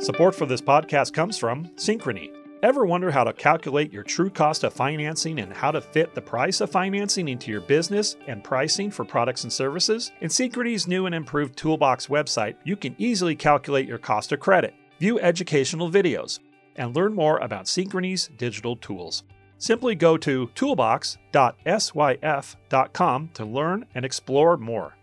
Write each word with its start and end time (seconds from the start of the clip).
Support 0.00 0.34
for 0.34 0.46
this 0.46 0.62
podcast 0.62 1.12
comes 1.12 1.36
from 1.36 1.66
Synchrony. 1.76 2.32
Ever 2.62 2.86
wonder 2.86 3.10
how 3.10 3.22
to 3.22 3.34
calculate 3.34 3.92
your 3.92 4.02
true 4.02 4.30
cost 4.30 4.64
of 4.64 4.72
financing 4.72 5.40
and 5.40 5.52
how 5.52 5.70
to 5.70 5.82
fit 5.82 6.14
the 6.14 6.22
price 6.22 6.62
of 6.62 6.70
financing 6.70 7.28
into 7.28 7.50
your 7.50 7.60
business 7.60 8.16
and 8.26 8.42
pricing 8.42 8.90
for 8.90 9.04
products 9.04 9.44
and 9.44 9.52
services? 9.52 10.10
In 10.22 10.30
Synchrony's 10.30 10.88
new 10.88 11.04
and 11.04 11.14
improved 11.14 11.54
Toolbox 11.54 12.06
website, 12.06 12.56
you 12.64 12.76
can 12.76 12.96
easily 12.96 13.36
calculate 13.36 13.86
your 13.86 13.98
cost 13.98 14.32
of 14.32 14.40
credit, 14.40 14.72
view 14.98 15.20
educational 15.20 15.90
videos, 15.90 16.38
and 16.76 16.96
learn 16.96 17.12
more 17.12 17.36
about 17.36 17.66
Synchrony's 17.66 18.30
digital 18.38 18.76
tools. 18.76 19.24
Simply 19.58 19.94
go 19.94 20.16
to 20.16 20.46
toolbox.syf.com 20.54 23.30
to 23.34 23.44
learn 23.44 23.84
and 23.94 24.06
explore 24.06 24.56
more. 24.56 24.96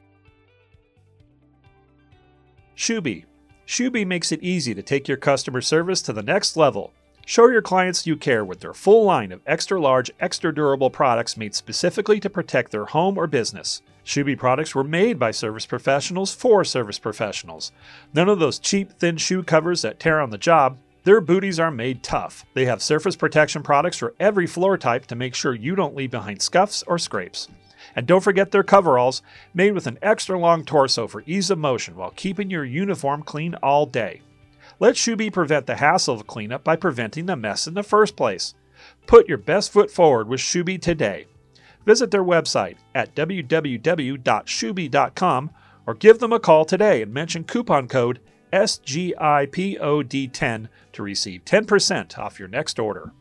ShuBee. 2.75 3.27
ShuBee 3.67 4.07
makes 4.07 4.31
it 4.31 4.41
easy 4.41 4.73
to 4.73 4.81
take 4.81 5.09
your 5.09 5.17
customer 5.17 5.59
service 5.59 6.02
to 6.03 6.13
the 6.13 6.23
next 6.23 6.55
level. 6.55 6.94
Show 7.25 7.49
your 7.49 7.62
clients 7.62 8.08
you 8.08 8.16
care 8.16 8.45
with 8.45 8.62
their 8.62 8.73
full 8.73 9.03
line 9.03 9.34
of 9.34 9.41
extra 9.45 9.77
large, 9.77 10.09
extra 10.21 10.55
durable 10.55 10.89
products 10.89 11.35
made 11.35 11.53
specifically 11.53 12.22
to 12.22 12.30
protect 12.30 12.72
their 12.72 12.85
home 12.85 13.17
or 13.17 13.27
business. 13.27 13.81
ShuBee 14.05 14.38
products 14.38 14.73
were 14.73 14.85
made 14.85 15.20
by 15.20 15.31
service 15.31 15.66
professionals 15.66 16.34
for 16.34 16.63
service 16.63 16.98
professionals. 16.98 17.73
None 18.13 18.30
of 18.30 18.39
those 18.39 18.58
cheap, 18.58 18.94
thin 18.99 19.17
shoe 19.17 19.44
covers 19.44 19.81
that 19.81 19.99
tear 19.99 20.22
on 20.22 20.30
the 20.30 20.38
job. 20.38 20.77
Their 21.03 21.20
booties 21.20 21.59
are 21.59 21.70
made 21.70 22.03
tough. 22.03 22.45
They 22.53 22.63
have 22.67 22.81
surface 22.81 23.17
protection 23.17 23.63
products 23.63 23.97
for 23.97 24.16
every 24.17 24.47
floor 24.47 24.77
type 24.77 25.08
to 25.08 25.16
make 25.16 25.36
sure 25.36 25.53
you 25.53 25.75
don't 25.75 25.95
leave 25.95 26.11
behind 26.11 26.41
scuffs 26.41 26.84
or 26.84 26.97
scrapes. 26.97 27.49
And 27.98 28.06
don't 28.06 28.24
forget 28.24 28.52
their 28.52 28.64
coveralls, 28.64 29.24
made 29.56 29.72
with 29.72 29.88
an 29.88 29.98
extra 30.04 30.40
long 30.40 30.64
torso 30.64 31.08
for 31.08 31.24
ease 31.26 31.50
of 31.50 31.58
motion 31.58 31.96
while 31.96 32.14
keeping 32.16 32.52
your 32.52 32.64
uniform 32.64 33.23
clean 33.23 33.56
all 33.56 33.88
day. 33.88 34.22
Let 34.80 34.94
ShuBee 34.94 35.34
prevent 35.34 35.66
the 35.66 35.78
hassle 35.78 36.14
of 36.14 36.28
cleanup 36.28 36.64
by 36.64 36.76
preventing 36.76 37.26
the 37.26 37.36
mess 37.36 37.66
in 37.66 37.73
the 37.73 37.81
first 37.81 38.16
place. 38.16 38.54
Put 39.08 39.28
your 39.28 39.39
best 39.39 39.72
foot 39.72 39.89
forward 39.89 40.28
with 40.28 40.42
ShuBee 40.42 40.80
today. 40.80 41.26
Visit 41.88 42.12
their 42.12 42.23
website 42.23 42.76
at 42.94 43.16
www.shubee.com 43.16 45.52
or 45.88 45.95
give 45.95 46.20
them 46.20 46.34
a 46.34 46.39
call 46.39 46.66
today 46.66 47.02
and 47.02 47.11
mention 47.11 47.45
coupon 47.45 47.88
code 47.88 48.20
SGIPOD10 48.54 50.67
to 50.94 51.04
receive 51.04 51.45
10% 51.45 52.20
off 52.20 52.38
your 52.38 52.48
next 52.48 52.78
order. 52.78 53.11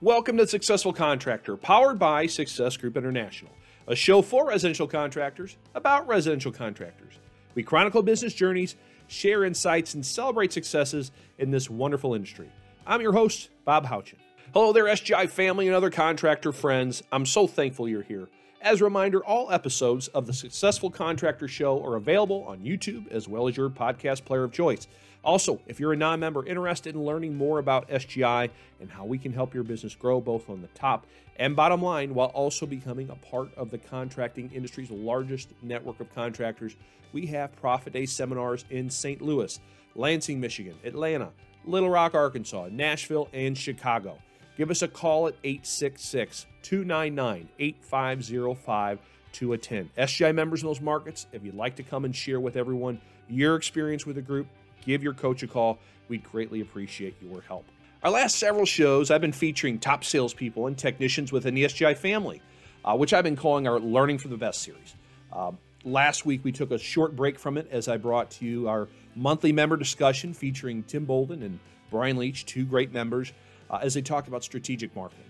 Welcome 0.00 0.36
to 0.36 0.46
Successful 0.46 0.92
Contractor, 0.92 1.56
powered 1.56 1.98
by 1.98 2.28
Success 2.28 2.76
Group 2.76 2.96
International, 2.96 3.50
a 3.88 3.96
show 3.96 4.22
for 4.22 4.46
residential 4.46 4.86
contractors 4.86 5.56
about 5.74 6.06
residential 6.06 6.52
contractors. 6.52 7.14
We 7.56 7.64
chronicle 7.64 8.04
business 8.04 8.32
journeys, 8.32 8.76
share 9.08 9.42
insights, 9.42 9.94
and 9.94 10.06
celebrate 10.06 10.52
successes 10.52 11.10
in 11.36 11.50
this 11.50 11.68
wonderful 11.68 12.14
industry. 12.14 12.48
I'm 12.86 13.00
your 13.00 13.12
host, 13.12 13.50
Bob 13.64 13.86
Houchin. 13.86 14.20
Hello 14.54 14.72
there, 14.72 14.84
SGI 14.84 15.28
family 15.28 15.66
and 15.66 15.74
other 15.74 15.90
contractor 15.90 16.52
friends. 16.52 17.02
I'm 17.10 17.26
so 17.26 17.48
thankful 17.48 17.88
you're 17.88 18.02
here. 18.02 18.28
As 18.62 18.80
a 18.80 18.84
reminder, 18.84 19.24
all 19.24 19.50
episodes 19.50 20.06
of 20.06 20.28
the 20.28 20.32
Successful 20.32 20.90
Contractor 20.90 21.48
Show 21.48 21.84
are 21.84 21.96
available 21.96 22.44
on 22.44 22.60
YouTube 22.60 23.10
as 23.10 23.26
well 23.26 23.48
as 23.48 23.56
your 23.56 23.68
podcast 23.68 24.24
player 24.24 24.44
of 24.44 24.52
choice. 24.52 24.86
Also, 25.24 25.60
if 25.66 25.80
you're 25.80 25.92
a 25.92 25.96
non 25.96 26.20
member 26.20 26.46
interested 26.46 26.94
in 26.94 27.04
learning 27.04 27.36
more 27.36 27.58
about 27.58 27.88
SGI 27.88 28.50
and 28.80 28.90
how 28.90 29.04
we 29.04 29.18
can 29.18 29.32
help 29.32 29.54
your 29.54 29.64
business 29.64 29.94
grow 29.94 30.20
both 30.20 30.48
on 30.48 30.62
the 30.62 30.68
top 30.68 31.06
and 31.38 31.54
bottom 31.54 31.80
line 31.80 32.14
while 32.14 32.28
also 32.28 32.66
becoming 32.66 33.10
a 33.10 33.14
part 33.14 33.48
of 33.56 33.70
the 33.70 33.78
contracting 33.78 34.50
industry's 34.52 34.90
largest 34.90 35.50
network 35.62 36.00
of 36.00 36.12
contractors, 36.14 36.76
we 37.12 37.26
have 37.26 37.54
Profit 37.56 37.92
Day 37.92 38.06
seminars 38.06 38.64
in 38.70 38.90
St. 38.90 39.22
Louis, 39.22 39.58
Lansing, 39.94 40.40
Michigan, 40.40 40.74
Atlanta, 40.84 41.30
Little 41.64 41.90
Rock, 41.90 42.14
Arkansas, 42.14 42.68
Nashville, 42.70 43.28
and 43.32 43.56
Chicago. 43.56 44.18
Give 44.56 44.70
us 44.70 44.82
a 44.82 44.88
call 44.88 45.28
at 45.28 45.34
866 45.44 46.46
299 46.62 47.48
8505 47.58 48.98
to 49.32 49.52
attend. 49.52 49.94
SGI 49.96 50.34
members 50.34 50.62
in 50.62 50.68
those 50.68 50.80
markets, 50.80 51.26
if 51.32 51.44
you'd 51.44 51.54
like 51.54 51.76
to 51.76 51.82
come 51.82 52.04
and 52.04 52.14
share 52.14 52.40
with 52.40 52.56
everyone 52.56 53.00
your 53.28 53.54
experience 53.54 54.04
with 54.04 54.16
the 54.16 54.22
group, 54.22 54.48
give 54.88 55.02
your 55.02 55.12
coach 55.12 55.42
a 55.42 55.46
call. 55.46 55.78
We'd 56.08 56.24
greatly 56.24 56.62
appreciate 56.62 57.14
your 57.20 57.42
help. 57.42 57.66
Our 58.02 58.10
last 58.10 58.36
several 58.36 58.64
shows, 58.64 59.10
I've 59.10 59.20
been 59.20 59.32
featuring 59.32 59.78
top 59.78 60.02
salespeople 60.02 60.66
and 60.66 60.78
technicians 60.78 61.30
within 61.30 61.54
the 61.54 61.64
SGI 61.64 61.96
family, 61.96 62.40
uh, 62.84 62.96
which 62.96 63.12
I've 63.12 63.24
been 63.24 63.36
calling 63.36 63.68
our 63.68 63.78
Learning 63.78 64.18
from 64.18 64.30
the 64.30 64.36
Best 64.36 64.62
series. 64.62 64.94
Uh, 65.32 65.52
last 65.84 66.24
week, 66.24 66.42
we 66.42 66.52
took 66.52 66.70
a 66.70 66.78
short 66.78 67.14
break 67.14 67.38
from 67.38 67.58
it 67.58 67.68
as 67.70 67.86
I 67.86 67.98
brought 67.98 68.30
to 68.32 68.46
you 68.46 68.68
our 68.68 68.88
monthly 69.14 69.52
member 69.52 69.76
discussion 69.76 70.32
featuring 70.32 70.82
Tim 70.84 71.04
Bolden 71.04 71.42
and 71.42 71.58
Brian 71.90 72.16
Leach, 72.16 72.46
two 72.46 72.64
great 72.64 72.92
members, 72.92 73.32
uh, 73.68 73.80
as 73.82 73.92
they 73.92 74.02
talked 74.02 74.28
about 74.28 74.42
strategic 74.42 74.94
marketing. 74.96 75.24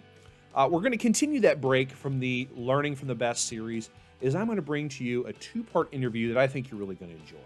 Uh, 0.54 0.68
we're 0.70 0.80
going 0.80 0.92
to 0.92 0.98
continue 0.98 1.40
that 1.40 1.60
break 1.60 1.90
from 1.90 2.20
the 2.20 2.48
Learning 2.54 2.94
from 2.94 3.08
the 3.08 3.14
Best 3.14 3.48
series, 3.48 3.90
as 4.22 4.36
I'm 4.36 4.46
going 4.46 4.56
to 4.56 4.62
bring 4.62 4.88
to 4.90 5.04
you 5.04 5.26
a 5.26 5.32
two 5.32 5.64
part 5.64 5.88
interview 5.92 6.32
that 6.32 6.38
I 6.38 6.46
think 6.46 6.70
you're 6.70 6.78
really 6.78 6.94
going 6.94 7.12
to 7.12 7.18
enjoy. 7.18 7.38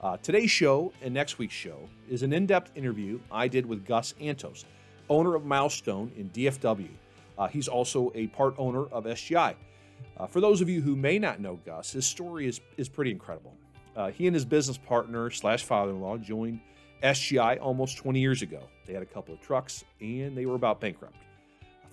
Uh, 0.00 0.16
today's 0.18 0.50
show 0.50 0.92
and 1.02 1.12
next 1.12 1.38
week's 1.38 1.54
show 1.54 1.76
is 2.08 2.22
an 2.22 2.32
in 2.32 2.46
depth 2.46 2.70
interview 2.76 3.18
I 3.32 3.48
did 3.48 3.66
with 3.66 3.84
Gus 3.84 4.14
Antos, 4.20 4.64
owner 5.08 5.34
of 5.34 5.44
Milestone 5.44 6.12
in 6.16 6.30
DFW. 6.30 6.88
Uh, 7.36 7.48
he's 7.48 7.66
also 7.66 8.12
a 8.14 8.28
part 8.28 8.54
owner 8.58 8.86
of 8.86 9.06
SGI. 9.06 9.56
Uh, 10.16 10.26
for 10.28 10.40
those 10.40 10.60
of 10.60 10.68
you 10.68 10.80
who 10.80 10.94
may 10.94 11.18
not 11.18 11.40
know 11.40 11.58
Gus, 11.66 11.90
his 11.90 12.06
story 12.06 12.46
is, 12.46 12.60
is 12.76 12.88
pretty 12.88 13.10
incredible. 13.10 13.52
Uh, 13.96 14.12
he 14.12 14.28
and 14.28 14.34
his 14.34 14.44
business 14.44 14.78
partner 14.78 15.30
slash 15.30 15.64
father 15.64 15.90
in 15.90 16.00
law 16.00 16.16
joined 16.16 16.60
SGI 17.02 17.60
almost 17.60 17.96
20 17.96 18.20
years 18.20 18.42
ago. 18.42 18.62
They 18.86 18.92
had 18.92 19.02
a 19.02 19.06
couple 19.06 19.34
of 19.34 19.40
trucks 19.40 19.84
and 20.00 20.36
they 20.36 20.46
were 20.46 20.54
about 20.54 20.80
bankrupt. 20.80 21.16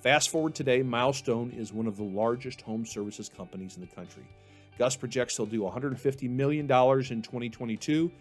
Fast 0.03 0.29
forward 0.29 0.53
today, 0.53 0.83
Milestone 0.83 1.49
is 1.49 1.73
one 1.73 1.87
of 1.87 1.97
the 1.97 2.03
largest 2.03 2.61
home 2.61 2.85
services 2.85 3.31
companies 3.35 3.77
in 3.77 3.81
the 3.81 3.95
country. 3.95 4.27
Gus 4.77 4.95
projects 4.95 5.37
he'll 5.37 5.45
do 5.45 5.61
$150 5.61 6.29
million 6.29 6.65
in 6.65 6.67
2022. 6.67 8.11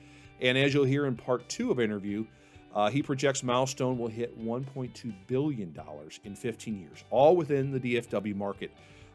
And 0.40 0.58
as 0.58 0.74
you'll 0.74 0.84
hear 0.84 1.06
in 1.06 1.16
part 1.16 1.48
two 1.48 1.70
of 1.70 1.80
interview, 1.80 2.26
uh, 2.74 2.90
he 2.90 3.02
projects 3.02 3.42
Milestone 3.42 3.98
will 3.98 4.08
hit 4.08 4.38
$1.2 4.42 5.14
billion 5.26 5.76
in 6.24 6.34
15 6.34 6.80
years, 6.80 7.04
all 7.10 7.36
within 7.36 7.70
the 7.70 7.80
DFW 7.80 8.34
market. 8.34 8.72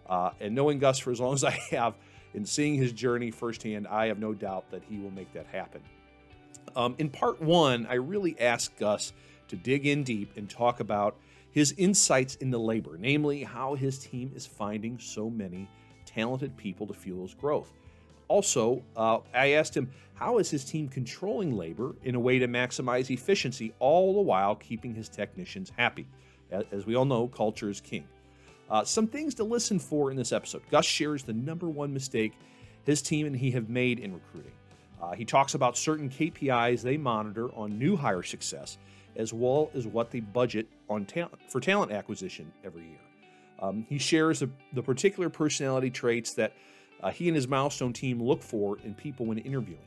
Uh, 0.08 0.32
and 0.40 0.56
knowing 0.56 0.80
Gus 0.80 0.98
for 0.98 1.12
as 1.12 1.20
long 1.20 1.34
as 1.34 1.44
I 1.44 1.60
have 1.72 1.96
and 2.34 2.48
seeing 2.48 2.76
his 2.76 2.94
journey 2.94 3.32
firsthand, 3.32 3.88
I 3.88 4.08
have 4.08 4.20
no 4.20 4.34
doubt 4.34 4.72
that 4.72 4.84
he 4.84 4.98
will 4.98 5.12
make 5.12 5.34
that 5.34 5.48
happen. 5.48 5.82
Um, 6.76 6.96
in 7.00 7.10
part 7.10 7.42
one, 7.42 7.86
I 7.88 7.96
really 7.96 8.40
asked 8.40 8.78
Gus 8.78 9.14
to 9.50 9.56
dig 9.56 9.86
in 9.86 10.04
deep 10.04 10.38
and 10.38 10.50
talk 10.50 10.80
about 10.80 11.18
his 11.52 11.74
insights 11.78 12.36
into 12.36 12.58
labor, 12.58 12.98
namely 13.00 13.44
how 13.44 13.76
his 13.76 14.00
team 14.00 14.32
is 14.36 14.46
finding 14.46 15.00
so 15.00 15.30
many 15.30 15.68
talented 16.10 16.56
people 16.58 16.88
to 16.88 16.94
fuel 16.94 17.22
his 17.24 17.34
growth. 17.34 17.72
Also, 18.28 18.84
uh, 18.96 19.20
I 19.34 19.52
asked 19.54 19.76
him 19.76 19.90
how 20.14 20.38
is 20.38 20.50
his 20.50 20.66
team 20.66 20.88
controlling 20.88 21.56
labor 21.56 21.96
in 22.04 22.16
a 22.16 22.20
way 22.20 22.40
to 22.40 22.48
maximize 22.48 23.10
efficiency, 23.10 23.74
all 23.80 24.14
the 24.14 24.22
while 24.22 24.56
keeping 24.56 24.94
his 24.94 25.10
technicians 25.10 25.72
happy. 25.78 26.08
As 26.72 26.86
we 26.86 26.96
all 26.96 27.06
know, 27.06 27.28
culture 27.28 27.70
is 27.70 27.80
king. 27.80 28.08
Uh, 28.70 28.84
some 28.84 29.08
things 29.08 29.34
to 29.36 29.44
listen 29.44 29.80
for 29.80 30.12
in 30.12 30.18
this 30.18 30.32
episode. 30.32 30.62
Gus 30.70 30.86
shares 30.86 31.24
the 31.24 31.34
number 31.34 31.68
one 31.68 31.94
mistake 31.94 32.34
his 32.86 33.02
team 33.02 33.26
and 33.28 33.36
he 33.36 33.52
have 33.52 33.70
made 33.70 34.00
in 34.00 34.14
recruiting. 34.14 34.52
Uh, 35.02 35.14
he 35.14 35.26
talks 35.26 35.54
about 35.54 35.78
certain 35.78 36.10
KPIs 36.10 36.82
they 36.82 36.98
monitor 36.98 37.50
on 37.56 37.80
new 37.80 37.96
hire 37.96 38.24
success, 38.24 38.78
as 39.16 39.32
well 39.34 39.72
as 39.74 39.88
what 39.88 40.12
they 40.12 40.20
budget 40.20 40.68
on 40.90 41.08
for 41.48 41.60
talent 41.60 41.92
acquisition 41.92 42.52
every 42.64 42.84
year. 42.84 43.09
Um, 43.62 43.86
he 43.90 43.98
shares 43.98 44.40
the, 44.40 44.50
the, 44.74 44.82
particular 44.82 45.30
personality 45.30 45.90
traits 45.90 46.34
that 46.34 46.54
uh, 47.02 47.12
he 47.12 47.28
and 47.28 47.36
his 47.36 47.48
milestone 47.48 47.92
team 47.92 48.22
look 48.22 48.42
for 48.42 48.78
in 48.84 48.94
people 48.94 49.26
when 49.26 49.38
interviewing. 49.38 49.82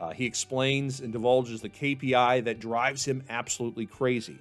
Uh, 0.00 0.10
he 0.12 0.24
explains 0.24 1.00
and 1.00 1.12
divulges 1.12 1.60
the 1.60 1.68
KPI 1.68 2.44
that 2.44 2.58
drives 2.58 3.04
him 3.04 3.22
absolutely 3.28 3.84
crazy. 3.84 4.38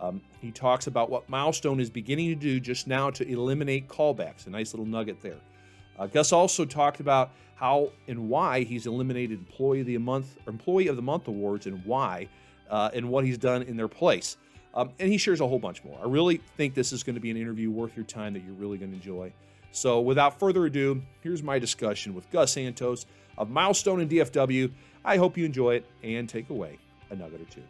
Um, 0.00 0.22
he 0.40 0.50
talks 0.50 0.86
about 0.86 1.10
what 1.10 1.28
Milestone 1.28 1.80
is 1.80 1.90
beginning 1.90 2.28
to 2.30 2.34
do 2.34 2.58
just 2.58 2.86
now 2.86 3.10
to 3.10 3.28
eliminate 3.28 3.88
callbacks. 3.88 4.46
A 4.46 4.50
nice 4.50 4.72
little 4.72 4.86
nugget 4.86 5.20
there. 5.20 5.40
Uh, 5.98 6.06
Gus 6.06 6.32
also 6.32 6.64
talked 6.64 7.00
about 7.00 7.30
how 7.54 7.90
and 8.08 8.28
why 8.28 8.64
he's 8.64 8.86
eliminated 8.86 9.38
Employee 9.38 9.80
of 9.80 9.86
the 9.86 9.98
Month, 9.98 10.36
Employee 10.48 10.88
of 10.88 10.96
the 10.96 11.02
Month 11.02 11.28
awards, 11.28 11.66
and 11.66 11.84
why, 11.84 12.28
uh, 12.68 12.90
and 12.92 13.08
what 13.08 13.24
he's 13.24 13.38
done 13.38 13.62
in 13.62 13.76
their 13.76 13.88
place. 13.88 14.36
Um, 14.74 14.90
and 14.98 15.10
he 15.10 15.18
shares 15.18 15.40
a 15.40 15.46
whole 15.46 15.58
bunch 15.60 15.84
more. 15.84 15.98
I 16.02 16.06
really 16.06 16.38
think 16.56 16.74
this 16.74 16.92
is 16.92 17.02
going 17.02 17.14
to 17.14 17.20
be 17.20 17.30
an 17.30 17.36
interview 17.36 17.70
worth 17.70 17.96
your 17.96 18.04
time 18.04 18.34
that 18.34 18.42
you're 18.44 18.54
really 18.54 18.76
going 18.76 18.90
to 18.90 18.96
enjoy. 18.96 19.32
So, 19.70 20.00
without 20.00 20.38
further 20.38 20.66
ado, 20.66 21.02
here's 21.20 21.42
my 21.42 21.58
discussion 21.58 22.14
with 22.14 22.30
Gus 22.30 22.54
Antos 22.54 23.06
of 23.38 23.50
Milestone 23.50 24.00
and 24.00 24.10
DFW. 24.10 24.70
I 25.04 25.16
hope 25.16 25.36
you 25.36 25.44
enjoy 25.44 25.76
it 25.76 25.86
and 26.02 26.28
take 26.28 26.50
away 26.50 26.78
a 27.10 27.16
nugget 27.16 27.40
or 27.40 27.44
two. 27.44 27.62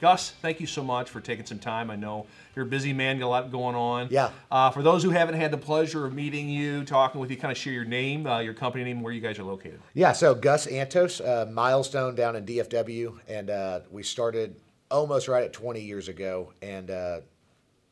Gus, 0.00 0.32
thank 0.42 0.60
you 0.60 0.66
so 0.66 0.82
much 0.82 1.08
for 1.08 1.20
taking 1.20 1.46
some 1.46 1.58
time. 1.58 1.90
I 1.90 1.96
know 1.96 2.26
you're 2.54 2.66
a 2.66 2.68
busy 2.68 2.92
man, 2.92 3.18
got 3.18 3.26
a 3.26 3.28
lot 3.28 3.52
going 3.52 3.76
on. 3.76 4.08
Yeah. 4.10 4.30
Uh, 4.50 4.70
for 4.70 4.82
those 4.82 5.02
who 5.02 5.10
haven't 5.10 5.36
had 5.36 5.50
the 5.50 5.56
pleasure 5.56 6.04
of 6.04 6.12
meeting 6.12 6.48
you, 6.48 6.84
talking 6.84 7.20
with 7.20 7.30
you, 7.30 7.36
kind 7.36 7.52
of 7.52 7.56
share 7.56 7.72
your 7.72 7.84
name, 7.84 8.26
uh, 8.26 8.40
your 8.40 8.54
company 8.54 8.84
name, 8.84 9.00
where 9.00 9.12
you 9.12 9.20
guys 9.20 9.38
are 9.38 9.44
located. 9.44 9.80
Yeah, 9.94 10.12
so 10.12 10.34
Gus 10.34 10.66
Antos, 10.66 11.26
uh, 11.26 11.50
milestone 11.50 12.16
down 12.16 12.36
in 12.36 12.44
DFW, 12.44 13.18
and 13.28 13.48
uh, 13.48 13.80
we 13.90 14.02
started 14.02 14.56
almost 14.94 15.28
right 15.28 15.44
at 15.44 15.52
20 15.52 15.80
years 15.80 16.08
ago, 16.08 16.52
and 16.62 16.90
uh, 16.90 17.20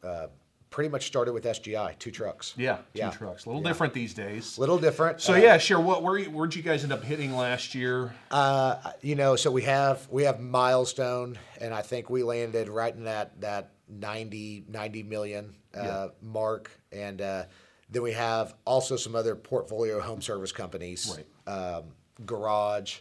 uh, 0.02 0.28
pretty 0.70 0.88
much 0.88 1.06
started 1.06 1.32
with 1.32 1.44
SGI, 1.44 1.98
two 1.98 2.10
trucks. 2.10 2.54
Yeah, 2.56 2.76
two 2.76 2.82
Yeah. 3.00 3.10
trucks. 3.10 3.44
A 3.44 3.48
little 3.48 3.62
Yeah. 3.62 3.68
different 3.68 3.92
these 3.92 4.14
days. 4.14 4.56
A 4.56 4.60
Little 4.60 4.78
different. 4.78 5.20
So 5.20 5.34
uh, 5.34 5.36
yeah, 5.36 5.58
sure. 5.58 5.80
What 5.80 6.02
where 6.02 6.22
where'd 6.24 6.54
you 6.54 6.62
guys 6.62 6.82
end 6.84 6.92
up 6.92 7.02
hitting 7.02 7.34
last 7.36 7.74
year? 7.74 8.14
Uh, 8.30 8.92
you 9.02 9.14
know, 9.16 9.36
so 9.36 9.50
we 9.50 9.62
have 9.62 10.08
we 10.10 10.22
have 10.24 10.40
milestone, 10.40 11.38
and 11.60 11.74
I 11.74 11.82
think 11.82 12.08
we 12.08 12.22
landed 12.22 12.68
right 12.68 12.94
in 12.94 13.04
that 13.04 13.40
that 13.40 13.70
90, 13.88 14.64
90 14.68 15.02
million 15.02 15.54
uh, 15.76 15.82
Yeah. 15.82 16.06
mark, 16.22 16.70
and 16.92 17.20
uh, 17.20 17.44
then 17.90 18.02
we 18.02 18.12
have 18.12 18.54
also 18.64 18.96
some 18.96 19.14
other 19.14 19.34
portfolio 19.34 20.00
home 20.00 20.22
service 20.22 20.52
companies, 20.52 21.14
Right. 21.46 21.52
um, 21.54 21.84
garage, 22.24 23.00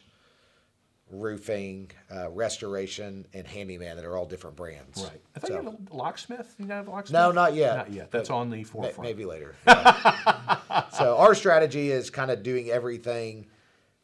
roofing, 1.11 1.91
uh, 2.13 2.29
restoration, 2.29 3.25
and 3.33 3.45
handyman 3.47 3.95
that 3.95 4.05
are 4.05 4.15
all 4.17 4.25
different 4.25 4.55
brands. 4.55 5.01
Right. 5.03 5.21
I 5.35 5.39
thought 5.39 5.47
So- 5.49 5.59
you 5.61 5.63
had 5.69 5.77
a 5.91 5.95
locksmith. 5.95 6.55
You 6.57 6.67
have 6.67 6.87
a 6.87 6.91
locksmith? 6.91 7.13
No, 7.13 7.31
not 7.31 7.53
yet. 7.53 7.75
Not 7.77 7.91
yet. 7.91 8.11
That's 8.11 8.29
on 8.29 8.49
the 8.49 8.57
May- 8.57 8.63
forefront. 8.63 9.01
Maybe 9.09 9.25
later. 9.25 9.55
Yeah. 9.67 10.85
so 10.97 11.17
our 11.17 11.35
strategy 11.35 11.91
is 11.91 12.09
kind 12.09 12.31
of 12.31 12.43
doing 12.43 12.69
everything 12.69 13.47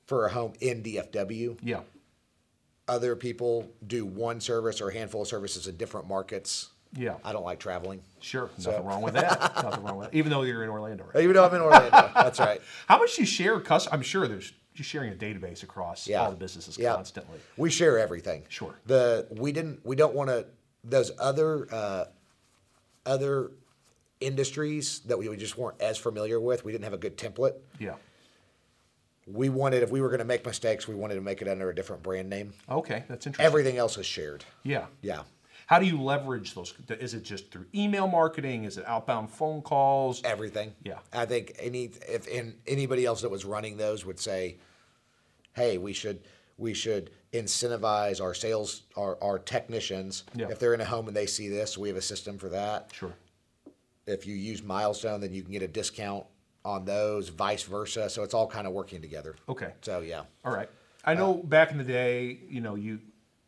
for 0.06 0.26
a 0.26 0.30
home 0.32 0.54
in 0.62 0.84
DFW. 0.84 1.58
Yeah. 1.62 1.82
Other 2.88 3.16
people 3.18 3.70
do 3.86 4.06
one 4.06 4.40
service 4.40 4.80
or 4.80 4.90
a 4.90 4.94
handful 4.94 5.22
of 5.24 5.28
services 5.28 5.68
in 5.68 5.76
different 5.76 6.08
markets. 6.08 6.70
Yeah. 6.96 7.16
I 7.24 7.34
don't 7.34 7.44
like 7.44 7.60
traveling. 7.60 8.02
Sure. 8.22 8.50
So- 8.58 8.72
Nothing 8.72 8.86
wrong 8.86 9.02
with 9.02 9.14
that. 9.16 9.40
Nothing 9.62 9.84
wrong 9.84 9.98
with 9.98 10.12
that. 10.12 10.18
Even 10.18 10.32
though 10.32 10.44
you're 10.44 10.64
in 10.64 10.70
Orlando, 10.70 11.04
right? 11.14 11.22
Even 11.24 11.36
though 11.36 11.46
I'm 11.46 11.54
in 11.54 11.62
Orlando. 11.62 11.90
That's 12.16 12.40
right. 12.40 12.62
How 12.88 12.98
much 12.98 13.16
do 13.18 13.22
you 13.24 13.26
share? 13.26 13.60
Cus- 13.60 13.90
I'm 13.92 14.02
sure 14.02 14.28
there's 14.28 14.54
you're 14.78 14.86
sharing 14.86 15.12
a 15.12 15.16
database 15.16 15.64
across 15.64 16.08
Yeah. 16.08 16.22
all 16.24 16.30
the 16.32 16.36
businesses 16.38 16.78
Yeah. 16.78 16.94
constantly. 16.96 17.40
We 17.58 17.70
share 17.70 17.98
everything. 18.00 18.44
Sure. 18.50 18.76
The 18.86 19.28
we 19.32 19.52
didn't 19.52 19.86
we 19.86 19.96
don't 19.96 20.14
want 20.14 20.30
to 20.30 20.46
those 20.84 21.12
other 21.20 21.68
uh, 21.74 22.06
other 23.06 23.52
industries 24.20 25.00
that 25.02 25.18
we 25.18 25.36
just 25.38 25.58
weren't 25.58 25.80
as 25.82 25.98
familiar 25.98 26.40
with. 26.40 26.66
We 26.66 26.72
didn't 26.72 26.86
have 26.86 26.94
a 26.94 26.98
good 26.98 27.18
template. 27.18 27.54
Yeah. 27.80 27.96
We 29.26 29.50
wanted 29.50 29.84
if 29.84 29.92
we 29.92 30.00
were 30.02 30.08
going 30.08 30.20
to 30.20 30.26
make 30.26 30.46
mistakes, 30.46 30.88
we 30.88 30.96
wanted 30.96 31.16
to 31.16 31.22
make 31.22 31.42
it 31.42 31.48
under 31.48 31.70
a 31.70 31.76
different 31.76 32.02
brand 32.02 32.30
name. 32.30 32.54
Okay, 32.70 33.04
that's 33.10 33.28
interesting. 33.28 33.46
Everything 33.46 33.78
else 33.78 33.98
is 33.98 34.06
shared. 34.06 34.44
yeah. 34.64 34.86
Yeah. 35.02 35.24
How 35.66 35.80
do 35.80 35.86
you 35.86 36.02
leverage 36.02 36.56
those? 36.56 36.74
Is 36.88 37.14
it 37.14 37.24
just 37.24 37.52
through 37.52 37.66
email 37.76 38.08
marketing? 38.08 38.64
Is 38.64 38.78
it 38.78 38.86
outbound 38.88 39.30
phone 39.30 39.62
calls? 39.62 40.22
everything. 40.24 40.74
Yeah. 40.82 41.00
I 41.12 41.26
think 41.26 41.58
any 41.60 41.92
if 42.08 42.26
in, 42.30 42.56
anybody 42.66 43.06
else 43.06 43.20
that 43.22 43.30
was 43.30 43.44
running 43.44 43.76
those 43.76 44.06
would 44.06 44.18
say, 44.18 44.60
"Hey, 45.58 45.78
we 45.78 45.92
should 45.92 46.22
we 46.58 46.74
should 46.74 47.10
incentivize 47.34 48.22
our 48.22 48.34
sales 48.34 48.84
our, 48.96 49.18
our 49.22 49.38
technicians 49.40 50.24
Yeah. 50.36 50.48
if 50.50 50.60
they're 50.60 50.74
in 50.74 50.82
a 50.82 50.86
home 50.86 51.08
and 51.08 51.16
they 51.18 51.26
see 51.26 51.50
this. 51.50 51.78
We 51.78 51.88
have 51.90 51.98
a 51.98 52.02
system 52.02 52.38
for 52.38 52.50
that. 52.50 52.90
Sure. 52.94 53.14
If 54.06 54.26
you 54.26 54.36
use 54.36 54.64
Milestone, 54.64 55.20
then 55.20 55.34
you 55.34 55.42
can 55.44 55.52
get 55.52 55.62
a 55.62 55.68
discount 55.68 56.26
on 56.64 56.86
those. 56.86 57.30
Vice 57.30 57.64
versa. 57.64 58.10
So 58.10 58.24
it's 58.24 58.34
all 58.34 58.48
kind 58.48 58.66
of 58.68 58.74
working 58.74 59.02
together. 59.02 59.36
Okay. 59.50 59.74
So 59.82 60.00
yeah. 60.00 60.22
All 60.46 60.54
right. 60.54 60.70
I 61.04 61.14
know 61.14 61.40
uh, 61.40 61.44
back 61.44 61.72
in 61.72 61.78
the 61.78 61.84
day, 61.84 62.40
you 62.50 62.62
know, 62.62 62.76
you 62.76 63.00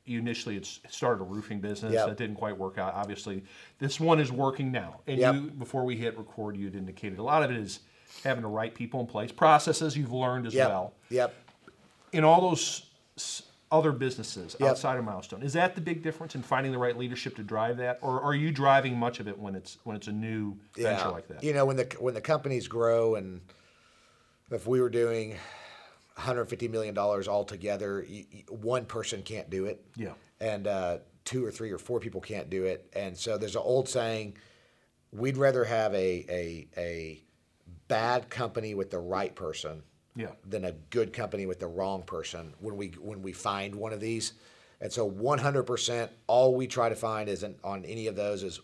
you 0.06 0.18
initially 0.20 0.56
had 0.56 0.66
started 0.66 1.22
a 1.22 1.26
roofing 1.26 1.60
business 1.60 1.94
Yep. 1.94 2.08
that 2.08 2.18
didn't 2.18 2.38
quite 2.38 2.58
work 2.58 2.80
out. 2.80 2.96
Obviously, 2.96 3.44
this 3.78 4.00
one 4.00 4.20
is 4.20 4.32
working 4.32 4.72
now. 4.72 5.02
And 5.06 5.20
Yep. 5.20 5.36
you, 5.36 5.42
before 5.52 5.84
we 5.86 5.96
hit 5.98 6.18
record, 6.18 6.58
you 6.58 6.66
had 6.66 6.76
indicated 6.76 7.20
a 7.20 7.24
lot 7.24 7.44
of 7.44 7.52
it 7.52 7.58
is 7.58 7.82
having 8.24 8.42
the 8.42 8.48
right 8.50 8.74
people 8.74 9.00
in 9.02 9.06
place, 9.06 9.32
processes 9.32 9.96
you've 9.96 10.12
learned 10.12 10.48
as 10.48 10.54
Yep. 10.56 10.68
well. 10.68 10.94
Yep. 11.12 11.34
In 12.12 12.24
all 12.24 12.42
those 12.50 12.84
other 13.72 13.92
businesses 13.92 14.56
Yep. 14.60 14.70
outside 14.70 14.98
of 14.98 15.06
Milestone, 15.06 15.44
is 15.44 15.54
that 15.54 15.76
the 15.76 15.82
big 15.82 16.02
difference 16.02 16.34
in 16.36 16.42
finding 16.42 16.72
the 16.72 16.78
right 16.78 16.98
leadership 16.98 17.36
to 17.36 17.44
drive 17.44 17.78
that, 17.78 18.00
or 18.02 18.22
are 18.22 18.34
you 18.34 18.52
driving 18.52 18.98
much 18.98 19.20
of 19.20 19.28
it 19.28 19.38
when 19.38 19.56
it's 19.56 19.78
when 19.84 19.96
it's 19.96 20.08
a 20.08 20.12
new 20.12 20.58
venture 20.76 21.10
like 21.10 21.28
that? 21.28 21.44
You 21.44 21.54
know, 21.54 21.66
when 21.66 21.78
the 21.78 21.88
when 22.00 22.14
the 22.16 22.22
companies 22.22 22.68
grow 22.68 23.16
and 23.16 23.42
if 24.52 24.66
we 24.66 24.82
were 24.82 24.90
doing 24.90 25.32
150 26.16 26.68
million 26.68 26.96
dollars 26.96 27.28
altogether, 27.28 28.04
y- 28.10 28.26
y- 28.34 28.44
one 28.50 28.86
person 28.86 29.22
can't 29.22 29.50
do 29.50 29.66
it. 29.66 29.86
Yeah. 29.96 30.14
And 30.42 30.66
uh, 30.68 30.98
two 31.26 31.46
or 31.46 31.52
three 31.52 31.70
or 31.72 31.78
four 31.78 32.00
people 32.00 32.22
can't 32.22 32.50
do 32.50 32.64
it. 32.66 32.90
And 32.96 33.16
so 33.16 33.38
there's 33.38 33.56
an 33.56 33.62
old 33.64 33.88
saying: 33.88 34.36
we'd 35.12 35.38
rather 35.38 35.64
have 35.64 35.94
a 35.94 36.26
a 36.28 36.68
a 36.78 37.24
bad 37.88 38.30
company 38.32 38.74
with 38.74 38.90
the 38.90 39.00
right 39.00 39.36
person 39.36 39.84
Yeah. 40.16 40.32
than 40.48 40.66
a 40.66 40.72
good 40.90 41.14
company 41.14 41.46
with 41.46 41.60
the 41.60 41.68
wrong 41.68 42.04
person 42.04 42.54
when 42.60 42.76
we 42.78 42.88
when 43.00 43.22
we 43.22 43.32
find 43.32 43.76
one 43.76 43.94
of 43.94 44.00
these. 44.00 44.34
And 44.82 44.92
so 44.92 45.10
100% 45.10 46.10
all 46.28 46.56
we 46.56 46.66
try 46.68 46.88
to 46.90 46.96
find 46.96 47.28
isn't 47.30 47.58
on 47.64 47.84
any 47.86 48.08
of 48.08 48.16
those 48.16 48.44
is 48.44 48.60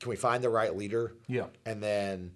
can 0.00 0.10
we 0.10 0.16
find 0.16 0.44
the 0.44 0.50
right 0.50 0.76
leader? 0.76 1.12
Yeah. 1.26 1.46
And 1.64 1.82
then 1.82 2.32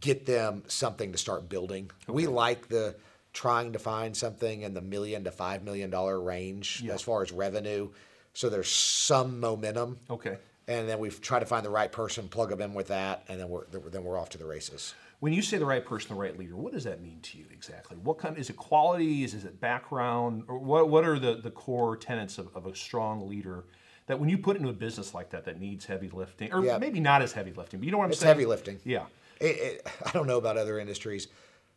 get 0.00 0.26
them 0.26 0.62
something 0.68 1.12
to 1.12 1.18
start 1.18 1.48
building. 1.48 1.90
We 2.06 2.26
like 2.26 2.68
the 2.68 2.94
trying 3.32 3.72
to 3.72 3.78
find 3.78 4.14
something 4.16 4.62
in 4.62 4.74
the 4.74 4.82
million 4.82 5.24
to 5.24 5.30
5 5.30 5.64
million 5.64 5.88
dollar 5.90 6.20
range 6.20 6.82
Yeah. 6.84 6.92
as 6.94 7.02
far 7.02 7.22
as 7.22 7.32
revenue 7.32 7.88
so 8.34 8.48
there's 8.48 8.70
some 8.70 9.40
momentum. 9.40 9.98
Okay. 10.08 10.38
And 10.68 10.88
then 10.88 10.98
we 10.98 11.10
try 11.10 11.38
to 11.38 11.46
find 11.46 11.64
the 11.66 11.70
right 11.70 11.90
person, 11.90 12.28
plug 12.28 12.50
them 12.50 12.60
in 12.62 12.72
with 12.72 12.88
that, 12.88 13.24
and 13.28 13.38
then 13.38 13.48
we're 13.48 13.66
then 13.66 14.04
we're 14.04 14.18
off 14.18 14.30
to 14.30 14.38
the 14.38 14.46
races. 14.46 14.94
When 15.22 15.32
you 15.32 15.40
say 15.40 15.56
the 15.56 15.64
right 15.64 15.86
person, 15.86 16.16
the 16.16 16.20
right 16.20 16.36
leader, 16.36 16.56
what 16.56 16.72
does 16.72 16.82
that 16.82 17.00
mean 17.00 17.20
to 17.22 17.38
you 17.38 17.44
exactly? 17.52 17.96
What 17.98 18.18
kind 18.18 18.36
is 18.36 18.50
it 18.50 18.56
qualities? 18.56 19.34
Is 19.34 19.44
it 19.44 19.60
background? 19.60 20.42
Or 20.48 20.58
what 20.58 20.88
what 20.88 21.04
are 21.04 21.16
the, 21.16 21.36
the 21.36 21.52
core 21.52 21.96
tenets 21.96 22.38
of, 22.38 22.48
of 22.56 22.66
a 22.66 22.74
strong 22.74 23.28
leader 23.28 23.66
that 24.08 24.18
when 24.18 24.28
you 24.28 24.36
put 24.36 24.56
into 24.56 24.68
a 24.68 24.72
business 24.72 25.14
like 25.14 25.30
that 25.30 25.44
that 25.44 25.60
needs 25.60 25.84
heavy 25.84 26.08
lifting, 26.08 26.52
or 26.52 26.64
Yeah. 26.64 26.76
maybe 26.78 26.98
not 26.98 27.22
as 27.22 27.30
heavy 27.32 27.52
lifting, 27.52 27.78
but 27.78 27.86
you 27.86 27.92
know 27.92 27.98
what 27.98 28.06
I'm 28.06 28.10
It's 28.10 28.18
saying? 28.18 28.34
heavy 28.34 28.46
lifting. 28.46 28.80
Yeah. 28.84 29.04
It, 29.40 29.44
it, 29.84 29.86
I 30.04 30.10
don't 30.10 30.26
know 30.26 30.38
about 30.38 30.56
other 30.56 30.80
industries. 30.80 31.28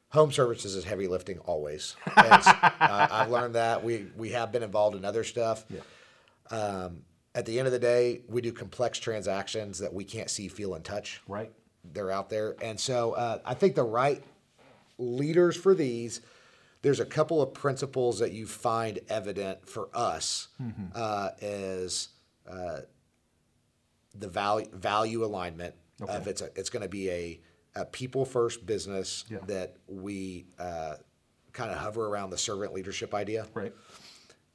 Home 0.10 0.32
services 0.32 0.74
is 0.74 0.84
heavy 0.84 1.08
lifting 1.08 1.38
always. 1.40 1.96
Uh, 2.18 3.08
I've 3.12 3.30
learned 3.30 3.54
that. 3.54 3.84
We 3.84 4.08
we 4.18 4.32
have 4.32 4.52
been 4.52 4.64
involved 4.64 4.96
in 4.98 5.06
other 5.06 5.24
stuff. 5.24 5.66
Yeah. 5.70 5.82
Um, 6.50 7.04
at 7.36 7.46
the 7.46 7.60
end 7.60 7.68
of 7.68 7.74
the 7.74 7.80
day, 7.80 8.22
we 8.28 8.42
do 8.42 8.52
complex 8.52 8.98
transactions 8.98 9.78
that 9.80 9.94
we 9.94 10.04
can't 10.04 10.32
see, 10.32 10.48
feel, 10.48 10.74
and 10.74 10.84
touch. 10.84 11.22
Right. 11.28 11.52
They're 11.94 12.12
out 12.12 12.30
there, 12.30 12.56
and 12.62 12.80
so 12.80 13.14
uh, 13.14 13.40
I 13.46 13.54
think 13.54 13.76
the 13.76 13.84
right 13.84 14.22
leaders 14.98 15.56
for 15.56 15.74
these. 15.76 16.22
There's 16.82 17.00
a 17.00 17.06
couple 17.06 17.42
of 17.42 17.54
principles 17.54 18.20
that 18.20 18.32
you 18.32 18.46
find 18.46 19.00
evident 19.10 19.68
for 19.68 19.90
us 19.94 20.50
uh, 20.94 21.30
is 21.42 22.10
uh, 22.48 22.82
the 24.14 24.28
value 24.28 24.68
value 24.72 25.26
alignment 25.26 25.74
of 26.08 26.28
it's 26.28 26.42
a, 26.42 26.50
it's 26.56 26.70
going 26.70 26.84
to 26.84 26.90
be 26.90 27.10
a, 27.10 27.40
a 27.76 27.86
people 27.86 28.24
first 28.24 28.66
business 28.68 29.26
Yeah. 29.30 29.40
that 29.48 29.78
we 29.88 30.46
uh, 30.60 30.96
kind 31.54 31.72
of 31.72 31.78
hover 31.78 32.06
around 32.08 32.30
the 32.30 32.38
servant 32.38 32.74
leadership 32.74 33.16
idea. 33.16 33.48
Right. 33.54 33.74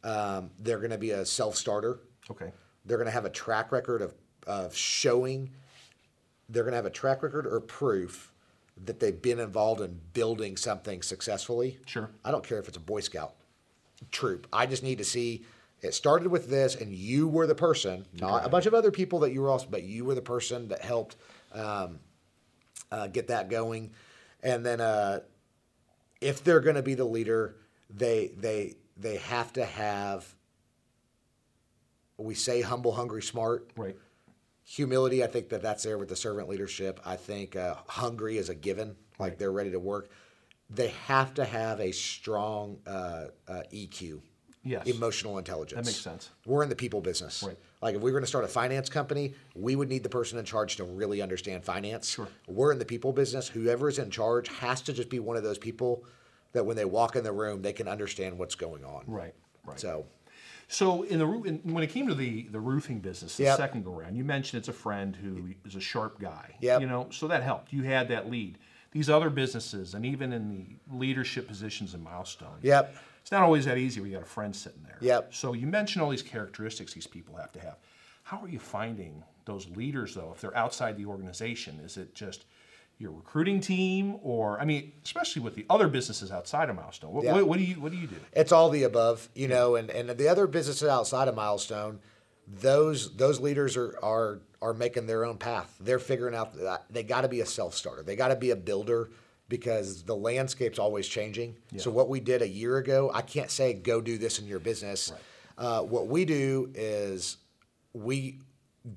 Um, 0.05 0.51
they're 0.59 0.79
going 0.79 0.91
to 0.93 0.99
be 0.99 1.11
a 1.11 1.25
self 1.27 1.57
starter. 1.57 1.99
Okay. 2.31 2.53
They're 2.85 2.97
going 2.99 3.07
to 3.09 3.13
have 3.13 3.25
a 3.25 3.31
track 3.31 3.73
record 3.73 4.03
of, 4.03 4.15
of 4.47 4.75
showing. 4.77 5.51
They're 6.51 6.65
going 6.65 6.73
to 6.73 6.77
have 6.77 6.87
a 6.87 6.91
track 6.91 7.23
record 7.23 7.47
or 7.47 7.61
proof 7.61 8.33
that 8.85 9.01
they've 9.01 9.21
been 9.21 9.39
involved 9.39 9.81
in 9.81 10.01
building 10.13 10.57
something 10.57 11.03
successfully. 11.03 11.79
Sure. 11.87 12.11
I 12.25 12.31
don't 12.31 12.47
care 12.47 12.59
if 12.59 12.69
it's 12.69 12.77
a 12.77 12.81
Boy 12.81 13.01
Scout 13.01 13.35
troop. 14.11 14.47
I 14.53 14.67
just 14.67 14.83
need 14.83 14.99
to 14.99 15.05
see 15.05 15.45
it 15.83 15.95
started 15.95 16.29
with 16.29 16.49
this, 16.49 16.75
and 16.75 16.93
you 16.93 17.27
were 17.27 17.47
the 17.47 17.55
person, 17.55 18.07
not 18.21 18.45
a 18.45 18.49
bunch 18.49 18.67
of 18.67 18.75
other 18.75 18.91
people 18.91 19.21
that 19.21 19.33
you 19.33 19.41
were 19.41 19.49
also, 19.49 19.67
but 19.71 19.83
you 19.83 20.05
were 20.05 20.15
the 20.15 20.23
person 20.23 20.69
that 20.69 20.83
helped 20.83 21.17
um, 21.55 22.01
uh, 22.93 23.07
get 23.07 23.29
that 23.29 23.49
going. 23.49 23.91
And 24.43 24.65
then, 24.65 24.81
uh, 24.81 25.21
if 26.21 26.45
they're 26.45 26.61
going 26.61 26.77
to 26.77 26.83
be 26.83 26.95
the 26.95 27.05
leader, 27.05 27.57
they 27.89 28.31
they 28.37 28.75
they 28.97 29.17
have 29.17 29.53
to 29.55 29.65
have. 29.65 30.35
We 32.19 32.35
say 32.35 32.61
humble, 32.61 32.93
hungry, 32.93 33.23
smart 33.23 33.71
Right. 33.75 33.97
Humility 34.75 35.25
i 35.25 35.27
think 35.27 35.49
that 35.49 35.61
that's 35.63 35.83
there 35.83 35.99
with 35.99 36.09
the 36.09 36.15
servant 36.15 36.49
leadership 36.49 37.01
i 37.05 37.17
think 37.17 37.57
uh, 37.57 37.75
hungry 37.89 38.39
is 38.39 38.49
a 38.49 38.55
given 38.55 38.95
like 39.19 39.37
they're 39.37 39.51
ready 39.51 39.73
to 39.73 39.81
work 39.81 40.11
they 40.73 40.89
have 41.09 41.35
to 41.35 41.45
have 41.45 41.81
a 41.81 41.91
strong 41.91 42.79
uh, 42.87 43.25
uh, 43.49 43.63
eq 43.73 44.21
Yes. 44.63 44.87
emotional 44.87 45.39
intelligence 45.39 45.79
That 45.87 45.87
makes 45.87 46.01
sense. 46.03 46.29
we're 46.47 46.63
in 46.63 46.69
the 46.69 46.77
people 46.77 47.01
business 47.01 47.43
Right. 47.43 47.57
like 47.83 47.95
if 47.97 48.01
we 48.03 48.11
were 48.13 48.19
going 48.19 48.23
to 48.23 48.29
start 48.29 48.45
a 48.45 48.49
finance 48.49 48.89
company 48.91 49.35
we 49.57 49.75
would 49.75 49.89
need 49.89 50.03
the 50.05 50.09
person 50.11 50.39
in 50.39 50.45
charge 50.45 50.77
to 50.77 50.85
really 50.85 51.21
understand 51.23 51.65
finance 51.65 52.11
Sure. 52.11 52.29
we're 52.47 52.71
in 52.71 52.79
the 52.79 52.85
people 52.85 53.13
business 53.13 53.49
whoever 53.49 53.89
is 53.89 53.99
in 53.99 54.11
charge 54.11 54.49
has 54.49 54.83
to 54.83 54.93
just 54.93 55.09
be 55.09 55.19
one 55.19 55.37
of 55.37 55.43
those 55.43 55.59
people 55.59 56.05
that 56.53 56.65
when 56.65 56.77
they 56.77 56.85
walk 56.85 57.17
in 57.17 57.25
the 57.25 57.33
room 57.33 57.63
they 57.63 57.73
can 57.73 57.89
understand 57.89 58.39
what's 58.39 58.55
going 58.55 58.85
on 58.85 59.03
Right. 59.09 59.35
Right. 59.65 59.81
so 59.81 60.07
So 60.73 61.03
in 61.03 61.19
the 61.19 61.27
in, 61.43 61.57
when 61.65 61.83
it 61.83 61.89
came 61.89 62.07
to 62.07 62.15
the 62.15 62.43
the 62.45 62.61
roofing 62.61 63.01
business, 63.01 63.37
the 63.37 63.43
Yep. 63.45 63.57
second 63.57 63.85
go 63.85 63.93
round, 63.93 64.17
you 64.17 64.23
mentioned 64.25 64.61
it's 64.61 64.69
a 64.69 64.73
friend 64.73 65.17
who 65.17 65.49
is 65.65 65.75
a 65.75 65.81
sharp 65.81 66.21
guy. 66.21 66.55
Yeah. 66.61 66.79
You 66.79 66.87
know, 66.87 67.09
so 67.11 67.27
that 67.27 67.43
helped. 67.43 67.73
You 67.73 67.83
had 67.83 68.07
that 68.09 68.31
lead. 68.31 68.57
These 68.93 69.11
other 69.11 69.31
businesses, 69.31 69.95
and 69.95 70.07
even 70.07 70.33
in 70.33 70.49
the 70.49 70.97
leadership 70.97 71.49
positions 71.49 71.95
in 71.95 72.03
Milestone, 72.03 72.59
Yep. 72.63 72.95
it's 73.21 73.33
not 73.33 73.43
always 73.43 73.65
that 73.65 73.79
easy 73.79 74.01
when 74.01 74.11
you 74.11 74.17
got 74.17 74.23
a 74.25 74.29
friend 74.31 74.55
sitting 74.55 74.83
there. 74.85 74.99
Yep. 75.01 75.35
So 75.35 75.55
you 75.55 75.67
mentioned 75.67 76.03
all 76.05 76.11
these 76.11 76.23
characteristics 76.23 76.95
these 76.95 77.07
people 77.07 77.37
have 77.37 77.53
to 77.53 77.61
have. 77.61 77.77
How 78.23 78.39
are 78.41 78.49
you 78.49 78.61
finding 78.61 79.25
those 79.47 79.69
leaders 79.71 80.15
though? 80.15 80.31
If 80.35 80.41
they're 80.41 80.57
outside 80.57 80.97
the 80.97 81.07
organization, 81.07 81.81
is 81.81 81.97
it 81.97 82.15
just 82.15 82.45
your 83.01 83.13
recruiting 83.13 83.61
team, 83.61 84.17
or 84.23 84.61
I 84.61 84.65
mean, 84.67 84.93
especially 85.05 85.43
with 85.43 85.55
the 85.55 85.65
other 85.71 85.89
businesses 85.89 86.31
outside 86.31 86.69
of 86.69 86.77
Milestone? 86.77 87.13
What, 87.13 87.25
Yeah. 87.25 87.33
what, 87.33 87.47
what 87.49 87.59
do 87.59 87.65
you 87.65 87.81
what 87.81 87.91
do 87.93 87.99
you 87.99 88.07
do? 88.07 88.17
It's 88.33 88.53
all 88.53 88.69
the 88.69 88.83
above, 88.83 89.29
you 89.35 89.49
know, 89.49 89.75
and, 89.77 89.91
and 89.91 90.11
the 90.11 90.29
other 90.29 90.47
businesses 90.47 90.87
outside 90.89 91.27
of 91.27 91.35
Milestone, 91.35 91.99
those 92.47 93.17
those 93.17 93.41
leaders 93.41 93.77
are 93.77 93.99
are 94.03 94.41
are 94.61 94.75
making 94.75 95.07
their 95.07 95.25
own 95.25 95.39
path. 95.39 95.75
They're 95.81 95.99
figuring 95.99 96.35
out 96.35 96.55
that 96.59 96.85
they 96.91 97.03
got 97.03 97.23
to 97.23 97.29
be 97.29 97.41
a 97.41 97.47
self 97.47 97.75
starter. 97.75 98.03
They 98.03 98.17
got 98.17 98.29
to 98.29 98.37
be 98.37 98.51
a 98.51 98.57
builder 98.57 99.11
because 99.49 100.03
the 100.05 100.15
landscape's 100.15 100.79
always 100.79 101.09
changing. 101.09 101.57
So 101.79 101.91
what 101.91 102.09
we 102.09 102.21
did 102.21 102.43
a 102.43 102.49
year 102.49 102.77
ago, 102.77 103.11
I 103.13 103.23
can't 103.23 103.51
say 103.51 103.73
go 103.73 104.01
do 104.01 104.19
this 104.19 104.39
in 104.39 104.47
your 104.47 104.61
business. 104.61 105.13
Uh, 105.59 105.81
what 105.83 106.07
we 106.07 106.25
do 106.25 106.71
is 106.75 107.39
we 107.93 108.39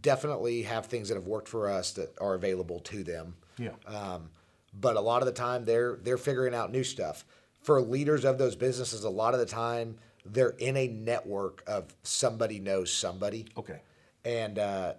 definitely 0.01 0.61
have 0.63 0.85
things 0.85 1.09
that 1.09 1.15
have 1.15 1.25
worked 1.27 1.47
for 1.47 1.69
us 1.69 1.91
that 1.93 2.13
are 2.21 2.35
available 2.35 2.79
to 2.81 3.03
them. 3.03 3.35
Yeah. 3.57 3.71
Um, 3.87 4.29
but 4.73 4.95
a 4.95 5.01
lot 5.01 5.21
of 5.21 5.25
the 5.27 5.33
time 5.33 5.65
they're 5.65 5.97
they're 6.03 6.17
figuring 6.17 6.53
out 6.55 6.71
new 6.71 6.83
stuff. 6.83 7.25
For 7.61 7.81
leaders 7.81 8.25
of 8.25 8.37
those 8.37 8.55
businesses, 8.55 9.03
a 9.03 9.09
lot 9.09 9.33
of 9.33 9.39
the 9.39 9.45
time 9.45 9.97
they're 10.25 10.55
in 10.57 10.75
a 10.77 10.87
network 10.87 11.63
of 11.67 11.93
somebody 12.03 12.59
knows 12.59 12.91
somebody, 12.91 13.45
Okay. 13.57 13.79
and 14.25 14.57
uh, 14.57 14.93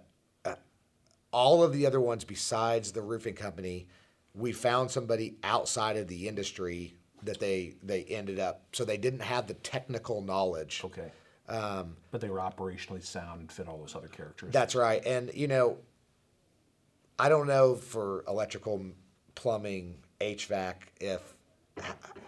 uh, 0.45 0.55
all 1.31 1.63
of 1.63 1.73
the 1.73 1.85
other 1.85 1.99
ones 1.99 2.23
besides 2.23 2.91
the 2.91 3.01
roofing 3.01 3.33
company, 3.35 3.87
we 4.33 4.51
found 4.51 4.91
somebody 4.91 5.35
outside 5.43 5.97
of 5.97 6.07
the 6.07 6.27
industry 6.27 6.95
that 7.23 7.39
they 7.39 7.75
they 7.83 8.03
ended 8.03 8.39
up. 8.39 8.63
So 8.71 8.85
they 8.85 8.97
didn't 8.97 9.21
have 9.21 9.47
the 9.47 9.55
technical 9.55 10.21
knowledge. 10.21 10.81
Okay. 10.85 11.11
Um, 11.47 11.95
but 12.09 12.21
they 12.21 12.29
were 12.29 12.39
operationally 12.39 13.03
sound 13.03 13.41
and 13.41 13.51
fit 13.51 13.67
all 13.67 13.77
those 13.77 13.95
other 13.95 14.07
characteristics. 14.07 14.53
That's 14.53 14.73
right. 14.73 15.05
And 15.05 15.31
you 15.33 15.47
know, 15.47 15.77
I 17.17 17.29
don't 17.29 17.47
know 17.47 17.75
for 17.75 18.23
electrical, 18.27 18.85
plumbing, 19.35 19.95
HVAC 20.21 20.75
if 20.99 21.33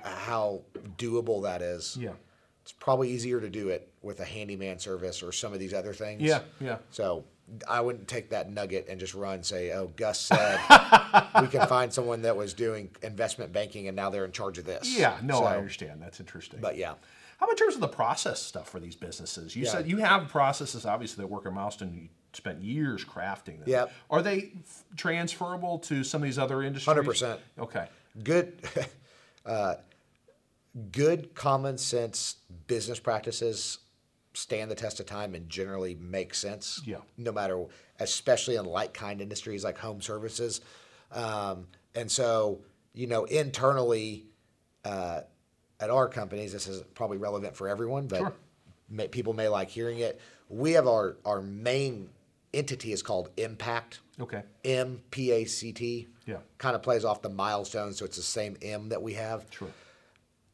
how 0.04 0.62
doable 0.98 1.44
that 1.44 1.62
is. 1.62 1.98
Yeah. 2.00 2.12
It's 2.64 2.72
probably 2.74 3.10
easier 3.12 3.40
to 3.40 3.50
do 3.50 3.70
it 3.70 3.90
with 4.02 4.20
a 4.20 4.26
handyman 4.26 4.78
service 4.80 5.24
or 5.24 5.32
some 5.32 5.54
of 5.54 5.60
these 5.60 5.74
other 5.74 5.94
things. 5.94 6.22
Yeah, 6.22 6.42
yeah. 6.60 6.78
So 6.92 7.24
I 7.68 7.80
wouldn't 7.80 8.10
take 8.10 8.30
that 8.32 8.52
nugget 8.52 8.88
and 8.90 9.00
just 9.00 9.14
run 9.14 9.36
and 9.36 9.46
say, 9.46 9.72
"Oh, 9.72 9.88
Gus 9.96 10.20
said 10.20 10.60
we 11.42 11.48
can 11.48 11.66
find 11.68 11.94
someone 11.94 12.24
that 12.24 12.36
was 12.36 12.54
doing 12.54 12.90
investment 13.04 13.54
banking 13.54 13.88
and 13.88 13.96
now 13.96 14.10
they're 14.10 14.26
in 14.26 14.34
charge 14.34 14.58
of 14.58 14.66
this." 14.66 14.98
Yeah, 14.98 15.18
no, 15.24 15.44
I 15.46 15.56
understand. 15.56 16.02
That's 16.02 16.20
interesting. 16.20 16.60
But 16.62 16.76
yeah, 16.76 16.96
How 17.38 17.46
about 17.46 17.52
in 17.52 17.58
terms 17.58 17.76
of 17.76 17.82
the 17.82 17.88
process 17.88 18.42
stuff 18.42 18.68
for 18.70 18.82
these 18.82 18.96
businesses? 18.98 19.56
You 19.56 19.64
Yeah. 19.64 19.72
said 19.72 19.88
you 19.88 19.98
have 19.98 20.28
processes, 20.28 20.86
obviously, 20.86 21.22
that 21.24 21.28
work 21.28 21.46
at 21.46 21.54
Milestone. 21.54 22.10
Spent 22.38 22.62
years 22.62 23.04
crafting 23.04 23.58
them. 23.58 23.64
Yep. 23.66 23.92
Are 24.12 24.22
they 24.22 24.52
f- 24.60 24.84
transferable 24.96 25.80
to 25.80 26.04
some 26.04 26.22
of 26.22 26.26
these 26.26 26.38
other 26.38 26.62
industries? 26.62 26.96
100%. 26.96 27.40
Okay. 27.58 27.88
good 28.24 28.62
uh, 29.46 29.74
good 30.92 31.34
common 31.34 31.78
sense 31.80 32.36
business 32.68 33.00
practices 33.00 33.80
stand 34.34 34.70
the 34.70 34.76
test 34.76 35.00
of 35.00 35.08
time 35.08 35.34
and 35.34 35.50
generally 35.50 35.96
make 36.00 36.36
sense 36.36 36.80
Yeah. 36.86 36.98
no 37.18 37.32
matter 37.32 37.66
especially 38.00 38.56
in 38.58 38.66
like 38.66 38.94
kind 38.94 39.20
industries 39.20 39.64
like 39.64 39.80
home 39.80 40.00
services 40.02 40.62
um, 41.12 41.66
and 41.96 42.12
so 42.12 42.60
you 42.94 43.08
know 43.08 43.24
internally 43.26 44.26
uh, 44.86 45.22
at 45.80 45.90
our 45.90 46.08
companies 46.08 46.54
this 46.54 46.68
is 46.68 46.84
probably 46.94 47.18
relevant 47.18 47.56
for 47.56 47.68
everyone 47.68 48.06
but 48.06 48.20
Sure. 48.20 48.34
may, 48.90 49.08
people 49.08 49.34
may 49.34 49.48
like 49.48 49.70
hearing 49.70 49.98
it 50.00 50.22
we 50.50 50.74
have 50.74 50.86
our 50.88 51.18
our 51.26 51.42
main 51.42 52.10
entity 52.54 52.92
is 52.92 53.02
called 53.02 53.30
impact 53.38 54.00
Okay. 54.20 54.44
M 54.64 55.02
P 55.12 55.32
A 55.32 55.46
C 55.46 55.72
T. 55.72 56.08
Yeah. 56.26 56.38
Kind 56.58 56.76
of 56.76 56.82
plays 56.82 57.06
off 57.06 57.22
the 57.22 57.30
milestone, 57.30 57.94
so 57.94 58.06
it's 58.06 58.18
the 58.18 58.24
same 58.24 58.58
M 58.62 58.90
that 58.90 59.02
we 59.02 59.14
have. 59.14 59.46
Sure. 59.50 59.70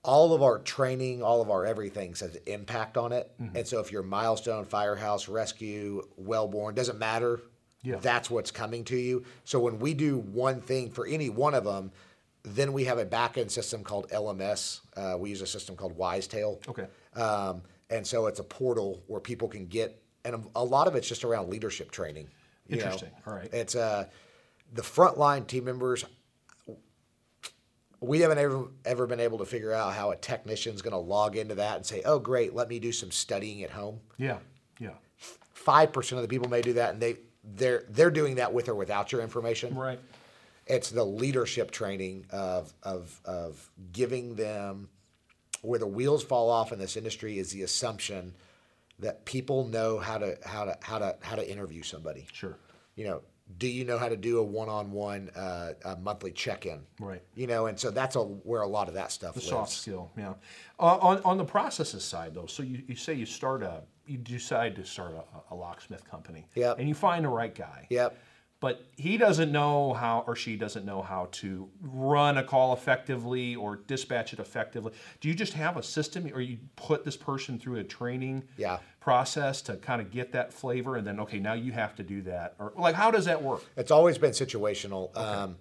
All 0.03 0.33
of 0.33 0.43
our 0.43 0.59
training, 0.59 1.23
all 1.23 1.41
of 1.41 1.49
our 1.49 1.65
everything 1.65 2.13
says 2.13 2.35
impact 2.45 2.97
on 2.97 3.13
it. 3.13 3.31
Mm-hmm. 3.41 3.55
And 3.55 3.67
so 3.67 3.79
if 3.79 3.91
you're 3.91 4.03
milestone, 4.03 4.65
firehouse, 4.65 5.29
rescue, 5.29 6.05
wellborn, 6.17 6.75
doesn't 6.75 6.99
matter. 6.99 7.41
Yeah. 7.83 7.97
That's 7.97 8.29
what's 8.29 8.51
coming 8.51 8.83
to 8.85 8.97
you. 8.97 9.23
So 9.45 9.59
when 9.59 9.79
we 9.79 9.93
do 9.93 10.17
one 10.17 10.59
thing 10.59 10.89
for 10.89 11.07
any 11.07 11.29
one 11.29 11.53
of 11.53 11.63
them, 11.63 11.91
then 12.43 12.73
we 12.73 12.83
have 12.83 12.97
a 12.97 13.05
back 13.05 13.37
end 13.37 13.49
system 13.49 13.81
called 13.81 14.09
LMS. 14.09 14.81
Uh, 14.97 15.17
we 15.17 15.29
use 15.29 15.41
a 15.41 15.47
system 15.47 15.77
called 15.77 15.97
Wisetail. 15.97 16.67
Okay. 16.67 16.87
Um, 17.15 17.61
and 17.89 18.05
so 18.05 18.27
it's 18.27 18.39
a 18.39 18.43
portal 18.43 19.03
where 19.07 19.21
people 19.21 19.47
can 19.47 19.67
get, 19.67 20.02
and 20.25 20.45
a 20.55 20.63
lot 20.63 20.87
of 20.87 20.95
it's 20.95 21.07
just 21.07 21.23
around 21.23 21.49
leadership 21.49 21.91
training. 21.91 22.29
you 22.67 22.77
know. 22.77 22.83
Interesting. 22.83 23.11
All 23.27 23.33
right. 23.33 23.49
It's 23.53 23.75
uh, 23.75 24.05
the 24.73 24.81
frontline 24.81 25.47
team 25.47 25.65
members. 25.65 26.05
We 27.99 28.19
haven't 28.19 28.37
ever 28.37 28.67
ever 28.83 29.07
been 29.07 29.21
able 29.21 29.37
to 29.37 29.45
figure 29.45 29.71
out 29.71 29.93
how 29.93 30.11
a 30.11 30.17
technician's 30.17 30.81
going 30.81 30.91
to 30.91 30.97
log 30.97 31.37
into 31.37 31.55
that 31.55 31.77
and 31.77 31.85
say, 31.85 32.01
"Oh, 32.03 32.19
great, 32.19 32.53
let 32.53 32.67
me 32.67 32.79
do 32.79 32.91
some 32.91 33.11
studying 33.11 33.63
at 33.63 33.69
home." 33.69 33.99
Yeah. 34.17 34.37
Yeah. 34.79 34.95
Five 35.53 35.93
percent 35.93 36.17
of 36.17 36.23
the 36.23 36.27
people 36.27 36.49
may 36.49 36.61
do 36.61 36.73
that, 36.73 36.93
and 36.93 37.01
they 37.01 37.15
they're 37.43 37.83
they're 37.89 38.11
doing 38.11 38.35
that 38.35 38.53
with 38.53 38.67
or 38.67 38.75
without 38.75 39.11
your 39.11 39.21
information. 39.21 39.73
Right. 39.75 39.99
It's 40.65 40.89
the 40.89 41.03
leadership 41.05 41.71
training 41.71 42.25
of 42.29 42.73
of 42.83 43.21
of 43.23 43.69
giving 43.93 44.35
them 44.35 44.89
where 45.61 45.79
the 45.79 45.87
wheels 45.87 46.23
fall 46.23 46.49
off 46.49 46.73
in 46.73 46.79
this 46.79 46.97
industry 46.97 47.39
is 47.39 47.51
the 47.51 47.61
assumption 47.61 48.33
that 49.03 49.23
people 49.25 49.67
know 49.67 49.99
how 49.99 50.17
to 50.17 50.37
how 50.43 50.65
to 50.65 50.77
how 50.81 50.97
to 50.99 51.15
how 51.21 51.35
to 51.35 51.49
interview 51.49 51.83
somebody. 51.83 52.25
Sure. 52.33 52.57
You 52.95 53.05
know, 53.05 53.21
do 53.57 53.67
you 53.67 53.85
know 53.85 53.97
how 53.97 54.09
to 54.09 54.17
do 54.17 54.39
a 54.39 54.43
one-on-one 54.43 55.29
uh, 55.35 55.73
a 55.85 55.95
monthly 55.97 56.31
check-in? 56.31 56.81
Right. 56.99 57.21
You 57.35 57.47
know, 57.47 57.67
and 57.67 57.79
so 57.79 57.91
that's 57.91 58.15
a, 58.15 58.21
where 58.21 58.61
a 58.61 58.67
lot 58.67 58.87
of 58.87 58.93
that 58.95 59.11
stuff 59.11 59.33
The 59.33 59.39
lives. 59.41 59.49
soft 59.49 59.71
skill, 59.71 60.11
yeah. 60.17 60.33
Uh, 60.79 60.97
on 61.01 61.21
on 61.23 61.37
the 61.37 61.45
processes 61.45 62.03
side, 62.03 62.33
though, 62.33 62.45
so 62.45 62.63
you, 62.63 62.81
you 62.87 62.95
say 62.95 63.13
you 63.13 63.25
start 63.25 63.61
a, 63.63 63.83
you 64.07 64.17
decide 64.17 64.75
to 64.77 64.85
start 64.85 65.15
a, 65.15 65.53
a 65.53 65.55
locksmith 65.55 66.09
company. 66.09 66.45
Yep. 66.55 66.79
And 66.79 66.87
you 66.87 66.95
find 66.95 67.25
the 67.25 67.29
right 67.29 67.53
guy. 67.53 67.87
Yep. 67.89 68.17
But 68.63 68.81
he 68.95 69.17
doesn't 69.17 69.51
know 69.51 69.91
how, 69.91 70.23
or 70.25 70.37
she 70.37 70.55
doesn't 70.55 70.85
know 70.85 71.01
how 71.01 71.27
to 71.33 71.69
run 71.81 72.37
a 72.37 72.45
call 72.45 72.71
effectively 72.71 73.57
or 73.57 73.75
dispatch 73.75 74.31
it 74.31 74.39
effectively. 74.39 74.93
Do 75.19 75.27
you 75.27 75.35
just 75.35 75.51
have 75.51 75.75
a 75.75 75.83
system, 75.83 76.31
or 76.33 76.39
you 76.39 76.59
put 76.77 77.03
this 77.03 77.17
person 77.17 77.59
through 77.59 77.79
a 77.79 77.83
training 77.83 78.45
Yeah. 78.55 78.77
process 79.01 79.61
to 79.63 79.75
kind 79.75 79.99
of 80.01 80.11
get 80.11 80.31
that 80.31 80.53
flavor, 80.53 80.95
and 80.95 81.05
then 81.05 81.19
okay, 81.19 81.39
now 81.39 81.51
you 81.51 81.73
have 81.73 81.93
to 81.95 82.03
do 82.03 82.21
that, 82.21 82.55
or 82.57 82.71
like 82.77 82.95
how 82.95 83.11
does 83.11 83.25
that 83.25 83.43
work? 83.43 83.65
It's 83.75 83.91
always 83.91 84.17
been 84.17 84.31
situational. 84.31 85.13
Um, 85.17 85.57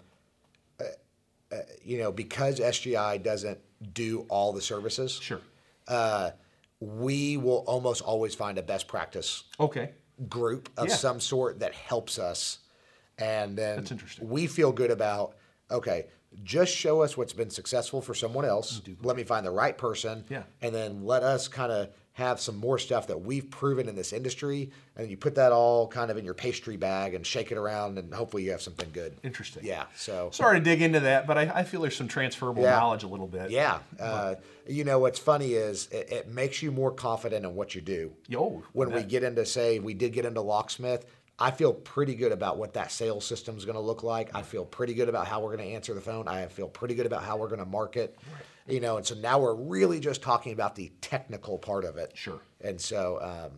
uh, 0.79 0.85
uh, 1.51 1.57
you 1.85 1.99
know, 1.99 2.13
because 2.13 2.61
SGI 2.61 3.21
doesn't 3.21 3.59
do 3.93 4.27
all 4.29 4.53
the 4.53 4.63
services. 4.63 5.19
Sure. 5.21 5.41
uh, 5.89 6.31
we 6.79 7.37
will 7.37 7.65
almost 7.67 8.01
always 8.03 8.35
find 8.37 8.59
a 8.59 8.63
best 8.63 8.87
practice 8.87 9.43
Okay. 9.59 9.91
group 10.29 10.69
of 10.77 10.89
Yeah. 10.89 10.95
some 10.95 11.19
sort 11.19 11.59
that 11.59 11.75
helps 11.75 12.17
us. 12.21 12.59
And 13.19 13.57
then 13.57 13.77
That's 13.77 13.91
interesting. 13.93 14.29
we 14.29 14.47
feel 14.47 14.73
good 14.73 14.91
about, 14.91 15.35
okay, 15.71 16.07
just 16.45 16.75
show 16.75 17.03
us 17.03 17.17
what's 17.17 17.35
been 17.35 17.51
successful 17.51 18.01
for 18.01 18.15
someone 18.15 18.45
else. 18.45 18.81
Let 19.03 19.17
me 19.17 19.23
find 19.25 19.45
the 19.45 19.51
right 19.51 19.77
person. 19.77 20.25
Yeah. 20.31 20.45
And 20.63 20.75
then 20.75 21.05
let 21.05 21.23
us 21.23 21.47
kind 21.47 21.71
of 21.71 21.91
have 22.15 22.39
some 22.41 22.57
more 22.57 22.79
stuff 22.79 23.07
that 23.07 23.23
we've 23.23 23.51
proven 23.51 23.89
in 23.89 23.97
this 23.97 24.13
industry. 24.13 24.71
And 24.97 25.11
you 25.11 25.17
put 25.17 25.35
that 25.37 25.51
all 25.53 25.89
kind 25.89 26.11
of 26.11 26.19
in 26.19 26.25
your 26.27 26.35
pastry 26.35 26.77
bag 26.77 27.15
and 27.15 27.27
shake 27.27 27.51
it 27.53 27.57
around, 27.57 27.97
and 27.99 28.13
hopefully 28.13 28.43
you 28.45 28.51
have 28.51 28.61
something 28.61 28.89
good. 28.93 29.17
Interesting. 29.23 29.65
Yeah. 29.65 29.85
So, 29.97 30.29
Sorry 30.31 30.59
to 30.59 30.65
dig 30.65 30.83
into 30.83 31.01
that, 31.01 31.27
but 31.27 31.39
I, 31.39 31.51
I 31.55 31.65
feel 31.65 31.81
there's 31.83 31.97
some 31.97 32.09
transferable 32.09 32.63
Yeah. 32.65 32.73
knowledge 32.79 33.03
a 33.03 33.09
little 33.09 33.29
bit. 33.29 33.51
yeah. 33.51 33.79
Uh, 33.99 34.35
you 34.67 34.85
know, 34.85 34.99
what's 34.99 35.19
funny 35.19 35.55
is 35.55 35.89
it, 35.91 36.13
it 36.13 36.29
makes 36.29 36.63
you 36.63 36.71
more 36.71 36.93
confident 36.93 37.45
in 37.47 37.55
what 37.55 37.75
you 37.75 37.81
do. 37.81 38.13
Yo, 38.29 38.63
when 38.73 38.93
we 38.93 39.03
get 39.03 39.23
into 39.25 39.45
say 39.47 39.79
we 39.81 39.93
did 39.95 40.13
get 40.13 40.25
into 40.27 40.41
locksmith 40.43 41.07
i 41.39 41.51
feel 41.51 41.73
pretty 41.73 42.15
good 42.15 42.33
about 42.33 42.59
what 42.59 42.75
that 42.75 42.91
sales 42.93 43.25
system 43.25 43.57
is 43.57 43.65
going 43.65 43.75
to 43.75 43.81
look 43.81 44.03
like 44.03 44.35
i 44.35 44.43
feel 44.43 44.65
pretty 44.65 44.95
good 44.95 45.09
about 45.09 45.27
how 45.27 45.41
we're 45.41 45.55
going 45.57 45.69
to 45.69 45.75
answer 45.75 45.95
the 45.95 46.01
phone 46.01 46.29
i 46.29 46.47
feel 46.47 46.69
pretty 46.69 46.95
good 46.95 47.07
about 47.07 47.23
how 47.23 47.37
we're 47.37 47.49
going 47.49 47.59
to 47.59 47.67
market 47.67 48.17
you 48.69 48.81
know 48.81 48.97
and 48.97 49.07
so 49.07 49.15
now 49.17 49.39
we're 49.39 49.55
really 49.55 49.99
just 50.01 50.23
talking 50.23 50.53
about 50.53 50.75
the 50.75 50.91
technical 51.01 51.59
part 51.59 51.85
of 51.85 51.97
it 51.97 52.13
Sure. 52.15 52.41
and 52.61 52.81
so 52.81 53.19
um, 53.23 53.51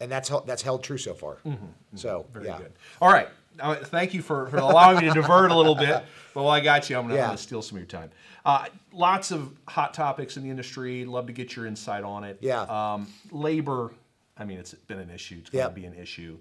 and 0.00 0.10
that's 0.10 0.30
that's 0.46 0.62
held 0.62 0.82
true 0.82 0.98
so 0.98 1.14
far 1.14 1.38
so 1.94 2.22
Mm-hmm. 2.22 2.32
Very 2.32 2.46
yeah 2.46 2.58
good. 2.58 2.72
All 3.00 3.10
right. 3.12 3.28
uh, 3.60 3.76
thank 3.76 4.12
you 4.12 4.20
for, 4.20 4.48
for 4.48 4.58
allowing 4.58 4.98
me 4.98 5.08
to 5.08 5.14
divert 5.14 5.50
a 5.50 5.56
little 5.56 5.74
bit. 5.74 6.04
But 6.34 6.42
while 6.42 6.52
I 6.52 6.60
got 6.60 6.90
you, 6.90 6.98
I'm 6.98 7.06
going 7.08 7.16
Yeah. 7.16 7.30
to 7.30 7.38
steal 7.38 7.62
some 7.62 7.78
of 7.78 7.80
your 7.80 7.86
time. 7.86 8.10
Uh, 8.44 8.66
lots 8.92 9.30
of 9.30 9.54
hot 9.66 9.94
topics 9.94 10.36
in 10.36 10.42
the 10.42 10.50
industry. 10.50 11.06
Love 11.06 11.28
to 11.28 11.32
get 11.32 11.56
your 11.56 11.64
insight 11.64 12.04
on 12.04 12.24
it. 12.24 12.36
Yeah. 12.42 12.60
Um, 12.64 13.06
labor, 13.32 13.94
I 14.36 14.44
mean, 14.44 14.58
it's 14.58 14.74
been 14.74 14.98
an 14.98 15.08
issue. 15.08 15.36
It's 15.40 15.48
going 15.48 15.62
Yep. 15.62 15.70
to 15.74 15.80
be 15.80 15.86
an 15.86 15.94
issue. 15.94 16.36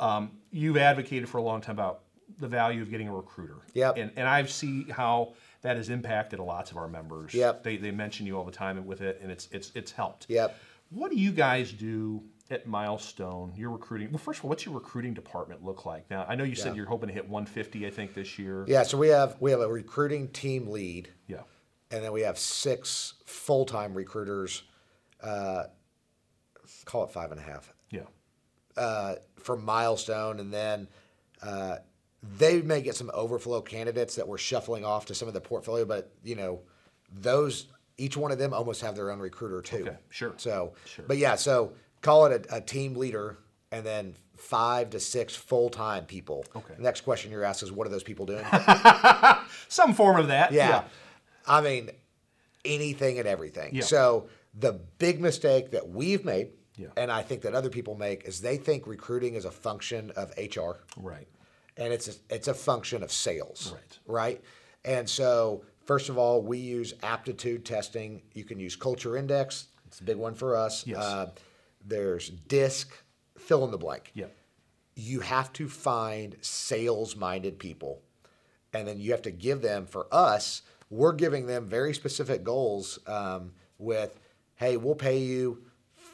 Um, 0.00 0.32
you've 0.50 0.76
advocated 0.76 1.28
for 1.28 1.38
a 1.38 1.42
long 1.42 1.60
time 1.60 1.76
about 1.76 2.00
the 2.38 2.48
value 2.48 2.80
of 2.82 2.90
getting 2.90 3.08
a 3.08 3.14
recruiter. 3.14 3.56
Yep. 3.74 3.96
And, 3.98 4.10
and 4.16 4.26
I 4.26 4.44
see 4.46 4.84
how 4.90 5.34
that 5.62 5.76
has 5.76 5.90
impacted 5.90 6.38
a 6.38 6.42
lots 6.42 6.70
of 6.70 6.76
our 6.78 6.88
members. 6.88 7.34
Yep. 7.34 7.62
They, 7.62 7.76
they 7.76 7.90
mention 7.90 8.26
you 8.26 8.36
all 8.38 8.44
the 8.44 8.50
time 8.52 8.84
with 8.86 9.02
it, 9.02 9.20
and 9.22 9.30
it's, 9.30 9.48
it's, 9.52 9.70
it's 9.74 9.92
helped. 9.92 10.26
Yep. 10.28 10.58
What 10.90 11.10
do 11.10 11.18
you 11.18 11.32
guys 11.32 11.70
do 11.70 12.22
at 12.50 12.66
Milestone? 12.66 13.52
Your 13.56 13.70
recruiting. 13.70 14.10
Well, 14.10 14.18
first 14.18 14.38
of 14.40 14.44
all, 14.46 14.48
what's 14.48 14.64
your 14.64 14.74
recruiting 14.74 15.12
department 15.12 15.62
look 15.64 15.84
like? 15.84 16.08
Now, 16.10 16.24
I 16.28 16.34
know 16.34 16.44
you 16.44 16.54
said 16.54 16.68
Yeah. 16.68 16.76
you're 16.76 16.86
hoping 16.86 17.08
to 17.08 17.14
hit 17.14 17.28
150. 17.28 17.86
I 17.86 17.90
think 17.90 18.14
this 18.14 18.38
year. 18.38 18.64
Yeah, 18.66 18.82
so 18.84 18.96
we 18.96 19.08
have 19.08 19.36
we 19.38 19.50
have 19.50 19.60
a 19.60 19.68
recruiting 19.68 20.28
team 20.28 20.66
lead, 20.68 21.10
Yeah. 21.28 21.42
and 21.90 22.02
then 22.02 22.12
we 22.12 22.22
have 22.22 22.38
six 22.38 23.14
full 23.26 23.66
time 23.66 23.94
recruiters. 23.94 24.62
Uh, 25.22 25.64
call 26.86 27.04
it 27.04 27.10
five 27.10 27.30
and 27.30 27.38
a 27.40 27.42
half. 27.42 27.72
Uh, 28.80 29.14
for 29.38 29.56
milestone, 29.56 30.40
and 30.40 30.52
then 30.52 30.88
uh, 31.42 31.76
they 32.38 32.60
may 32.62 32.80
get 32.82 32.96
some 32.96 33.10
overflow 33.14 33.60
candidates 33.60 34.16
that 34.16 34.26
we're 34.26 34.38
shuffling 34.38 34.84
off 34.84 35.06
to 35.06 35.14
some 35.14 35.28
of 35.28 35.34
the 35.34 35.40
portfolio. 35.40 35.84
But 35.84 36.12
you 36.24 36.34
know, 36.36 36.60
those 37.12 37.66
each 37.98 38.16
one 38.16 38.32
of 38.32 38.38
them 38.38 38.52
almost 38.54 38.80
have 38.80 38.96
their 38.96 39.10
own 39.10 39.18
recruiter 39.20 39.60
too. 39.62 39.86
Okay, 39.86 39.96
sure. 40.08 40.34
So, 40.38 40.72
Sure. 40.86 41.04
but 41.06 41.18
yeah, 41.18 41.34
so 41.36 41.72
call 42.00 42.26
it 42.26 42.46
a, 42.50 42.56
a 42.56 42.60
team 42.60 42.94
leader, 42.94 43.36
and 43.70 43.84
then 43.84 44.16
five 44.36 44.88
to 44.90 44.98
six 45.00 45.36
full 45.36 45.68
time 45.68 46.06
people. 46.06 46.44
Okay. 46.56 46.74
Next 46.78 47.02
question 47.02 47.30
you're 47.30 47.44
asked 47.44 47.62
is, 47.62 47.70
what 47.70 47.86
are 47.86 47.90
those 47.90 48.02
people 48.02 48.24
doing? 48.26 48.44
Some 49.68 49.92
form 49.94 50.18
of 50.18 50.28
that. 50.28 50.52
Yeah. 50.52 50.84
I 51.46 51.60
mean, 51.60 51.90
anything 52.64 53.18
and 53.18 53.28
everything. 53.28 53.74
Yeah. 53.74 53.82
So 53.82 54.28
the 54.58 54.72
big 54.98 55.20
mistake 55.20 55.72
that 55.72 55.88
we've 55.90 56.24
made, 56.24 56.48
Yeah. 56.80 56.88
and 56.96 57.12
I 57.12 57.22
think 57.22 57.42
that 57.42 57.54
other 57.54 57.68
people 57.70 57.94
make, 57.94 58.24
is 58.24 58.40
they 58.40 58.56
think 58.56 58.86
recruiting 58.86 59.34
is 59.34 59.44
a 59.44 59.50
function 59.50 60.10
of 60.16 60.32
HR, 60.38 60.80
Right. 60.96 61.28
and 61.76 61.92
it's 61.92 62.08
a, 62.08 62.12
it's 62.34 62.48
a 62.48 62.54
function 62.54 63.02
of 63.02 63.12
sales. 63.12 63.72
Right. 63.74 63.98
Right. 64.06 64.44
And 64.84 65.08
so, 65.08 65.62
first 65.84 66.08
of 66.08 66.16
all, 66.16 66.40
we 66.42 66.58
use 66.58 66.94
aptitude 67.02 67.64
testing. 67.66 68.22
You 68.34 68.44
can 68.44 68.58
use 68.58 68.76
Culture 68.76 69.16
Index. 69.16 69.66
It's 69.86 70.00
a 70.00 70.04
big 70.04 70.16
one 70.16 70.34
for 70.34 70.56
us. 70.56 70.86
Yes. 70.86 70.98
Uh, 70.98 71.30
there's 71.84 72.30
DISC. 72.30 72.90
Fill 73.38 73.64
in 73.64 73.70
the 73.70 73.78
blank 73.78 74.10
Yeah. 74.14 74.26
you 74.94 75.20
have 75.20 75.52
to 75.54 75.66
find 75.68 76.36
sales 76.42 77.16
minded 77.16 77.58
people 77.58 78.02
and 78.74 78.86
then 78.86 79.00
you 79.00 79.10
have 79.12 79.22
to 79.22 79.30
give 79.30 79.62
them 79.62 79.86
for 79.86 80.06
us 80.12 80.60
we're 80.90 81.12
giving 81.14 81.46
them 81.46 81.66
very 81.66 81.94
specific 81.94 82.44
goals 82.44 82.98
um, 83.06 83.52
with 83.78 84.20
hey 84.56 84.76
we'll 84.76 84.94
pay 84.94 85.18
you 85.18 85.62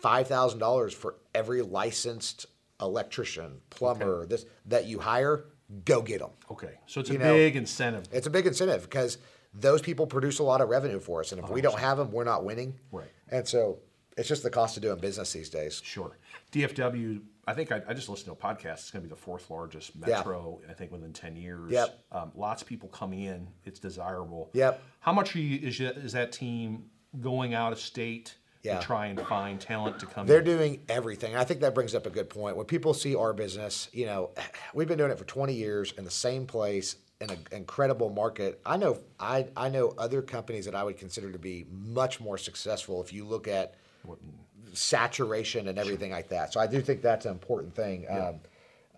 $5000 0.06 0.92
for 0.94 1.16
every 1.34 1.62
licensed 1.62 2.46
electrician 2.80 3.60
plumber 3.70 4.26
this 4.26 4.44
that 4.66 4.84
you 4.86 4.98
hire 4.98 5.44
go 5.84 6.02
get 6.02 6.20
them 6.20 6.30
Okay. 6.50 6.74
So 6.86 7.00
it's 7.00 7.08
You 7.10 7.16
a 7.16 7.18
know, 7.18 7.32
big 7.34 7.56
incentive. 7.56 8.06
it's 8.12 8.26
a 8.26 8.30
big 8.30 8.46
incentive 8.46 8.82
because 8.82 9.18
those 9.54 9.80
people 9.80 10.06
produce 10.06 10.38
a 10.38 10.42
lot 10.42 10.60
of 10.60 10.68
revenue 10.68 11.00
for 11.00 11.20
us 11.20 11.32
and 11.32 11.42
if 11.42 11.48
we 11.50 11.60
don't 11.62 11.78
have 11.78 11.96
them 11.98 12.10
we're 12.12 12.24
not 12.24 12.44
winning 12.44 12.78
Right. 12.92 13.10
and 13.30 13.48
so 13.48 13.78
it's 14.18 14.28
just 14.28 14.42
the 14.42 14.50
cost 14.50 14.76
of 14.76 14.82
doing 14.82 14.98
business 14.98 15.32
these 15.32 15.48
days 15.50 15.80
Sure. 15.84 16.18
DFW, 16.52 17.22
I 17.46 17.54
think 17.54 17.72
I, 17.72 17.80
I 17.88 17.94
just 17.94 18.08
listened 18.08 18.26
to 18.26 18.32
a 18.32 18.54
podcast. 18.54 18.74
It's 18.74 18.90
going 18.90 19.02
to 19.02 19.08
be 19.08 19.14
the 19.14 19.20
fourth 19.20 19.50
largest 19.50 19.92
Yeah. 20.06 20.18
metro, 20.18 20.60
I 20.68 20.72
think, 20.72 20.90
within 20.92 21.12
10 21.12 21.36
years. 21.36 21.70
Yep. 21.72 22.04
Um, 22.12 22.32
lots 22.34 22.62
of 22.62 22.68
people 22.68 22.88
coming 22.88 23.20
in. 23.22 23.48
It's 23.64 23.78
desirable. 23.78 24.50
Yep. 24.54 24.82
How 25.00 25.12
much 25.12 25.34
are 25.36 25.40
you, 25.40 25.66
is, 25.68 25.78
is 25.80 26.12
that 26.12 26.32
team 26.32 26.84
going 27.20 27.52
out 27.54 27.72
of 27.72 27.78
state 27.80 28.36
Yeah. 28.66 28.78
to 28.80 28.84
try 28.84 29.06
and 29.06 29.20
find 29.20 29.60
talent 29.60 29.98
to 30.00 30.06
come 30.06 30.26
They're 30.26 30.40
in? 30.40 30.44
doing 30.44 30.80
everything. 30.88 31.36
I 31.36 31.44
think 31.44 31.60
that 31.60 31.74
brings 31.74 31.94
up 31.94 32.06
a 32.06 32.10
good 32.10 32.28
point. 32.28 32.56
When 32.56 32.66
people 32.66 32.94
see 32.94 33.14
our 33.14 33.32
business, 33.32 33.88
you 33.92 34.06
know, 34.06 34.30
we've 34.74 34.88
been 34.88 34.98
doing 34.98 35.10
it 35.10 35.18
for 35.18 35.24
20 35.24 35.54
years 35.54 35.92
in 35.96 36.04
the 36.04 36.10
same 36.10 36.46
place 36.46 36.96
in 37.20 37.30
an 37.30 37.38
incredible 37.52 38.10
market. 38.10 38.60
I 38.66 38.76
know 38.76 38.98
I, 39.18 39.46
I 39.56 39.68
know 39.68 39.94
other 39.96 40.20
companies 40.20 40.66
that 40.66 40.74
I 40.74 40.84
would 40.84 40.98
consider 40.98 41.32
to 41.32 41.38
be 41.38 41.66
much 41.70 42.20
more 42.20 42.36
successful 42.36 43.02
if 43.02 43.12
you 43.12 43.24
look 43.24 43.48
at 43.48 43.74
saturation 44.74 45.68
and 45.68 45.78
everything 45.78 46.10
like 46.10 46.28
that. 46.28 46.52
So 46.52 46.60
I 46.60 46.66
do 46.66 46.80
think 46.82 47.00
that's 47.00 47.24
an 47.24 47.32
important 47.32 47.74
thing. 47.74 48.06
Um, 48.10 48.34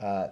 uh, 0.00 0.28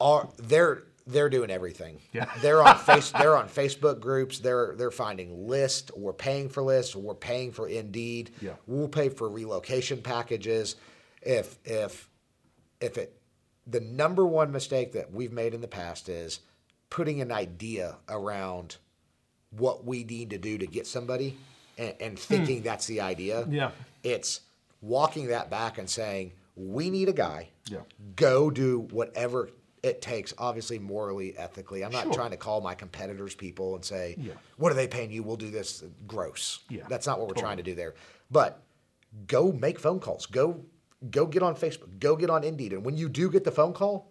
are 0.00 0.28
they're 0.36 0.82
they're 1.06 1.28
doing 1.28 1.50
everything. 1.50 2.00
Yeah. 2.12 2.30
They're 2.42 2.62
on 2.62 2.76
face 2.78 3.12
they're 3.12 3.36
on 3.36 3.48
Facebook 3.48 4.00
groups. 4.00 4.40
They're 4.40 4.74
they're 4.76 4.90
finding 4.90 5.46
lists. 5.46 5.90
We're 5.96 6.12
paying 6.12 6.48
for 6.48 6.62
lists. 6.62 6.96
We're 6.96 7.14
paying 7.14 7.52
for 7.52 7.68
Indeed. 7.68 8.30
Yeah. 8.40 8.54
We'll 8.66 8.88
pay 8.88 9.08
for 9.08 9.28
relocation 9.28 10.02
packages. 10.02 10.76
If 11.22 11.58
if 11.64 12.08
if 12.80 12.98
it 12.98 13.20
the 13.66 13.80
number 13.80 14.26
one 14.26 14.52
mistake 14.52 14.92
that 14.92 15.12
we've 15.12 15.32
made 15.32 15.54
in 15.54 15.60
the 15.60 15.68
past 15.68 16.08
is 16.08 16.40
putting 16.90 17.20
an 17.20 17.32
idea 17.32 17.96
around 18.08 18.76
what 19.50 19.84
we 19.84 20.04
need 20.04 20.30
to 20.30 20.38
do 20.38 20.58
to 20.58 20.66
get 20.66 20.86
somebody 20.86 21.36
and, 21.78 21.94
and 22.00 22.18
hmm. 22.18 22.24
thinking 22.24 22.62
that's 22.62 22.86
the 22.86 23.00
idea. 23.00 23.46
Yeah. 23.48 23.70
It's 24.02 24.40
walking 24.80 25.28
that 25.28 25.50
back 25.50 25.78
and 25.78 25.88
saying, 25.88 26.32
we 26.54 26.90
need 26.90 27.08
a 27.08 27.12
guy. 27.12 27.48
Yeah. 27.68 27.80
Go 28.14 28.50
do 28.50 28.80
whatever 28.90 29.50
it 29.86 30.02
takes, 30.02 30.34
obviously 30.38 30.78
morally, 30.78 31.36
ethically. 31.38 31.84
I'm 31.84 31.92
not 31.92 32.04
Sure. 32.04 32.12
trying 32.14 32.30
to 32.32 32.36
call 32.36 32.60
my 32.60 32.74
competitors 32.74 33.34
people 33.34 33.74
and 33.76 33.84
say, 33.84 34.16
Yeah. 34.18 34.32
what 34.56 34.72
are 34.72 34.74
they 34.74 34.88
paying 34.88 35.10
you? 35.10 35.22
We'll 35.22 35.36
do 35.36 35.50
this. 35.50 35.84
Gross. 36.06 36.60
Yeah, 36.68 36.84
That's 36.88 37.06
not 37.06 37.18
what 37.18 37.28
we're 37.28 37.34
totally. 37.34 37.42
trying 37.44 37.56
to 37.58 37.62
do 37.62 37.74
there. 37.74 37.94
But 38.30 38.62
go 39.26 39.52
make 39.52 39.78
phone 39.78 40.00
calls. 40.00 40.26
Go 40.26 40.64
go 41.10 41.26
get 41.26 41.42
on 41.42 41.54
Facebook. 41.54 41.98
Go 42.00 42.16
get 42.16 42.30
on 42.30 42.42
Indeed. 42.42 42.72
And 42.72 42.84
when 42.84 42.96
you 42.96 43.08
do 43.08 43.30
get 43.30 43.44
the 43.44 43.50
phone 43.52 43.72
call, 43.74 44.10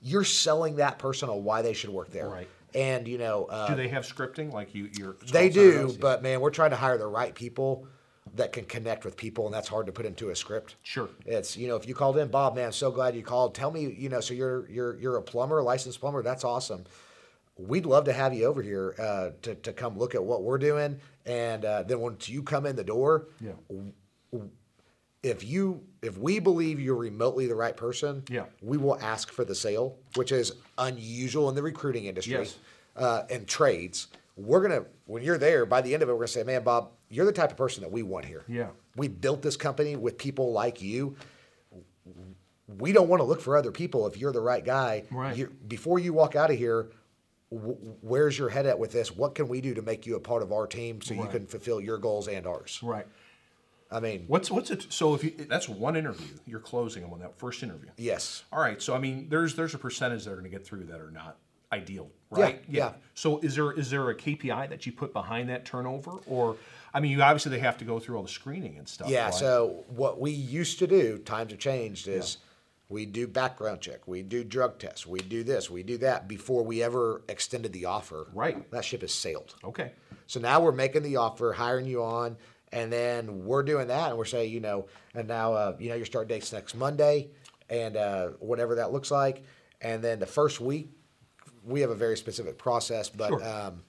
you're 0.00 0.24
selling 0.24 0.76
that 0.76 0.98
person 0.98 1.30
on 1.30 1.44
why 1.44 1.62
they 1.62 1.72
should 1.72 1.90
work 1.90 2.10
there. 2.10 2.28
Right. 2.28 2.48
And 2.74 3.06
you 3.08 3.18
know, 3.18 3.44
uh, 3.46 3.68
Do 3.68 3.76
they 3.76 3.88
have 3.88 4.04
scripting 4.04 4.52
like 4.52 4.74
you? 4.74 4.90
Your 4.98 5.16
they 5.32 5.48
do, 5.48 5.96
but 6.00 6.22
man, 6.22 6.40
we're 6.40 6.50
trying 6.50 6.70
to 6.70 6.76
hire 6.76 6.98
the 6.98 7.06
right 7.06 7.34
people 7.34 7.86
that 8.32 8.52
can 8.52 8.64
connect 8.64 9.04
with 9.04 9.16
people, 9.16 9.44
and 9.46 9.54
that's 9.54 9.68
hard 9.68 9.86
to 9.86 9.92
put 9.92 10.06
into 10.06 10.30
a 10.30 10.36
script. 10.36 10.76
Sure. 10.82 11.08
It's 11.26 11.56
you 11.56 11.68
know, 11.68 11.76
if 11.76 11.86
you 11.86 11.94
called 11.94 12.16
in, 12.16 12.28
Bob, 12.28 12.54
man, 12.56 12.72
so 12.72 12.90
glad 12.90 13.14
you 13.14 13.22
called. 13.22 13.54
Tell 13.54 13.70
me, 13.70 13.92
you 13.96 14.08
know, 14.08 14.20
so 14.20 14.34
you're 14.34 14.68
you're 14.70 14.96
you're 14.98 15.16
a 15.16 15.22
plumber, 15.22 15.58
a 15.58 15.62
licensed 15.62 16.00
plumber. 16.00 16.22
That's 16.22 16.44
awesome. 16.44 16.84
We'd 17.56 17.86
love 17.86 18.04
to 18.06 18.12
have 18.12 18.34
you 18.34 18.46
over 18.46 18.62
here 18.62 18.94
uh, 18.98 19.30
to 19.42 19.54
to 19.56 19.72
come 19.72 19.98
look 19.98 20.14
at 20.14 20.24
what 20.24 20.42
we're 20.42 20.58
doing, 20.58 20.98
and 21.26 21.64
uh, 21.64 21.82
then 21.84 22.00
once 22.00 22.28
you 22.28 22.42
come 22.42 22.66
in 22.66 22.76
the 22.76 22.84
door, 22.84 23.28
Yeah. 23.40 23.52
if 25.22 25.44
you 25.44 25.82
if 26.02 26.18
we 26.18 26.38
believe 26.38 26.80
you're 26.80 26.96
remotely 26.96 27.46
the 27.46 27.54
right 27.54 27.76
person, 27.76 28.24
Yeah. 28.28 28.44
we 28.62 28.76
will 28.78 28.98
ask 29.00 29.30
for 29.32 29.44
the 29.44 29.54
sale, 29.54 29.96
which 30.16 30.32
is 30.32 30.54
unusual 30.78 31.48
in 31.48 31.54
the 31.54 31.62
recruiting 31.62 32.06
industry 32.06 32.32
Yes. 32.34 32.56
uh, 32.96 33.22
and 33.30 33.46
trades. 33.46 34.08
We're 34.36 34.60
gonna 34.62 34.86
when 35.06 35.22
you're 35.22 35.38
there 35.38 35.64
by 35.66 35.80
the 35.82 35.94
end 35.94 36.02
of 36.02 36.08
it, 36.08 36.12
we're 36.12 36.18
gonna 36.18 36.28
say, 36.28 36.42
"Man, 36.42 36.64
Bob, 36.64 36.90
you're 37.14 37.26
the 37.26 37.32
type 37.32 37.50
of 37.50 37.56
person 37.56 37.82
that 37.82 37.92
we 37.92 38.02
want 38.02 38.24
here. 38.24 38.44
Yeah. 38.48 38.68
we 38.96 39.08
built 39.08 39.40
this 39.42 39.56
company 39.56 39.94
with 39.96 40.18
people 40.18 40.52
like 40.52 40.82
you. 40.82 41.16
We 42.66 42.92
don't 42.92 43.08
want 43.08 43.20
to 43.20 43.24
look 43.24 43.40
for 43.40 43.56
other 43.56 43.70
people 43.70 44.06
if 44.06 44.16
you're 44.16 44.32
the 44.32 44.40
right 44.40 44.64
guy. 44.64 45.04
Right. 45.10 45.36
You, 45.36 45.52
before 45.68 45.98
you 45.98 46.12
walk 46.12 46.34
out 46.36 46.50
of 46.50 46.56
here." 46.58 46.88
wh- 47.50 48.02
Where's 48.02 48.38
your 48.38 48.48
head 48.48 48.66
at 48.66 48.78
with 48.78 48.90
this? 48.92 49.14
What 49.14 49.34
can 49.34 49.48
we 49.48 49.60
do 49.60 49.74
to 49.74 49.82
make 49.82 50.06
you 50.06 50.16
a 50.16 50.20
part 50.20 50.42
of 50.42 50.50
our 50.52 50.66
team 50.66 51.00
so 51.02 51.14
you 51.14 51.26
can 51.26 51.46
fulfill 51.46 51.80
your 51.80 51.98
goals 51.98 52.26
and 52.26 52.46
ours? 52.46 52.80
Right. 52.82 53.06
I 53.90 54.00
mean, 54.00 54.24
What's 54.26 54.50
what's 54.50 54.70
it? 54.70 54.86
So 54.88 55.14
if 55.14 55.22
you 55.22 55.30
that's 55.48 55.68
one 55.68 55.94
interview, 55.94 56.26
you're 56.46 56.58
closing 56.58 57.02
them 57.02 57.12
on 57.12 57.20
that 57.20 57.38
first 57.38 57.62
interview. 57.62 57.90
yes. 57.96 58.42
All 58.52 58.60
right. 58.60 58.80
So 58.82 58.94
I 58.94 58.98
mean, 58.98 59.28
there's 59.28 59.54
there's 59.54 59.74
a 59.74 59.78
percentage 59.78 60.24
that 60.24 60.30
are 60.30 60.36
going 60.36 60.44
to 60.44 60.50
get 60.50 60.66
through 60.66 60.84
that 60.84 61.00
are 61.00 61.10
not 61.12 61.36
ideal, 61.70 62.08
right? 62.30 62.62
Yeah. 62.68 62.78
yeah. 62.86 62.92
So 63.14 63.38
is 63.40 63.54
there 63.54 63.72
is 63.72 63.90
there 63.90 64.08
a 64.10 64.14
KPI 64.16 64.68
that 64.70 64.84
you 64.86 64.92
put 64.92 65.12
behind 65.12 65.48
that 65.50 65.64
turnover, 65.64 66.12
or 66.26 66.56
I 66.94 67.00
mean, 67.00 67.10
you 67.10 67.20
obviously 67.22 67.50
they 67.50 67.58
have 67.58 67.76
to 67.78 67.84
go 67.84 67.98
through 67.98 68.16
all 68.16 68.22
the 68.22 68.28
screening 68.28 68.78
and 68.78 68.88
stuff. 68.88 69.08
Yeah. 69.08 69.24
right? 69.26 69.34
So 69.34 69.84
what 69.88 70.20
we 70.20 70.30
used 70.30 70.78
to 70.78 70.86
do, 70.86 71.18
times 71.18 71.50
have 71.50 71.58
changed, 71.60 72.06
is 72.06 72.38
we 72.88 73.04
do 73.04 73.26
background 73.26 73.80
check, 73.80 74.06
we 74.06 74.22
do 74.22 74.44
drug 74.44 74.78
tests, 74.78 75.04
we 75.06 75.18
do 75.18 75.42
this, 75.42 75.68
we 75.68 75.82
do 75.82 75.98
that 75.98 76.28
before 76.28 76.62
we 76.62 76.82
ever 76.82 77.22
extended 77.28 77.72
the 77.72 77.86
offer. 77.86 78.28
Right. 78.32 78.70
That 78.70 78.84
ship 78.84 79.00
has 79.00 79.12
sailed. 79.12 79.54
okay. 79.64 79.92
So 80.26 80.40
now 80.40 80.60
we're 80.60 80.72
making 80.72 81.02
the 81.02 81.16
offer, 81.16 81.52
hiring 81.52 81.84
you 81.84 82.02
on, 82.02 82.36
and 82.72 82.90
then 82.90 83.44
we're 83.44 83.62
doing 83.62 83.88
that, 83.88 84.08
and 84.08 84.16
we're 84.16 84.24
saying, 84.24 84.50
you 84.52 84.60
know, 84.60 84.86
and 85.14 85.28
now, 85.28 85.52
uh, 85.52 85.76
you 85.78 85.90
know, 85.90 85.96
your 85.96 86.06
start 86.06 86.28
date's 86.28 86.50
next 86.50 86.74
Monday, 86.74 87.28
and 87.68 87.96
uh, 87.96 88.28
whatever 88.38 88.76
that 88.76 88.90
looks 88.90 89.10
like, 89.10 89.42
and 89.82 90.02
then 90.02 90.18
the 90.18 90.26
first 90.26 90.60
week, 90.60 90.88
we 91.62 91.80
have 91.82 91.90
a 91.90 91.94
very 91.94 92.16
specific 92.16 92.56
process, 92.56 93.08
but 93.10 93.28
Sure. 93.28 93.44
um, 93.46 93.82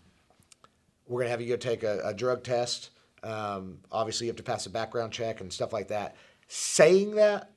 we're 1.07 1.21
gonna 1.21 1.29
have 1.29 1.39
you 1.41 1.47
go 1.49 1.55
take 1.55 1.83
a, 1.83 2.01
a 2.03 2.13
drug 2.13 2.43
test. 2.43 2.89
Um, 3.25 3.79
obviously, 3.91 4.27
you 4.27 4.29
have 4.29 4.38
to 4.38 4.43
pass 4.43 4.65
a 4.67 4.69
background 4.69 5.11
check 5.11 5.41
and 5.41 5.51
stuff 5.51 5.73
like 5.73 5.88
that. 5.89 6.15
Saying 6.47 7.15
that, 7.15 7.51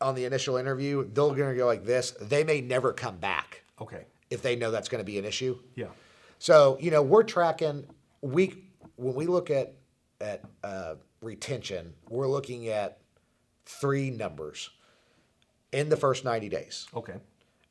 on 0.00 0.14
the 0.14 0.24
initial 0.24 0.56
interview, 0.56 1.04
they're 1.04 1.28
going 1.34 1.50
to 1.50 1.54
go 1.54 1.66
like 1.66 1.84
this. 1.84 2.12
They 2.22 2.42
may 2.42 2.62
never 2.62 2.92
come 2.94 3.18
back 3.18 3.62
Okay. 3.80 4.06
if 4.30 4.40
they 4.40 4.56
know 4.56 4.70
that's 4.70 4.88
going 4.88 5.00
to 5.00 5.04
be 5.04 5.18
an 5.18 5.26
issue. 5.26 5.58
Yeah. 5.74 5.88
So 6.38 6.78
you 6.80 6.90
know 6.90 7.02
we're 7.02 7.22
tracking 7.22 7.84
we 8.22 8.64
when 8.96 9.14
we 9.14 9.26
look 9.26 9.50
at 9.50 9.74
at 10.22 10.42
uh, 10.64 10.94
retention, 11.20 11.92
we're 12.08 12.28
looking 12.28 12.68
at 12.68 12.98
three 13.66 14.08
numbers 14.10 14.70
in 15.70 15.90
the 15.90 15.96
first 15.98 16.24
ninety 16.24 16.48
days, 16.48 16.86
Okay. 16.94 17.14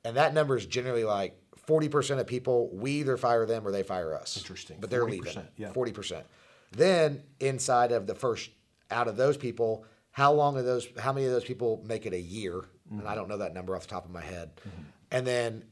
and 0.05 0.15
that 0.17 0.35
number 0.35 0.55
is 0.55 0.67
generally 0.67 1.03
like 1.03 1.35
forty 1.57 1.89
percent 1.89 2.19
of 2.19 2.27
people 2.27 2.69
we 2.71 2.91
either 2.91 3.17
fire 3.17 3.47
them 3.47 3.67
or 3.67 3.71
they 3.71 3.81
fire 3.81 4.13
us. 4.13 4.37
Interesting. 4.37 4.77
but 4.79 4.91
they're 4.91 5.03
40%, 5.05 5.09
leaving. 5.09 5.47
yeah. 5.57 5.71
forty 5.71 5.91
percent. 5.91 6.27
Then 6.71 7.23
inside 7.39 7.91
of 7.91 8.07
the 8.07 8.15
first 8.15 8.49
out 8.91 9.07
of 9.07 9.17
those 9.17 9.37
people, 9.37 9.85
how 10.11 10.33
long 10.33 10.57
are 10.57 10.61
those? 10.61 10.87
How 10.97 11.13
many 11.13 11.25
of 11.25 11.31
those 11.31 11.43
people 11.43 11.83
make 11.85 12.05
it 12.05 12.13
a 12.13 12.19
year? 12.19 12.65
And 12.91 13.07
I 13.07 13.15
don't 13.15 13.29
know 13.29 13.37
that 13.37 13.53
number 13.53 13.75
off 13.75 13.83
the 13.83 13.89
top 13.89 14.05
of 14.05 14.11
my 14.11 14.21
head. 14.21 14.51
Mm-hmm. 14.57 14.81
And 15.11 15.27
then 15.27 15.63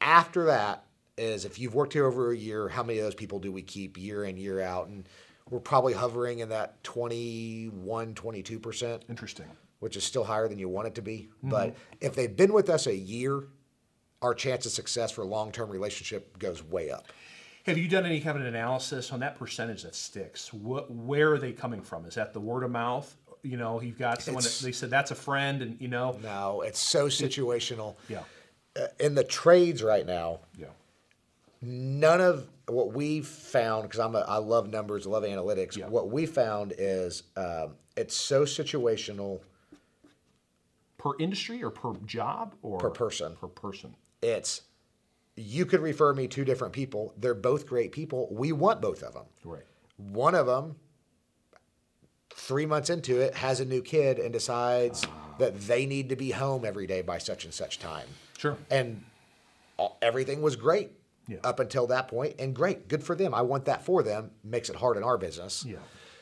after 0.00 0.44
that 0.46 0.84
is 1.16 1.44
if 1.44 1.58
you've 1.58 1.74
worked 1.74 1.92
here 1.92 2.06
over 2.06 2.32
a 2.32 2.36
year, 2.36 2.68
how 2.68 2.82
many 2.82 2.98
of 2.98 3.04
those 3.04 3.14
people 3.14 3.38
do 3.38 3.52
we 3.52 3.62
keep 3.62 3.98
year 3.98 4.24
in, 4.24 4.36
year 4.36 4.60
out? 4.60 4.88
And 4.88 5.08
we're 5.48 5.60
probably 5.60 5.92
hovering 5.92 6.40
in 6.40 6.50
that 6.50 6.82
21, 6.84 8.14
22%, 8.14 9.00
Interesting. 9.08 9.46
which 9.80 9.96
is 9.96 10.04
still 10.04 10.24
higher 10.24 10.48
than 10.48 10.58
you 10.58 10.68
want 10.68 10.88
it 10.88 10.94
to 10.96 11.02
be. 11.02 11.28
Mm-hmm. 11.38 11.50
But 11.50 11.76
if 12.00 12.14
they've 12.14 12.34
been 12.34 12.52
with 12.52 12.70
us 12.70 12.86
a 12.86 12.94
year, 12.94 13.44
our 14.22 14.34
chance 14.34 14.66
of 14.66 14.72
success 14.72 15.10
for 15.10 15.22
a 15.22 15.26
long 15.26 15.50
term 15.50 15.70
relationship 15.70 16.38
goes 16.38 16.62
way 16.62 16.90
up. 16.90 17.06
Have 17.66 17.76
you 17.76 17.88
done 17.88 18.06
any 18.06 18.20
kind 18.20 18.36
of 18.38 18.42
an 18.42 18.48
analysis 18.48 19.12
on 19.12 19.20
that 19.20 19.38
percentage 19.38 19.82
that 19.82 19.94
sticks? 19.94 20.52
What, 20.52 20.90
where 20.90 21.32
are 21.32 21.38
they 21.38 21.52
coming 21.52 21.82
from? 21.82 22.06
Is 22.06 22.14
that 22.14 22.32
the 22.32 22.40
word 22.40 22.62
of 22.64 22.70
mouth? 22.70 23.14
You 23.42 23.56
know, 23.56 23.80
you've 23.80 23.98
got 23.98 24.22
someone 24.22 24.42
that 24.44 24.58
they 24.62 24.72
said 24.72 24.90
that's 24.90 25.10
a 25.10 25.14
friend, 25.14 25.62
and 25.62 25.80
you 25.80 25.88
know, 25.88 26.18
No, 26.22 26.62
it's 26.62 26.78
so 26.78 27.06
situational. 27.06 27.96
yeah, 28.08 28.22
Uh, 28.76 28.86
In 28.98 29.14
the 29.14 29.24
trades 29.24 29.82
right 29.82 30.04
now, 30.06 30.40
yeah, 30.58 30.66
none 31.62 32.20
of 32.20 32.46
what 32.66 32.92
we've 32.92 33.26
found 33.26 33.84
because 33.84 33.98
I'm 34.00 34.14
a, 34.14 34.20
I 34.20 34.36
love 34.36 34.68
numbers, 34.68 35.06
I 35.06 35.10
love 35.10 35.24
analytics. 35.24 35.76
Yeah. 35.76 35.88
What 35.88 36.10
we 36.10 36.26
found 36.26 36.74
is 36.78 37.22
um, 37.36 37.76
it's 37.96 38.14
so 38.14 38.44
situational. 38.44 39.40
per 40.98 41.12
industry 41.18 41.62
or 41.62 41.70
per 41.70 41.94
job 42.04 42.54
or 42.62 42.78
Per 42.78 42.90
person. 42.90 43.36
Per 43.36 43.48
person. 43.48 43.94
It's 44.22 44.62
you 45.40 45.66
could 45.66 45.80
refer 45.80 46.12
me 46.12 46.28
to 46.28 46.44
different 46.44 46.72
people. 46.72 47.14
They're 47.16 47.34
both 47.34 47.66
great 47.66 47.92
people. 47.92 48.28
We 48.30 48.52
want 48.52 48.80
both 48.80 49.02
of 49.02 49.14
them. 49.14 49.24
Right. 49.44 49.62
One 49.96 50.34
of 50.34 50.46
them, 50.46 50.76
three 52.34 52.66
months 52.66 52.90
into 52.90 53.20
it, 53.20 53.34
has 53.34 53.60
a 53.60 53.64
new 53.64 53.82
kid 53.82 54.18
and 54.18 54.32
decides 54.32 55.04
ah. 55.06 55.34
that 55.38 55.60
they 55.62 55.86
need 55.86 56.08
to 56.10 56.16
be 56.16 56.30
home 56.30 56.64
every 56.64 56.86
day 56.86 57.02
by 57.02 57.18
such 57.18 57.44
and 57.44 57.54
such 57.54 57.78
time. 57.78 58.06
Sure. 58.38 58.56
And 58.70 59.04
all, 59.76 59.98
everything 60.02 60.42
was 60.42 60.56
great 60.56 60.92
Yeah. 61.26 61.38
up 61.44 61.60
until 61.60 61.86
that 61.88 62.08
point, 62.08 62.36
and 62.38 62.54
great, 62.54 62.88
good 62.88 63.02
for 63.02 63.14
them. 63.14 63.34
I 63.34 63.42
want 63.42 63.64
that 63.66 63.84
for 63.84 64.02
them. 64.02 64.30
Makes 64.44 64.70
it 64.70 64.76
hard 64.76 64.96
in 64.96 65.02
our 65.02 65.18
business. 65.18 65.64
Yeah. 65.66 65.78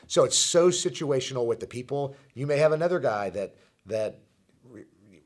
So 0.07 0.24
it's 0.24 0.38
so 0.38 0.70
situational 0.70 1.46
with 1.46 1.61
the 1.61 1.66
people. 1.66 2.16
You 2.35 2.46
may 2.46 2.57
have 2.59 2.72
another 2.72 2.98
guy 2.98 3.31
that 3.31 3.54
that 3.87 4.20
re- 4.64 4.85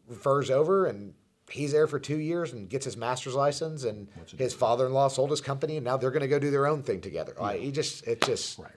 refers 0.09 0.51
over 0.51 0.87
and 0.87 1.15
he's 1.53 1.73
there 1.73 1.87
for 1.87 1.99
two 2.01 2.19
years 2.19 2.53
and 2.53 2.69
gets 2.69 2.85
his 2.85 2.97
master's 2.97 3.35
license, 3.35 3.85
and 3.85 4.09
his 4.37 4.55
father-in-law 4.55 5.09
sold 5.09 5.31
his 5.31 5.41
company, 5.41 5.77
and 5.77 5.85
now 5.85 5.97
they're 5.97 6.11
going 6.11 6.23
to 6.23 6.29
go 6.29 6.39
do 6.39 6.51
their 6.51 6.67
own 6.67 6.83
thing 6.83 7.01
together. 7.01 7.35
Like, 7.39 7.61
he 7.61 7.71
just, 7.71 8.07
it 8.07 8.21
just, 8.23 8.59
Right. 8.59 8.73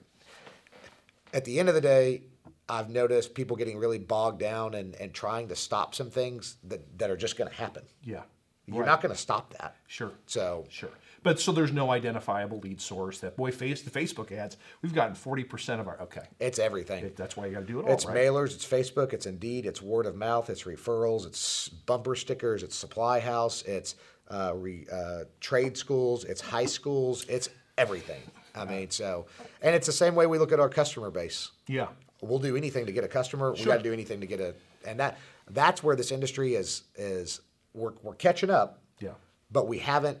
at 1.32 1.44
the 1.44 1.58
end 1.58 1.68
of 1.68 1.74
the 1.74 1.80
day, 1.80 2.22
I've 2.68 2.90
noticed 2.90 3.34
people 3.34 3.56
getting 3.56 3.78
really 3.78 3.98
bogged 3.98 4.40
down 4.40 4.74
and, 4.74 4.94
and 4.96 5.12
trying 5.14 5.48
to 5.48 5.56
stop 5.56 5.94
some 5.94 6.10
things 6.10 6.56
that, 6.64 6.98
that 6.98 7.10
are 7.10 7.16
just 7.16 7.36
going 7.36 7.48
to 7.50 7.56
happen. 7.56 7.84
Yeah. 8.02 8.22
You're 8.66 8.80
Right. 8.80 8.86
not 8.86 9.00
going 9.02 9.14
to 9.14 9.20
stop 9.20 9.52
that. 9.58 9.76
Sure. 9.86 10.12
So 10.26 10.64
Sure. 10.68 10.90
But 11.26 11.40
so 11.40 11.50
there's 11.50 11.72
no 11.72 11.90
identifiable 11.90 12.60
lead 12.60 12.80
source 12.80 13.18
that 13.18 13.36
boy 13.36 13.50
face 13.50 13.82
the 13.82 13.90
Facebook 13.90 14.30
ads. 14.30 14.58
We've 14.80 14.94
gotten 14.94 15.16
forty 15.16 15.42
percent 15.42 15.80
of 15.80 15.88
our 15.88 16.00
okay. 16.02 16.22
it's 16.38 16.60
everything. 16.60 17.04
It- 17.04 17.16
that's 17.16 17.36
why 17.36 17.46
you 17.46 17.52
got 17.54 17.60
to 17.60 17.66
do 17.66 17.80
it 17.80 17.86
all. 17.86 17.92
It's 17.92 18.06
right? 18.06 18.16
mailers, 18.16 18.54
it's 18.54 18.64
Facebook, 18.64 19.12
it's 19.12 19.26
Indeed, 19.26 19.66
it's 19.66 19.82
word 19.82 20.06
of 20.06 20.14
mouth, 20.14 20.48
it's 20.48 20.62
referrals, 20.62 21.26
it's 21.26 21.68
bumper 21.68 22.14
stickers, 22.14 22.62
it's 22.62 22.76
supply 22.76 23.18
house, 23.18 23.62
it's 23.62 23.96
uh, 24.28 24.52
re, 24.54 24.86
uh, 24.92 25.24
trade 25.40 25.76
schools, 25.76 26.22
it's 26.22 26.40
high 26.40 26.64
schools, 26.66 27.24
it's 27.28 27.48
everything. 27.76 28.22
I 28.54 28.64
mean, 28.64 28.90
so, 28.90 29.26
and 29.62 29.74
it's 29.74 29.86
the 29.86 29.92
same 29.92 30.14
way 30.14 30.28
we 30.28 30.38
look 30.38 30.52
at 30.52 30.60
our 30.60 30.68
customer 30.68 31.10
base. 31.10 31.50
Yeah. 31.66 31.88
We'll 32.22 32.38
do 32.38 32.54
anything 32.56 32.86
to 32.86 32.92
get 32.92 33.02
a 33.02 33.08
customer. 33.08 33.52
We 33.52 33.64
got 33.64 33.78
to 33.78 33.82
do 33.82 33.92
anything 33.92 34.20
to 34.20 34.26
get 34.26 34.38
a, 34.40 34.54
and 34.86 35.00
that 35.00 35.18
that's 35.50 35.82
where 35.82 35.96
this 35.96 36.12
industry 36.12 36.54
is 36.54 36.84
is 36.94 37.40
we're 37.74 37.94
we're 38.04 38.14
catching 38.14 38.48
up, 38.50 38.80
Yeah. 39.00 39.14
but 39.50 39.66
we 39.66 39.78
haven't. 39.78 40.18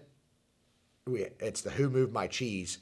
We 1.06 1.26
it's 1.38 1.60
the 1.60 1.70
who 1.70 1.88
moved 1.88 2.12
my 2.12 2.26
cheese. 2.26 2.78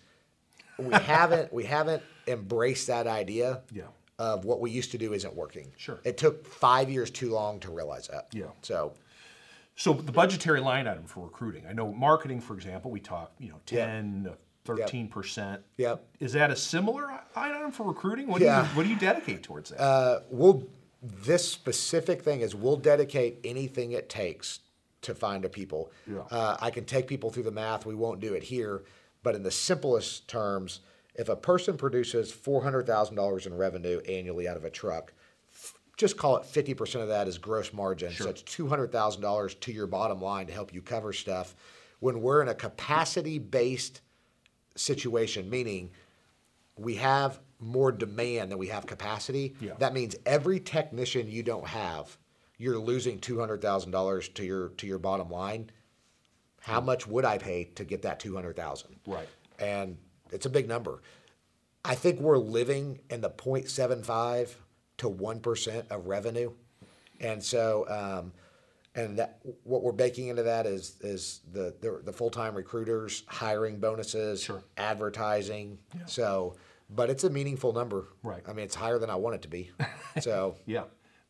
We 0.78 0.94
haven't 1.02 1.52
we 1.52 1.64
haven't 1.64 2.02
embraced 2.26 2.87
that 2.87 3.06
idea 3.06 3.60
Yeah. 3.70 3.84
of 4.18 4.44
what 4.46 4.60
we 4.60 4.70
used 4.70 4.90
to 4.92 4.98
do 4.98 5.12
isn't 5.12 5.34
working. 5.34 5.70
Sure. 5.76 5.98
It 6.04 6.16
took 6.16 6.46
five 6.46 6.88
years 6.90 7.10
too 7.10 7.30
long 7.30 7.60
to 7.60 7.70
realize 7.70 8.08
that. 8.08 8.28
Yeah. 8.32 8.46
So 8.62 8.94
So 9.76 9.92
the 9.92 10.10
budgetary 10.12 10.60
line 10.60 10.87
item 10.88 11.04
for 11.04 11.24
recruiting. 11.24 11.66
I 11.68 11.72
know 11.74 11.92
marketing, 11.92 12.40
for 12.40 12.54
example, 12.54 12.90
we 12.90 13.00
talk, 13.00 13.32
you 13.38 13.50
know, 13.50 13.60
Yeah. 13.70 13.87
ten 13.87 14.24
to 14.24 14.38
thirteen 14.64 15.08
percent. 15.08 15.60
Yep. 15.76 16.02
Is 16.20 16.32
that 16.32 16.50
a 16.50 16.56
similar 16.56 17.06
line 17.37 17.52
item 17.52 17.72
for 17.72 17.82
recruiting? 17.87 18.26
What 18.28 18.38
do 18.38 18.46
Yeah. 18.46 18.62
you 18.62 18.68
what 18.76 18.84
do 18.84 18.88
you 18.88 18.98
dedicate 18.98 19.42
towards 19.42 19.68
that? 19.70 19.80
uh, 19.80 20.20
we'll 20.30 20.66
this 21.02 21.46
specific 21.46 22.22
thing 22.22 22.40
is 22.40 22.54
we'll 22.54 22.78
dedicate 22.78 23.38
anything 23.44 23.92
it 23.92 24.08
takes 24.08 24.60
to 25.04 25.14
find 25.14 25.44
a 25.44 25.48
people. 25.48 25.90
Yeah. 26.06 26.20
Uh, 26.30 26.56
I 26.60 26.70
can 26.70 26.84
take 26.84 27.06
people 27.06 27.30
through 27.30 27.44
the 27.44 27.50
math. 27.50 27.86
We 27.86 27.94
won't 27.94 28.20
do 28.20 28.34
it 28.34 28.42
here, 28.42 28.84
but 29.22 29.34
in 29.34 29.42
the 29.42 29.50
simplest 29.50 30.28
terms, 30.28 30.80
if 31.14 31.28
a 31.28 31.36
person 31.36 31.76
produces 31.76 32.32
four 32.32 32.62
hundred 32.62 32.86
thousand 32.86 33.16
dollars 33.16 33.46
in 33.46 33.54
revenue 33.56 34.00
annually 34.08 34.48
out 34.48 34.56
of 34.56 34.64
a 34.64 34.70
truck, 34.70 35.12
f- 35.52 35.74
just 35.96 36.16
call 36.16 36.36
it 36.36 36.44
fifty 36.44 36.74
percent 36.74 37.02
of 37.02 37.08
that 37.08 37.28
is 37.28 37.38
gross 37.38 37.72
margin. 37.72 38.12
So 38.12 38.28
it's 38.28 38.42
two 38.42 38.66
hundred 38.68 38.90
thousand 38.92 39.22
dollars 39.22 39.54
to 39.54 39.72
your 39.72 39.86
bottom 39.86 40.20
line 40.20 40.46
to 40.48 40.52
help 40.52 40.74
you 40.74 40.82
cover 40.82 41.12
stuff. 41.12 41.54
When 42.00 42.20
we're 42.20 42.42
in 42.42 42.48
a 42.48 42.54
capacity 42.54 43.38
based 43.38 44.00
situation, 44.76 45.48
meaning 45.48 45.90
we 46.76 46.96
have 46.96 47.38
more 47.60 47.92
demand 47.92 48.50
than 48.50 48.58
we 48.58 48.66
have 48.66 48.84
capacity. 48.86 49.54
Yeah. 49.60 49.74
That 49.78 49.94
means 49.94 50.16
every 50.26 50.58
technician 50.60 51.30
you 51.30 51.42
don't 51.42 51.66
have, 51.66 52.18
you're 52.64 52.79
losing 52.79 53.18
two 53.18 53.38
hundred 53.38 53.61
thousand 53.61 53.90
dollars 53.92 54.29
to 54.31 54.44
your 54.44 54.70
to 54.70 54.87
your 54.87 54.98
bottom 54.98 55.29
line. 55.31 55.70
How 56.61 56.81
much 56.81 57.07
would 57.07 57.27
I 57.27 57.37
pay 57.37 57.64
to 57.74 57.85
get 57.85 58.03
that 58.03 58.18
two 58.18 58.35
hundred 58.35 58.57
thousand? 58.57 58.96
Right. 59.07 59.29
And 59.59 59.98
it's 60.33 60.46
a 60.46 60.50
big 60.50 60.66
number. 60.66 61.03
I 61.85 61.94
think 61.94 62.18
we're 62.20 62.38
living 62.38 63.00
in 63.11 63.20
the 63.20 63.29
0.75 63.29 64.55
to 64.96 65.09
one 65.09 65.40
percent 65.40 65.85
of 65.90 66.07
revenue, 66.07 66.53
and 67.20 67.42
so 67.42 67.87
um, 67.90 68.33
and 68.94 69.18
that 69.18 69.40
what 69.64 69.83
we're 69.83 69.92
baking 69.92 70.29
into 70.29 70.42
that 70.44 70.64
is 70.66 70.96
is 71.03 71.40
the 71.53 71.74
the, 71.83 72.00
the 72.05 72.12
full 72.12 72.31
time 72.31 72.55
recruiters 72.55 73.24
hiring 73.27 73.79
bonuses, 73.79 74.42
Sure. 74.42 74.62
advertising. 74.79 75.77
So, 76.07 76.57
but 76.88 77.11
it's 77.11 77.24
a 77.24 77.31
meaningful 77.31 77.74
number. 77.74 78.09
Right. 78.22 78.42
I 78.48 78.55
mean, 78.55 78.64
it's 78.64 78.74
higher 78.74 78.98
than 78.98 79.11
I 79.11 79.16
want 79.16 79.35
it 79.37 79.42
to 79.42 79.48
be. 79.48 79.70
So, 80.20 80.55
yeah. 80.64 80.85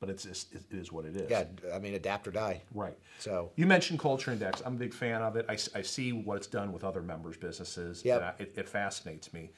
But 0.04 0.12
it's, 0.12 0.26
it's 0.26 0.46
it 0.52 0.62
is 0.70 0.92
what 0.92 1.06
it 1.06 1.16
is. 1.16 1.30
yeah. 1.30 1.44
I 1.74 1.78
mean, 1.78 1.94
adapt 1.94 2.28
or 2.28 2.30
die. 2.30 2.60
Right. 2.74 2.96
So, 3.18 3.50
You 3.56 3.64
mentioned 3.66 4.00
Culture 4.00 4.32
Index. 4.32 4.60
I'm 4.66 4.74
a 4.74 4.78
big 4.78 4.92
fan 4.92 5.22
of 5.22 5.36
it. 5.36 5.46
I 5.48 5.56
see 5.82 6.12
what 6.12 6.36
it's 6.36 6.46
done 6.46 6.72
with 6.74 6.84
other 6.84 7.00
members' 7.00 7.38
businesses. 7.38 8.04
I- 8.04 8.34
It, 8.38 8.52
it 8.56 8.68
fascinates 8.68 9.32
me. 9.32 9.50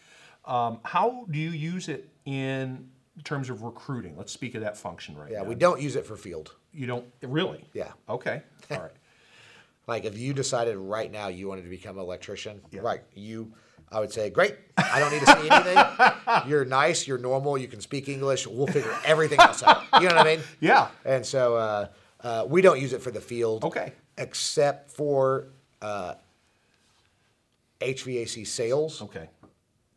Um, 0.44 0.78
how 0.84 1.26
do 1.32 1.38
you 1.40 1.50
use 1.50 1.88
it 1.88 2.08
in 2.26 2.88
terms 3.24 3.50
of 3.50 3.62
recruiting? 3.62 4.16
Let's 4.16 4.32
speak 4.32 4.54
of 4.54 4.60
that 4.60 4.76
function 4.78 5.16
right 5.18 5.32
yeah, 5.32 5.38
now. 5.42 5.48
we 5.48 5.56
don't 5.56 5.80
use 5.80 5.96
it 5.96 6.06
for 6.06 6.16
field. 6.16 6.54
You 6.72 6.86
don't 6.86 7.06
really? 7.22 7.64
Yeah. 7.72 7.90
Okay. 8.08 8.42
All 8.70 8.78
right. 8.78 8.92
Like 9.88 10.04
if 10.04 10.16
you 10.16 10.32
decided 10.32 10.76
right 10.76 11.10
now 11.10 11.26
you 11.26 11.48
wanted 11.48 11.62
to 11.62 11.68
become 11.70 11.96
an 11.98 12.04
electrician, 12.04 12.60
Yeah. 12.70 12.82
right? 12.82 13.02
You, 13.14 13.52
I 13.92 14.00
would 14.00 14.12
say, 14.12 14.30
great. 14.30 14.56
I 14.76 14.98
don't 14.98 15.12
need 15.12 15.20
to 15.20 15.26
see 15.26 15.48
anything. 15.50 16.48
you're 16.50 16.64
nice. 16.64 17.06
You're 17.06 17.18
normal. 17.18 17.56
You 17.56 17.68
can 17.68 17.80
speak 17.80 18.08
English. 18.08 18.46
We'll 18.46 18.66
figure 18.66 18.94
everything 19.04 19.40
else 19.40 19.62
out. 19.62 19.84
You 20.00 20.08
know 20.08 20.16
what 20.16 20.26
I 20.26 20.36
mean? 20.36 20.40
Yeah. 20.60 20.88
And 21.04 21.24
so 21.24 21.56
uh, 21.56 21.86
uh, 22.20 22.44
we 22.48 22.62
don't 22.62 22.80
use 22.80 22.92
it 22.92 23.00
for 23.00 23.10
the 23.12 23.20
field. 23.20 23.64
Okay. 23.64 23.92
Except 24.18 24.90
for 24.90 25.48
uh, 25.80 26.14
HVAC 27.80 28.46
sales, 28.46 29.02
Okay. 29.02 29.28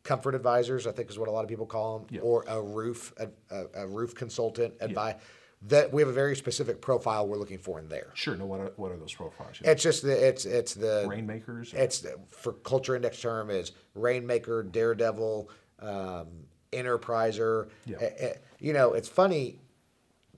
comfort 0.03 0.35
advisors, 0.35 0.85
I 0.85 0.91
think 0.91 1.09
is 1.09 1.17
what 1.17 1.27
a 1.29 1.31
lot 1.31 1.43
of 1.43 1.49
people 1.49 1.65
call 1.65 1.99
them, 1.99 2.19
or 2.21 2.43
a 2.47 2.61
roof 2.61 3.13
a, 3.17 3.27
a, 3.49 3.83
a 3.83 3.87
roof 3.87 4.13
consultant 4.15 4.73
advice. 4.81 5.15
That 5.63 5.91
we 5.91 6.01
have 6.01 6.07
a 6.09 6.13
very 6.13 6.37
specific 6.37 6.79
profile 6.79 7.27
we're 7.27 7.35
looking 7.37 7.57
for 7.57 7.79
in 7.79 7.89
there. 7.89 8.11
Sure. 8.13 8.37
No. 8.37 8.45
What 8.45 8.59
are, 8.61 8.71
what 8.77 8.91
are 8.93 8.97
those 8.97 9.13
profiles? 9.13 9.57
It's 9.61 9.83
just 9.83 10.03
the 10.03 10.27
it's 10.27 10.45
it's 10.45 10.73
the 10.73 11.05
Rainmakers? 11.09 11.73
It's 11.73 11.99
the, 11.99 12.15
for 12.29 12.53
culture 12.53 12.95
index 12.95 13.19
term 13.19 13.49
is 13.49 13.73
rainmaker, 13.93 14.63
daredevil, 14.63 15.49
um, 15.79 16.27
enterpriser. 16.71 17.67
Yeah. 17.85 18.33
You 18.59 18.71
know, 18.71 18.93
it's 18.93 19.09
funny. 19.09 19.59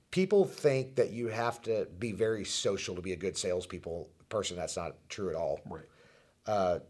people 0.10 0.44
think 0.46 0.96
that 0.96 1.12
you 1.12 1.28
have 1.28 1.62
to 1.64 1.88
be 2.00 2.12
very 2.14 2.44
social 2.44 2.96
to 2.96 3.02
be 3.02 3.14
a 3.14 3.18
good 3.18 3.38
salespeople 3.38 4.10
person. 4.28 4.58
That's 4.58 4.76
not 4.76 4.96
true 5.08 5.30
at 5.30 5.36
all. 5.36 5.60
Right. 5.70 6.82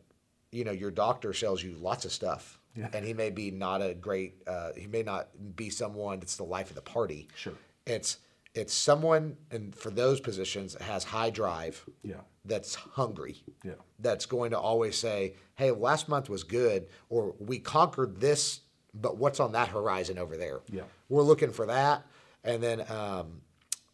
You 0.53 0.63
know, 0.65 0.71
your 0.71 0.91
doctor 0.91 1.33
sells 1.33 1.63
you 1.63 1.73
lots 1.79 2.03
of 2.03 2.11
stuff, 2.11 2.59
Yeah. 2.75 2.89
and 2.93 3.05
he 3.05 3.13
may 3.13 3.29
be 3.29 3.51
not 3.51 3.81
a 3.81 3.93
great. 3.93 4.41
Uh, 4.45 4.71
he 4.75 4.85
may 4.87 5.01
not 5.03 5.29
be 5.55 5.69
someone 5.69 6.19
that's 6.19 6.35
the 6.35 6.43
life 6.43 6.69
of 6.69 6.75
the 6.75 6.81
party. 6.81 7.29
Sure. 7.35 7.53
It's 7.85 8.17
it's 8.53 8.73
someone, 8.73 9.37
and 9.49 9.73
for 9.73 9.89
those 9.91 10.19
positions, 10.19 10.75
has 10.81 11.05
high 11.05 11.29
drive. 11.29 11.85
Yeah. 12.03 12.15
That's 12.43 12.75
hungry. 12.75 13.43
Yeah. 13.63 13.73
That's 13.99 14.25
going 14.25 14.51
to 14.51 14.59
always 14.59 14.97
say, 14.97 15.35
"Hey, 15.55 15.71
last 15.71 16.09
month 16.09 16.29
was 16.29 16.43
good," 16.43 16.87
or 17.09 17.35
"We 17.39 17.59
conquered 17.59 18.19
this, 18.19 18.61
but 18.93 19.17
what's 19.17 19.39
on 19.39 19.53
that 19.53 19.69
horizon 19.69 20.17
over 20.17 20.35
there?" 20.37 20.61
Yeah. 20.69 20.83
We're 21.07 21.23
looking 21.23 21.51
for 21.51 21.65
that, 21.67 22.05
and 22.43 22.61
then 22.61 22.81
um, 22.91 23.41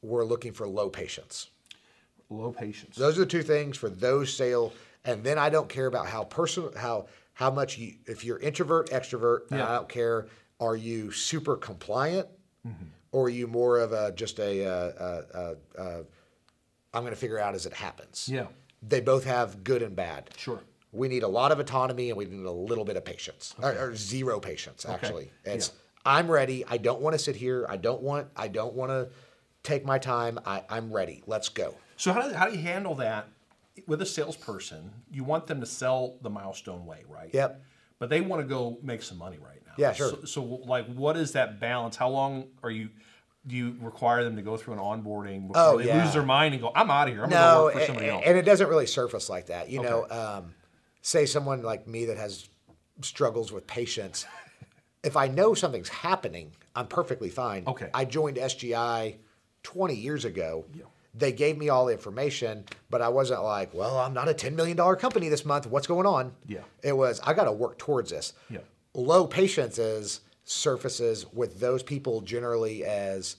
we're 0.01 0.25
looking 0.25 0.53
for 0.53 0.67
low 0.67 0.89
patience. 0.89 1.49
Low 2.29 2.51
patience. 2.51 2.95
Those 2.95 3.17
are 3.17 3.21
the 3.21 3.25
two 3.27 3.43
things 3.43 3.77
for 3.77 3.89
those 3.89 4.33
sale. 4.33 4.73
And 5.05 5.23
then 5.23 5.37
I 5.37 5.49
don't 5.49 5.69
care 5.69 5.85
about 5.85 6.07
how 6.07 6.25
personal, 6.25 6.73
how 6.75 7.07
how 7.33 7.49
much 7.51 7.77
you. 7.77 7.93
If 8.07 8.25
you're 8.25 8.39
introvert, 8.39 8.89
extrovert, 8.89 9.41
Yeah. 9.51 9.69
I 9.69 9.75
don't 9.75 9.87
care. 9.89 10.27
Are 10.59 10.75
you 10.75 11.11
super 11.11 11.55
compliant, 11.55 12.27
Mm-hmm. 12.67 12.85
Or 13.17 13.25
are 13.25 13.29
you 13.29 13.47
more 13.47 13.79
of 13.79 13.93
a 13.93 14.11
just 14.11 14.39
a? 14.39 14.63
Uh, 14.65 14.69
uh, 14.69 15.21
uh, 15.33 15.81
uh, 15.81 16.03
I'm 16.93 17.01
going 17.01 17.13
to 17.13 17.19
figure 17.19 17.39
out 17.39 17.55
as 17.55 17.65
it 17.65 17.73
happens. 17.73 18.29
Yeah. 18.31 18.47
They 18.87 19.01
both 19.01 19.25
have 19.25 19.63
good 19.63 19.81
and 19.81 19.95
bad. 19.95 20.29
Sure. 20.37 20.59
We 20.91 21.07
need 21.07 21.23
a 21.23 21.27
lot 21.27 21.51
of 21.51 21.59
autonomy 21.59 22.09
and 22.09 22.17
we 22.17 22.25
need 22.25 22.45
a 22.45 22.51
little 22.51 22.85
bit 22.85 22.95
of 22.95 23.03
patience, 23.03 23.55
or, 23.61 23.71
or 23.71 23.95
zero 23.95 24.39
patience. 24.39 24.85
Actually, 24.85 25.31
Okay. 25.45 25.55
it's 25.55 25.69
Yeah. 25.69 25.73
I'm 26.17 26.31
ready. 26.31 26.63
I 26.69 26.77
don't 26.77 27.01
want 27.01 27.13
to 27.15 27.19
sit 27.19 27.35
here. 27.35 27.65
I 27.67 27.77
don't 27.77 28.01
want. 28.01 28.27
I 28.35 28.47
don't 28.47 28.73
want 28.75 28.91
to 28.91 29.09
take 29.63 29.83
my 29.83 29.97
time. 29.97 30.39
I, 30.45 30.63
I'm 30.69 30.93
ready. 30.93 31.23
Let's 31.25 31.49
go. 31.49 31.75
So 31.97 32.13
how 32.13 32.21
do, 32.27 32.33
how 32.35 32.45
do 32.47 32.55
you 32.55 32.61
handle 32.61 32.95
that 32.95 33.27
with 33.87 34.01
a 34.01 34.05
salesperson? 34.05 34.91
You 35.11 35.23
want 35.23 35.47
them 35.47 35.59
to 35.59 35.65
sell 35.65 36.17
the 36.21 36.29
milestone 36.29 36.85
way, 36.85 37.03
right? 37.09 37.31
Yep. 37.33 37.61
But 37.99 38.09
they 38.09 38.21
want 38.21 38.41
to 38.43 38.47
go 38.47 38.77
make 38.83 39.01
some 39.01 39.17
money 39.17 39.39
right 39.43 39.61
now. 39.65 39.73
Yeah, 39.77 39.91
sure. 39.93 40.11
So, 40.11 40.25
so 40.25 40.43
like, 40.43 40.85
what 40.93 41.17
is 41.17 41.31
that 41.33 41.59
balance? 41.59 41.95
How 41.95 42.09
long 42.09 42.45
are 42.63 42.71
you? 42.71 42.89
Do 43.47 43.55
you 43.55 43.77
require 43.81 44.23
them 44.25 44.35
to 44.35 44.41
go 44.41 44.57
through 44.57 44.73
an 44.73 44.79
onboarding 44.79 45.47
before 45.47 45.61
Oh, 45.63 45.77
they 45.77 45.85
yeah. 45.87 46.03
lose 46.03 46.13
their 46.13 46.23
mind 46.23 46.53
and 46.53 46.61
go, 46.61 46.71
"I'm 46.75 46.91
out 46.91 47.07
of 47.07 47.13
here. 47.13 47.23
I'm 47.23 47.29
going 47.29 47.41
no, 47.41 47.57
to 47.57 47.63
work 47.65 47.73
for 47.75 47.85
somebody 47.85 48.07
a- 48.07 48.13
else." 48.13 48.23
and 48.25 48.37
it 48.37 48.41
doesn't 48.43 48.67
really 48.67 48.85
surface 48.87 49.29
like 49.29 49.45
that. 49.47 49.69
You 49.69 49.81
know, 49.81 50.05
um, 50.09 50.53
say 51.01 51.25
someone 51.25 51.63
like 51.63 51.87
me 51.87 52.05
that 52.05 52.17
has 52.17 52.49
struggles 53.01 53.51
with 53.51 53.65
patience. 53.67 54.25
if 55.03 55.15
I 55.15 55.27
know 55.27 55.53
something's 55.53 55.87
happening, 55.89 56.51
I'm 56.75 56.87
perfectly 56.87 57.29
fine. 57.29 57.63
Okay. 57.67 57.89
I 57.93 58.03
joined 58.05 58.37
SGI 58.37 59.15
20 59.63 59.95
years 59.95 60.25
ago. 60.25 60.65
Yeah. 60.73 60.83
They 61.13 61.31
gave 61.31 61.57
me 61.57 61.69
all 61.69 61.85
the 61.85 61.93
information, 61.93 62.65
but 62.89 63.01
I 63.01 63.07
wasn't 63.09 63.43
like, 63.43 63.73
well, 63.73 63.97
I'm 63.97 64.13
not 64.13 64.27
a 64.29 64.33
$10 64.33 64.53
million 64.55 64.77
company 64.97 65.29
this 65.29 65.45
month. 65.45 65.65
What's 65.65 65.87
going 65.87 66.05
on? 66.05 66.33
Yeah. 66.45 66.59
It 66.83 66.91
was, 66.95 67.19
I 67.23 67.33
got 67.33 67.45
to 67.45 67.51
work 67.51 67.77
towards 67.79 68.11
this. 68.11 68.33
Yeah. 68.49 68.59
Low 68.93 69.25
patience 69.25 69.77
is 69.79 70.19
surfaces 70.51 71.25
with 71.33 71.59
those 71.59 71.83
people 71.83 72.21
generally 72.21 72.85
as, 72.85 73.35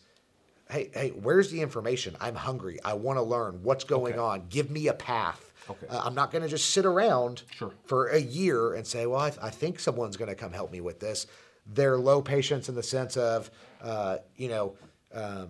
hey, 0.71 0.91
hey, 0.93 1.09
where's 1.11 1.51
the 1.51 1.61
information? 1.63 2.15
I'm 2.21 2.35
hungry. 2.35 2.79
I 2.85 2.93
want 2.93 3.19
to 3.19 3.23
learn 3.23 3.63
what's 3.63 3.85
going 3.85 4.13
Okay. 4.15 4.21
on. 4.23 4.47
Give 4.51 4.71
me 4.71 4.89
a 4.89 4.93
path. 4.93 5.53
Okay. 5.71 5.87
Uh, 5.89 6.03
I'm 6.05 6.15
not 6.15 6.31
going 6.31 6.43
to 6.43 6.49
just 6.49 6.69
sit 6.71 6.85
around 6.85 7.43
Sure. 7.51 7.73
for 7.87 8.09
a 8.09 8.19
year 8.21 8.75
and 8.75 8.87
say, 8.87 9.07
well, 9.07 9.21
I, 9.21 9.33
I 9.41 9.51
think 9.51 9.81
someone's 9.81 10.19
going 10.19 10.29
to 10.29 10.35
come 10.35 10.53
help 10.53 10.71
me 10.71 10.83
with 10.83 11.01
this. 11.01 11.27
They're 11.67 11.99
low 11.99 12.21
patience 12.21 12.69
in 12.69 12.75
the 12.75 12.83
sense 12.83 13.17
of, 13.17 13.51
uh, 13.83 14.19
you 14.37 14.49
know, 14.49 14.75
um, 15.15 15.49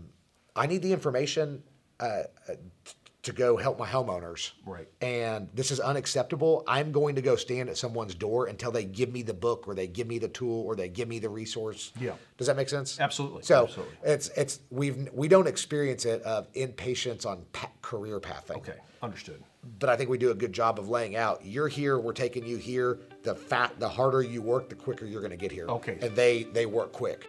I 0.54 0.66
need 0.66 0.82
the 0.82 0.92
information 0.92 1.62
uh, 2.00 2.22
uh, 2.48 2.54
to 3.28 3.32
go 3.34 3.56
help 3.56 3.78
my 3.78 3.86
homeowners. 3.86 4.50
Right. 4.66 4.88
And 5.00 5.48
this 5.54 5.70
is 5.70 5.80
unacceptable. 5.80 6.64
I'm 6.66 6.92
going 6.92 7.14
to 7.14 7.22
go 7.22 7.36
stand 7.36 7.68
at 7.68 7.76
someone's 7.76 8.14
door 8.14 8.46
until 8.46 8.70
they 8.70 8.84
give 8.84 9.12
me 9.12 9.22
the 9.22 9.32
book 9.34 9.68
or 9.68 9.74
they 9.74 9.86
give 9.86 10.06
me 10.06 10.18
the 10.18 10.28
tool 10.28 10.64
or 10.66 10.74
they 10.76 10.88
give 10.88 11.08
me 11.08 11.18
the 11.18 11.28
resource. 11.28 11.92
Yeah. 12.00 12.12
Does 12.36 12.46
that 12.48 12.56
make 12.56 12.68
sense? 12.68 12.98
Absolutely, 13.00 13.42
So 13.42 13.64
absolutely. 13.64 13.94
it's 14.04 14.28
it's 14.30 14.60
we've 14.70 15.08
we 15.12 15.28
don't 15.28 15.46
experience 15.46 16.04
it 16.04 16.22
of 16.22 16.48
impatience 16.54 17.24
on 17.24 17.44
pa- 17.52 17.70
career 17.82 18.18
pathing. 18.20 18.56
okay, 18.58 18.76
understood. 19.02 19.42
But 19.80 19.90
I 19.90 19.96
think 19.96 20.08
we 20.08 20.18
do 20.18 20.30
a 20.30 20.34
good 20.34 20.52
job 20.52 20.78
of 20.78 20.88
laying 20.88 21.16
out. 21.16 21.44
You're 21.44 21.68
here. 21.68 21.98
We're 21.98 22.12
taking 22.12 22.46
you 22.46 22.56
here. 22.56 23.00
The 23.22 23.34
fat, 23.34 23.78
the 23.78 23.88
harder 23.88 24.22
you 24.22 24.40
work, 24.40 24.68
the 24.68 24.74
quicker 24.76 25.04
you're 25.04 25.20
going 25.20 25.32
to 25.32 25.36
get 25.36 25.52
here. 25.52 25.66
Okay. 25.68 25.98
And 26.00 26.14
they 26.16 26.44
they 26.44 26.64
work 26.66 26.92
quick. 26.92 27.28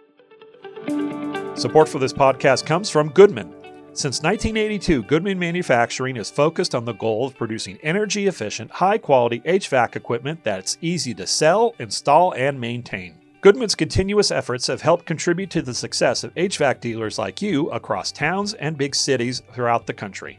Support 1.56 1.88
for 1.88 1.98
this 1.98 2.12
podcast 2.12 2.64
comes 2.64 2.88
from 2.88 3.10
Goodman. 3.10 3.54
Since 3.92 4.22
1982, 4.22 5.02
Goodman 5.02 5.38
Manufacturing 5.38 6.16
is 6.16 6.30
focused 6.30 6.76
on 6.76 6.84
the 6.84 6.92
goal 6.92 7.26
of 7.26 7.36
producing 7.36 7.76
energy 7.82 8.28
efficient, 8.28 8.70
high 8.70 8.98
quality 8.98 9.40
HVAC 9.40 9.96
equipment 9.96 10.44
that's 10.44 10.78
easy 10.80 11.12
to 11.14 11.26
sell, 11.26 11.74
install, 11.80 12.32
and 12.34 12.60
maintain. 12.60 13.16
Goodman's 13.40 13.74
continuous 13.74 14.30
efforts 14.30 14.68
have 14.68 14.80
helped 14.80 15.06
contribute 15.06 15.50
to 15.50 15.60
the 15.60 15.74
success 15.74 16.22
of 16.22 16.34
HVAC 16.36 16.80
dealers 16.80 17.18
like 17.18 17.42
you 17.42 17.68
across 17.70 18.12
towns 18.12 18.54
and 18.54 18.78
big 18.78 18.94
cities 18.94 19.42
throughout 19.52 19.88
the 19.88 19.92
country. 19.92 20.38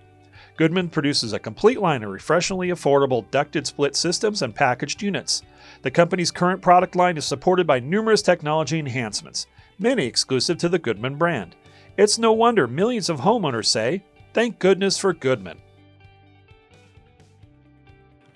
Goodman 0.55 0.87
produces 0.87 1.33
a 1.33 1.39
complete 1.39 1.81
line 1.81 2.03
of 2.03 2.09
refreshingly 2.09 2.69
affordable 2.69 3.29
ducted 3.31 3.67
split 3.67 3.97
systems 3.97 4.43
and 4.43 4.55
packaged 4.55 5.01
units. 5.01 5.43
The 5.81 5.91
company's 5.91 6.31
current 6.31 6.61
product 6.61 6.95
line 6.95 7.17
is 7.17 7.25
supported 7.25 7.67
by 7.67 7.81
numerous 7.81 8.21
technology 8.21 8.79
enhancements, 8.79 9.47
many 9.77 10.05
exclusive 10.05 10.57
to 10.59 10.69
the 10.69 10.79
Goodman 10.79 11.15
brand. 11.15 11.55
It's 12.01 12.17
no 12.17 12.31
wonder 12.31 12.65
millions 12.67 13.11
of 13.11 13.19
homeowners 13.19 13.67
say, 13.67 14.01
Thank 14.33 14.57
goodness 14.57 14.97
for 14.97 15.13
Goodman. 15.13 15.59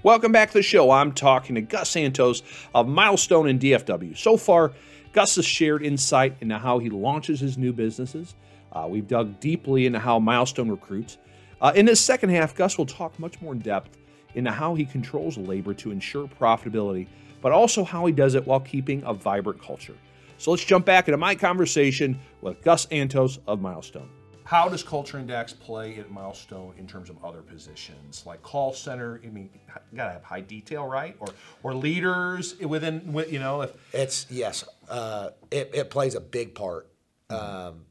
Welcome 0.03 0.31
back 0.31 0.49
to 0.49 0.59
the 0.59 0.61
show. 0.61 0.91
I'm 0.91 1.11
talking 1.11 1.55
to 1.55 1.61
Gus 1.61 1.95
Antos 1.95 2.43
of 2.75 2.87
Milestone 2.87 3.47
and 3.47 3.59
DFW. 3.59 4.15
So 4.15 4.37
far, 4.37 4.73
Gus 5.13 5.37
has 5.37 5.47
shared 5.47 5.81
insight 5.81 6.35
into 6.41 6.59
how 6.59 6.77
he 6.77 6.91
launches 6.91 7.39
his 7.39 7.57
new 7.57 7.73
businesses. 7.73 8.35
Uh, 8.71 8.85
we've 8.87 9.07
dug 9.07 9.39
deeply 9.39 9.87
into 9.87 9.97
how 9.97 10.19
Milestone 10.19 10.69
recruits. 10.69 11.17
Uh, 11.59 11.73
in 11.75 11.87
this 11.87 11.99
second 11.99 12.29
half, 12.29 12.53
Gus 12.53 12.77
will 12.77 12.85
talk 12.85 13.17
much 13.17 13.41
more 13.41 13.53
in 13.53 13.59
depth 13.61 13.97
into 14.35 14.51
how 14.51 14.75
he 14.75 14.85
controls 14.85 15.39
labor 15.39 15.73
to 15.73 15.89
ensure 15.89 16.27
profitability, 16.27 17.07
but 17.41 17.51
also 17.51 17.83
how 17.83 18.05
he 18.05 18.13
does 18.13 18.35
it 18.35 18.45
while 18.45 18.59
keeping 18.59 19.01
a 19.07 19.13
vibrant 19.15 19.59
culture. 19.59 19.95
So 20.37 20.51
let's 20.51 20.63
jump 20.63 20.85
back 20.85 21.07
into 21.07 21.17
my 21.17 21.35
conversation 21.35 22.19
with 22.41 22.61
Gus 22.61 22.85
Antos 22.87 23.39
of 23.47 23.61
Milestone. 23.61 24.09
How 24.43 24.69
does 24.69 24.83
Culture 24.83 25.17
Index 25.17 25.53
play 25.53 25.97
at 25.97 26.11
Milestone 26.11 26.75
in 26.77 26.85
terms 26.85 27.09
of 27.09 27.23
other 27.25 27.41
positions, 27.41 28.23
like 28.27 28.43
call 28.43 28.73
center? 28.73 29.19
I 29.23 29.29
mean, 29.29 29.49
you 29.91 29.97
gotta 29.97 30.13
have 30.13 30.23
high 30.23 30.41
detail, 30.41 30.85
right? 30.85 31.15
Or 31.19 31.27
or 31.63 31.73
leaders 31.73 32.55
within, 32.59 33.15
you 33.27 33.39
know, 33.39 33.61
if 33.61 33.71
It's 33.91 34.27
yes, 34.29 34.63
uh, 34.87 35.29
it, 35.49 35.71
it 35.73 35.89
plays 35.89 36.13
a 36.13 36.21
big 36.21 36.53
part, 36.53 36.87
um, 37.31 37.85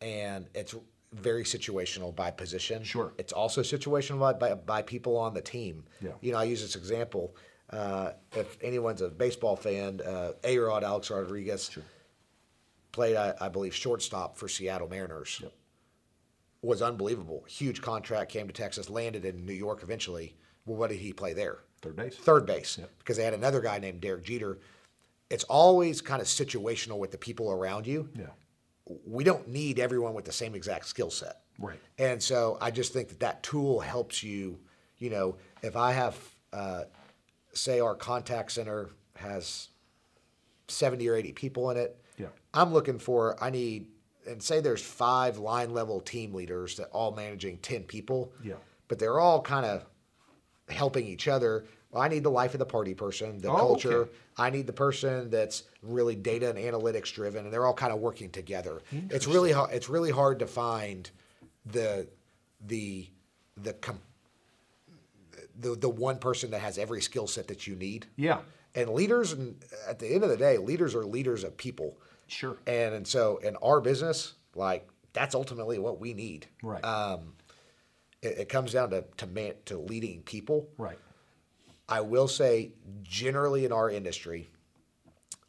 and 0.00 0.46
it's 0.54 0.74
very 1.12 1.42
situational 1.42 2.14
by 2.14 2.30
position. 2.30 2.84
Sure. 2.84 3.12
It's 3.18 3.32
also 3.32 3.62
situational 3.62 4.20
by, 4.20 4.32
by, 4.34 4.54
by 4.54 4.82
people 4.82 5.16
on 5.16 5.34
the 5.34 5.42
team. 5.42 5.84
Yeah. 6.00 6.12
You 6.20 6.32
know, 6.32 6.38
I 6.38 6.44
use 6.44 6.62
this 6.62 6.76
example. 6.76 7.34
Uh, 7.72 8.12
if 8.36 8.58
anyone's 8.62 9.00
a 9.00 9.08
baseball 9.08 9.56
fan, 9.56 10.00
uh, 10.02 10.32
A 10.44 10.58
Rod 10.58 10.84
Alex 10.84 11.10
Rodriguez 11.10 11.70
played, 12.92 13.16
I, 13.16 13.34
I 13.40 13.48
believe, 13.48 13.74
shortstop 13.74 14.36
for 14.36 14.48
Seattle 14.48 14.88
Mariners. 14.88 15.40
Yep. 15.42 15.52
Was 16.62 16.82
unbelievable. 16.82 17.44
Huge 17.48 17.80
contract, 17.80 18.30
came 18.30 18.46
to 18.46 18.52
Texas, 18.52 18.88
landed 18.90 19.24
in 19.24 19.44
New 19.46 19.54
York 19.54 19.82
eventually. 19.82 20.36
Well, 20.66 20.76
what 20.76 20.90
did 20.90 20.98
he 20.98 21.12
play 21.12 21.32
there? 21.32 21.60
third 21.82 21.96
base. 21.96 22.16
third 22.16 22.46
base 22.46 22.78
because 22.98 23.16
they 23.16 23.24
had 23.24 23.34
another 23.34 23.60
guy 23.60 23.78
named 23.78 24.00
Derek 24.00 24.24
Jeter. 24.24 24.60
It's 25.30 25.44
always 25.44 26.00
kind 26.00 26.22
of 26.22 26.28
situational 26.28 26.98
with 26.98 27.10
the 27.10 27.18
people 27.18 27.50
around 27.50 27.86
you. 27.86 28.08
Yeah. 28.16 28.26
We 29.06 29.24
don't 29.24 29.48
need 29.48 29.78
everyone 29.78 30.14
with 30.14 30.24
the 30.24 30.32
same 30.32 30.54
exact 30.54 30.86
skill 30.86 31.10
set. 31.10 31.40
Right. 31.58 31.78
And 31.98 32.22
so 32.22 32.58
I 32.60 32.70
just 32.70 32.92
think 32.92 33.08
that 33.08 33.20
that 33.20 33.42
tool 33.42 33.80
helps 33.80 34.22
you. 34.22 34.58
You 34.98 35.10
know, 35.10 35.36
if 35.62 35.76
I 35.76 35.92
have, 35.92 36.16
uh, 36.52 36.82
say, 37.52 37.80
our 37.80 37.94
contact 37.94 38.52
center 38.52 38.90
has 39.16 39.68
70 40.68 41.08
or 41.08 41.14
80 41.16 41.32
people 41.32 41.70
in 41.70 41.76
it, 41.76 41.98
Yeah. 42.18 42.26
I'm 42.54 42.72
looking 42.72 42.98
for, 42.98 43.42
I 43.42 43.50
need, 43.50 43.86
and 44.26 44.42
say 44.42 44.60
there's 44.60 44.82
five 44.82 45.38
line 45.38 45.72
level 45.74 46.00
team 46.00 46.32
leaders 46.34 46.76
that 46.76 46.88
all 46.90 47.12
managing 47.12 47.58
10 47.58 47.84
people. 47.84 48.32
Yeah. 48.42 48.54
But 48.88 48.98
they're 48.98 49.18
all 49.20 49.40
kind 49.42 49.66
of 49.66 49.84
helping 50.68 51.06
each 51.06 51.28
other. 51.28 51.64
Well, 51.90 52.02
I 52.02 52.08
need 52.08 52.22
the 52.22 52.30
life 52.30 52.54
of 52.54 52.58
the 52.58 52.66
party 52.66 52.94
person, 52.94 53.38
the 53.38 53.50
Oh, 53.50 53.56
culture. 53.56 53.92
okay. 54.02 54.10
I 54.38 54.48
need 54.50 54.66
the 54.66 54.72
person 54.72 55.28
that's 55.28 55.64
really 55.82 56.14
data 56.16 56.48
and 56.48 56.58
analytics 56.58 57.12
driven, 57.12 57.44
and 57.44 57.52
they're 57.52 57.66
all 57.66 57.74
kind 57.74 57.92
of 57.92 58.00
working 58.00 58.30
together. 58.30 58.80
It's 59.10 59.26
really 59.26 59.52
hard. 59.52 59.70
It's 59.72 59.88
really 59.90 60.10
hard 60.10 60.38
to 60.38 60.46
find 60.46 61.10
the 61.66 62.06
the 62.66 63.08
the 63.58 63.74
com- 63.74 64.00
the 65.58 65.74
the 65.74 65.88
one 65.88 66.18
person 66.18 66.50
that 66.52 66.60
has 66.60 66.78
every 66.78 67.00
skill 67.02 67.26
set 67.26 67.48
that 67.48 67.66
you 67.66 67.74
need. 67.76 68.06
Yeah. 68.16 68.40
And 68.74 68.90
leaders, 68.90 69.32
and 69.32 69.62
at 69.86 69.98
the 69.98 70.08
end 70.14 70.24
of 70.24 70.30
the 70.30 70.36
day, 70.36 70.56
leaders 70.56 70.94
are 70.94 71.04
leaders 71.04 71.44
of 71.44 71.56
people. 71.56 71.98
Sure. 72.26 72.56
And 72.66 72.94
and 72.94 73.06
so 73.06 73.36
in 73.38 73.56
our 73.56 73.80
business, 73.80 74.34
like 74.54 74.88
that's 75.12 75.34
ultimately 75.34 75.78
what 75.78 76.00
we 76.00 76.14
need. 76.14 76.46
Right. 76.62 76.82
Um, 76.82 77.34
it, 78.22 78.38
it 78.38 78.48
comes 78.48 78.72
down 78.72 78.90
to 78.90 79.04
to 79.18 79.26
man, 79.26 79.54
to 79.66 79.78
leading 79.78 80.22
people. 80.22 80.68
right. 80.78 80.98
I 81.88 82.00
will 82.00 82.28
say, 82.28 82.70
generally 83.02 83.66
in 83.66 83.72
our 83.72 83.90
industry, 83.90 84.48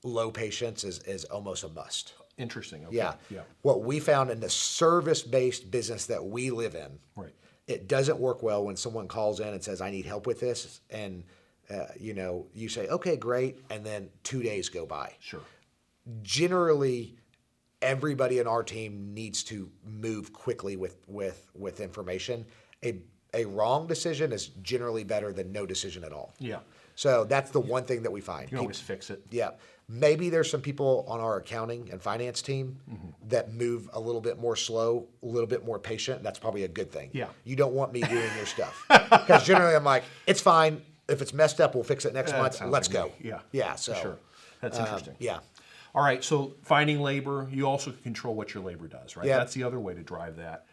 low 0.04 0.30
patience 0.30 0.84
is, 0.84 1.00
is 1.04 1.24
almost 1.26 1.64
a 1.64 1.70
must. 1.70 2.14
Interesting. 2.38 2.86
Okay. 2.88 2.98
Yeah. 2.98 3.14
Yeah. 3.30 3.42
What 3.62 3.84
we 3.84 4.00
found 4.02 4.30
in 4.30 4.42
the 4.42 4.50
service 4.50 5.22
based 5.22 5.72
business 5.72 6.08
that 6.08 6.26
we 6.26 6.50
live 6.50 6.76
in, 6.76 7.00
Right. 7.16 7.32
It 7.68 7.88
doesn't 7.88 8.20
work 8.20 8.44
well 8.44 8.66
when 8.66 8.76
someone 8.76 9.08
calls 9.08 9.40
in 9.40 9.48
and 9.48 9.64
says, 9.64 9.82
I 9.82 9.90
need 9.90 10.06
help 10.06 10.28
with 10.28 10.40
this. 10.40 10.82
And, 10.90 11.24
uh, 11.70 11.86
you 12.00 12.14
know, 12.14 12.48
you 12.54 12.70
say, 12.70 12.88
okay, 12.88 13.16
great. 13.16 13.60
And 13.70 13.86
then 13.86 14.10
two 14.24 14.44
days 14.44 14.70
go 14.70 14.86
by. 14.86 15.14
Sure. 15.20 15.42
Generally, 16.22 17.16
everybody 17.82 18.40
in 18.40 18.48
our 18.48 18.64
team 18.64 19.14
needs 19.14 19.44
to 19.46 19.70
move 19.86 20.34
quickly 20.34 20.76
with, 20.76 20.98
with, 21.08 21.50
with 21.56 21.80
information. 21.80 22.46
A, 22.84 23.00
a 23.34 23.46
wrong 23.46 23.88
decision 23.88 24.32
is 24.32 24.48
generally 24.62 25.04
better 25.04 25.32
than 25.32 25.52
no 25.52 25.66
decision 25.66 26.04
at 26.04 26.12
all. 26.12 26.34
Yeah. 26.40 26.60
So 26.96 27.24
that's 27.24 27.50
the 27.50 27.60
one 27.60 27.86
thing 27.86 28.04
that 28.04 28.12
we 28.12 28.22
find. 28.22 28.44
You 28.44 28.58
can 28.58 28.60
always 28.60 28.80
fix 28.80 29.10
it. 29.10 29.22
Yeah. 29.32 29.52
Maybe 29.90 30.30
there's 30.30 30.50
some 30.50 30.62
people 30.62 31.06
on 31.08 31.20
our 31.20 31.38
accounting 31.38 31.90
and 31.92 32.02
finance 32.02 32.42
team 32.42 32.80
Mm-hmm. 32.90 33.28
that 33.30 33.54
move 33.54 33.90
a 33.94 34.00
little 34.00 34.22
bit 34.22 34.40
more 34.40 34.56
slow, 34.56 35.08
a 35.22 35.26
little 35.26 35.48
bit 35.48 35.66
more 35.66 35.78
patient. 35.80 36.24
That's 36.24 36.40
probably 36.40 36.64
a 36.64 36.68
good 36.68 36.92
thing. 36.92 37.10
Yeah. 37.14 37.28
You 37.44 37.56
don't 37.56 37.74
want 37.74 37.92
me 37.94 38.02
doing 38.02 38.30
your 38.38 38.46
stuff. 38.46 38.86
Because 38.90 39.46
generally 39.46 39.76
I'm 39.76 39.84
like, 39.84 40.04
it's 40.28 40.42
fine. 40.42 40.82
If 41.08 41.22
it's 41.22 41.34
messed 41.34 41.60
up, 41.62 41.76
we'll 41.76 41.84
fix 41.84 42.06
it 42.06 42.14
next 42.14 42.32
That 42.32 42.42
month. 42.42 42.62
Let's 42.66 42.88
like 42.88 42.94
go. 42.94 43.06
me. 43.08 43.30
Yeah. 43.30 43.40
Yeah. 43.52 43.76
So, 43.76 43.94
Sure. 43.94 44.18
That's 44.62 44.78
um, 44.78 44.86
interesting. 44.86 45.16
yeah. 45.20 45.40
All 45.96 46.04
right, 46.04 46.24
so 46.24 46.56
finding 46.64 47.02
labor, 47.02 47.48
you 47.52 47.68
also 47.68 47.92
control 47.92 48.34
what 48.34 48.54
your 48.56 48.64
labor 48.64 48.88
does, 48.88 49.16
right? 49.16 49.28
Yeah. 49.28 49.38
That's 49.38 49.54
the 49.54 49.64
other 49.64 49.80
way 49.80 49.94
to 49.94 50.02
drive 50.02 50.38
that. 50.38 50.66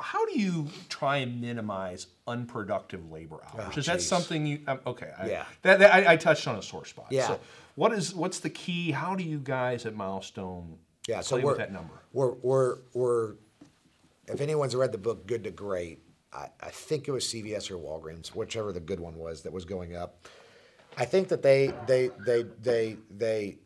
How 0.00 0.24
do 0.26 0.40
you 0.40 0.66
try 0.88 1.18
and 1.18 1.40
minimize 1.40 2.06
unproductive 2.26 3.10
labor 3.12 3.36
hours? 3.54 3.72
Oh, 3.74 3.78
Is 3.78 3.86
that 3.86 3.98
geez. 3.98 4.08
something 4.08 4.46
you? 4.46 4.60
Um, 4.66 4.80
okay, 4.86 5.10
I, 5.18 5.28
Yeah. 5.28 5.44
That, 5.62 5.78
that- 5.80 5.94
I, 5.94 6.14
I 6.14 6.16
touched 6.16 6.48
on 6.48 6.56
a 6.56 6.62
sore 6.62 6.84
spot. 6.86 7.06
Yeah. 7.10 7.28
So 7.28 7.40
what 7.74 7.92
is 7.92 8.14
what's 8.14 8.40
the 8.40 8.50
key? 8.50 8.90
How 8.90 9.14
do 9.14 9.24
you 9.24 9.38
guys 9.38 9.86
at 9.86 9.94
Milestone 9.94 10.78
Yeah. 11.08 11.20
So 11.20 11.36
play 11.36 11.44
we're, 11.44 11.50
with 11.50 11.58
that 11.58 11.72
number? 11.72 11.94
We're, 12.12 12.32
we're, 12.42 12.78
we're, 12.92 13.34
if 14.26 14.40
anyone's 14.40 14.76
read 14.76 14.92
the 14.92 14.98
book 14.98 15.26
Good 15.26 15.44
to 15.44 15.50
Great, 15.50 16.00
I, 16.32 16.48
I 16.60 16.70
think 16.70 17.08
it 17.08 17.12
was 17.12 17.24
CVS 17.24 17.70
or 17.70 17.78
Walgreens, 17.78 18.28
whichever 18.28 18.72
the 18.72 18.80
good 18.80 19.00
one 19.00 19.16
was 19.16 19.42
that 19.42 19.52
was 19.52 19.64
going 19.64 19.96
up. 19.96 20.26
I 20.96 21.04
think 21.04 21.28
that 21.28 21.42
they 21.42 21.72
they 21.86 22.10
they 22.26 22.44
they 22.60 22.96
they 23.10 23.58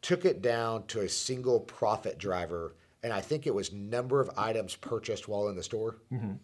took 0.00 0.24
it 0.24 0.42
down 0.42 0.86
to 0.86 1.00
a 1.00 1.08
single 1.08 1.60
profit 1.60 2.18
driver, 2.18 2.76
and 3.02 3.12
I 3.12 3.20
think 3.20 3.46
it 3.46 3.54
was 3.54 3.72
number 3.72 4.20
of 4.20 4.30
items 4.36 4.76
purchased 4.76 5.28
while 5.28 5.48
in 5.48 5.56
the 5.56 5.62
store. 5.62 5.96
Mm-hmm. 6.12 6.34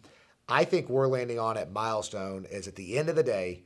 I 0.47 0.63
think 0.63 0.89
we're 0.89 1.07
landing 1.07 1.39
on 1.39 1.57
at 1.57 1.71
milestone 1.71 2.45
is 2.45 2.67
at 2.67 2.75
the 2.75 2.97
end 2.97 3.09
of 3.09 3.15
the 3.15 3.23
day, 3.23 3.63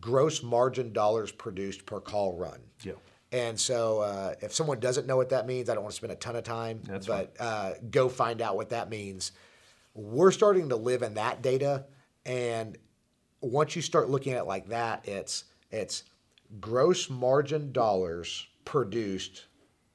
gross 0.00 0.42
margin 0.42 0.92
dollars 0.92 1.32
produced 1.32 1.86
per 1.86 2.00
call 2.00 2.36
run. 2.36 2.60
Yeah. 2.82 2.92
And 3.32 3.58
so, 3.58 4.00
uh, 4.00 4.34
if 4.40 4.52
someone 4.52 4.80
doesn't 4.80 5.06
know 5.06 5.16
what 5.16 5.28
that 5.30 5.46
means, 5.46 5.70
I 5.70 5.74
don't 5.74 5.84
want 5.84 5.92
to 5.92 5.96
spend 5.96 6.12
a 6.12 6.16
ton 6.16 6.34
of 6.36 6.42
time, 6.44 6.82
That's 6.84 7.06
but 7.06 7.34
uh, 7.38 7.74
go 7.90 8.08
find 8.08 8.42
out 8.42 8.56
what 8.56 8.70
that 8.70 8.90
means. 8.90 9.32
We're 9.94 10.32
starting 10.32 10.68
to 10.70 10.76
live 10.76 11.02
in 11.02 11.14
that 11.14 11.40
data, 11.42 11.86
and 12.26 12.76
once 13.40 13.76
you 13.76 13.82
start 13.82 14.10
looking 14.10 14.32
at 14.32 14.40
it 14.40 14.46
like 14.46 14.68
that, 14.68 15.06
it's 15.06 15.44
it's 15.70 16.04
gross 16.60 17.08
margin 17.08 17.70
dollars 17.72 18.46
produced, 18.64 19.46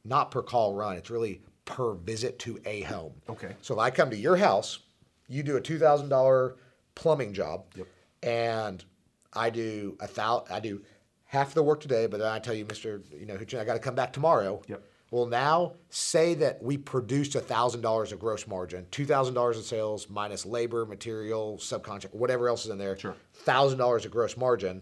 not 0.05 0.31
per 0.31 0.41
call 0.41 0.73
run. 0.73 0.95
It's 0.95 1.09
really 1.09 1.41
per 1.65 1.93
visit 1.93 2.39
to 2.39 2.59
a 2.65 2.81
home. 2.81 3.13
Okay. 3.29 3.55
So 3.61 3.73
if 3.73 3.79
I 3.81 3.89
come 3.89 4.09
to 4.11 4.17
your 4.17 4.37
house, 4.37 4.79
you 5.27 5.43
do 5.43 5.57
a 5.57 5.61
two 5.61 5.77
thousand 5.79 6.07
dollar 6.09 6.55
plumbing 6.95 7.33
job, 7.33 7.65
Yep. 7.75 7.87
and 8.23 8.85
I 9.35 9.49
do 9.49 9.97
a 9.99 10.07
thou 10.07 10.45
I 10.49 10.59
do 10.59 10.81
half 11.25 11.53
the 11.53 11.63
work 11.63 11.81
today, 11.81 12.07
but 12.07 12.19
then 12.19 12.27
I 12.27 12.39
tell 12.39 12.53
you, 12.53 12.65
Mister, 12.65 13.01
you 13.17 13.25
know, 13.25 13.35
I 13.35 13.63
got 13.65 13.73
to 13.73 13.79
come 13.79 13.95
back 13.95 14.13
tomorrow. 14.13 14.61
Yep. 14.67 14.83
Well, 15.11 15.27
now 15.27 15.73
say 15.89 16.33
that 16.35 16.61
we 16.63 16.77
produced 16.77 17.33
thousand 17.33 17.81
dollars 17.81 18.11
of 18.11 18.19
gross 18.19 18.47
margin, 18.47 18.87
two 18.91 19.05
thousand 19.05 19.33
dollars 19.35 19.57
in 19.57 19.63
sales 19.63 20.09
minus 20.09 20.45
labor, 20.45 20.85
material, 20.85 21.57
subcontract, 21.57 22.13
whatever 22.13 22.49
else 22.49 22.65
is 22.65 22.71
in 22.71 22.77
there. 22.77 22.97
Sure. 22.97 23.15
Thousand 23.33 23.77
dollars 23.77 24.05
of 24.05 24.11
gross 24.11 24.35
margin, 24.35 24.81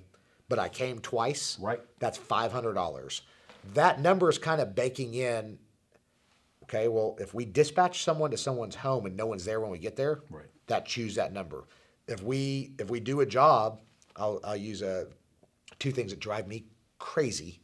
but 0.49 0.59
I 0.59 0.69
came 0.69 0.99
twice. 0.99 1.57
Right. 1.59 1.81
That's 1.99 2.17
five 2.17 2.51
hundred 2.51 2.73
dollars. 2.73 3.21
That 3.73 3.99
number 4.01 4.29
is 4.29 4.37
kind 4.37 4.61
of 4.61 4.75
baking 4.75 5.13
in. 5.13 5.57
Okay, 6.63 6.87
well, 6.87 7.17
if 7.19 7.33
we 7.33 7.45
dispatch 7.45 8.03
someone 8.03 8.31
to 8.31 8.37
someone's 8.37 8.75
home 8.75 9.05
and 9.05 9.17
no 9.17 9.25
one's 9.25 9.43
there 9.45 9.59
when 9.59 9.69
we 9.69 9.77
get 9.77 9.95
there, 9.97 10.21
Right. 10.29 10.45
that 10.67 10.85
choose 10.85 11.15
that 11.15 11.33
number. 11.33 11.65
If 12.07 12.23
we 12.23 12.73
if 12.79 12.89
we 12.89 12.99
do 13.01 13.19
a 13.19 13.25
job, 13.25 13.81
I'll, 14.15 14.39
I'll 14.43 14.55
use 14.57 14.81
a 14.81 15.07
two 15.79 15.91
things 15.91 16.11
that 16.11 16.19
drive 16.19 16.47
me 16.47 16.65
crazy. 16.99 17.59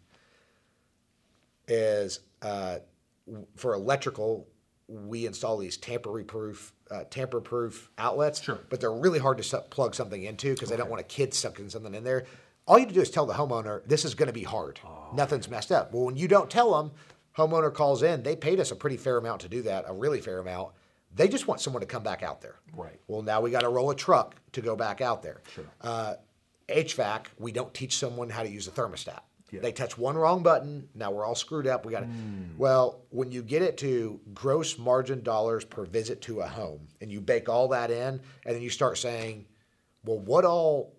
Is 1.68 2.22
uh, 2.42 2.80
for 3.56 3.76
electrical, 3.76 4.48
we 4.88 5.28
install 5.28 5.58
these 5.60 5.78
tamper-proof 5.78 6.74
uh, 6.90 7.04
tamper-proof 7.12 7.92
outlets, 8.00 8.42
Sure. 8.42 8.58
but 8.70 8.82
they're 8.82 8.92
really 8.92 9.20
hard 9.20 9.38
to 9.38 9.44
su- 9.44 9.60
plug 9.70 9.94
something 9.94 10.24
into 10.24 10.54
because 10.56 10.70
they 10.70 10.78
don't 10.78 10.90
want 10.90 11.00
a 11.00 11.04
kid 11.06 11.32
sucking 11.36 11.70
something 11.70 11.94
in 11.94 12.04
there. 12.04 12.26
All 12.66 12.78
you 12.78 12.86
have 12.86 12.90
to 12.90 12.96
do 12.96 13.02
is 13.02 13.12
tell 13.12 13.28
the 13.28 13.36
homeowner 13.36 13.86
this 13.86 14.04
is 14.04 14.16
going 14.16 14.28
to 14.28 14.34
be 14.34 14.42
hard. 14.44 14.80
Nothing's 15.14 15.48
messed 15.48 15.72
up. 15.72 15.94
Well, 15.94 16.06
when 16.06 16.18
you 16.18 16.28
don't 16.28 16.50
tell 16.50 16.76
them, 16.76 16.92
homeowner 17.38 17.72
calls 17.72 18.02
in. 18.02 18.24
They 18.24 18.36
paid 18.36 18.60
us 18.60 18.72
a 18.72 18.76
pretty 18.76 18.98
fair 18.98 19.18
amount 19.18 19.42
to 19.42 19.50
do 19.50 19.62
that, 19.64 19.86
a 19.88 19.94
really 19.94 20.22
fair 20.22 20.40
amount. 20.40 20.70
They 21.16 21.28
just 21.28 21.48
want 21.48 21.62
someone 21.62 21.82
to 21.82 21.88
come 21.88 22.02
back 22.04 22.24
out 22.24 22.42
there. 22.42 22.56
Right. 22.76 23.00
Well, 23.08 23.22
now 23.22 23.42
we 23.42 23.52
got 23.52 23.62
to 23.62 23.70
roll 23.70 23.92
a 23.92 23.96
truck 23.96 24.36
to 24.54 24.62
go 24.62 24.76
back 24.76 25.02
out 25.02 25.22
there. 25.22 25.42
Sure. 25.54 25.66
Uh, 25.82 26.16
HVAC, 26.70 27.26
we 27.38 27.52
don't 27.52 27.74
teach 27.74 27.98
someone 27.98 28.30
how 28.30 28.44
to 28.44 28.50
use 28.50 28.68
a 28.68 28.72
thermostat. 28.72 29.20
Yeah. 29.52 29.62
They 29.62 29.72
touch 29.72 29.98
one 29.98 30.16
wrong 30.16 30.44
button. 30.44 30.88
Now 30.94 31.12
we're 31.12 31.26
all 31.26 31.36
screwed 31.36 31.66
up. 31.68 31.86
We 31.86 31.92
got 31.92 32.02
to. 32.02 32.06
Hmm. 32.06 32.58
Well, 32.58 33.02
when 33.10 33.32
you 33.32 33.42
get 33.42 33.62
it 33.62 33.78
to 33.78 34.20
gross 34.34 34.78
margin 34.78 35.24
dollars 35.24 35.66
per 35.66 35.86
visit 35.86 36.22
to 36.24 36.42
a 36.42 36.48
home, 36.48 36.88
and 37.02 37.12
you 37.12 37.20
bake 37.20 37.50
all 37.50 37.68
that 37.70 37.90
in, 37.90 38.22
and 38.46 38.56
then 38.56 38.62
you 38.62 38.70
start 38.70 38.98
saying, 38.98 39.46
well, 40.06 40.20
what 40.20 40.46
all 40.46 40.94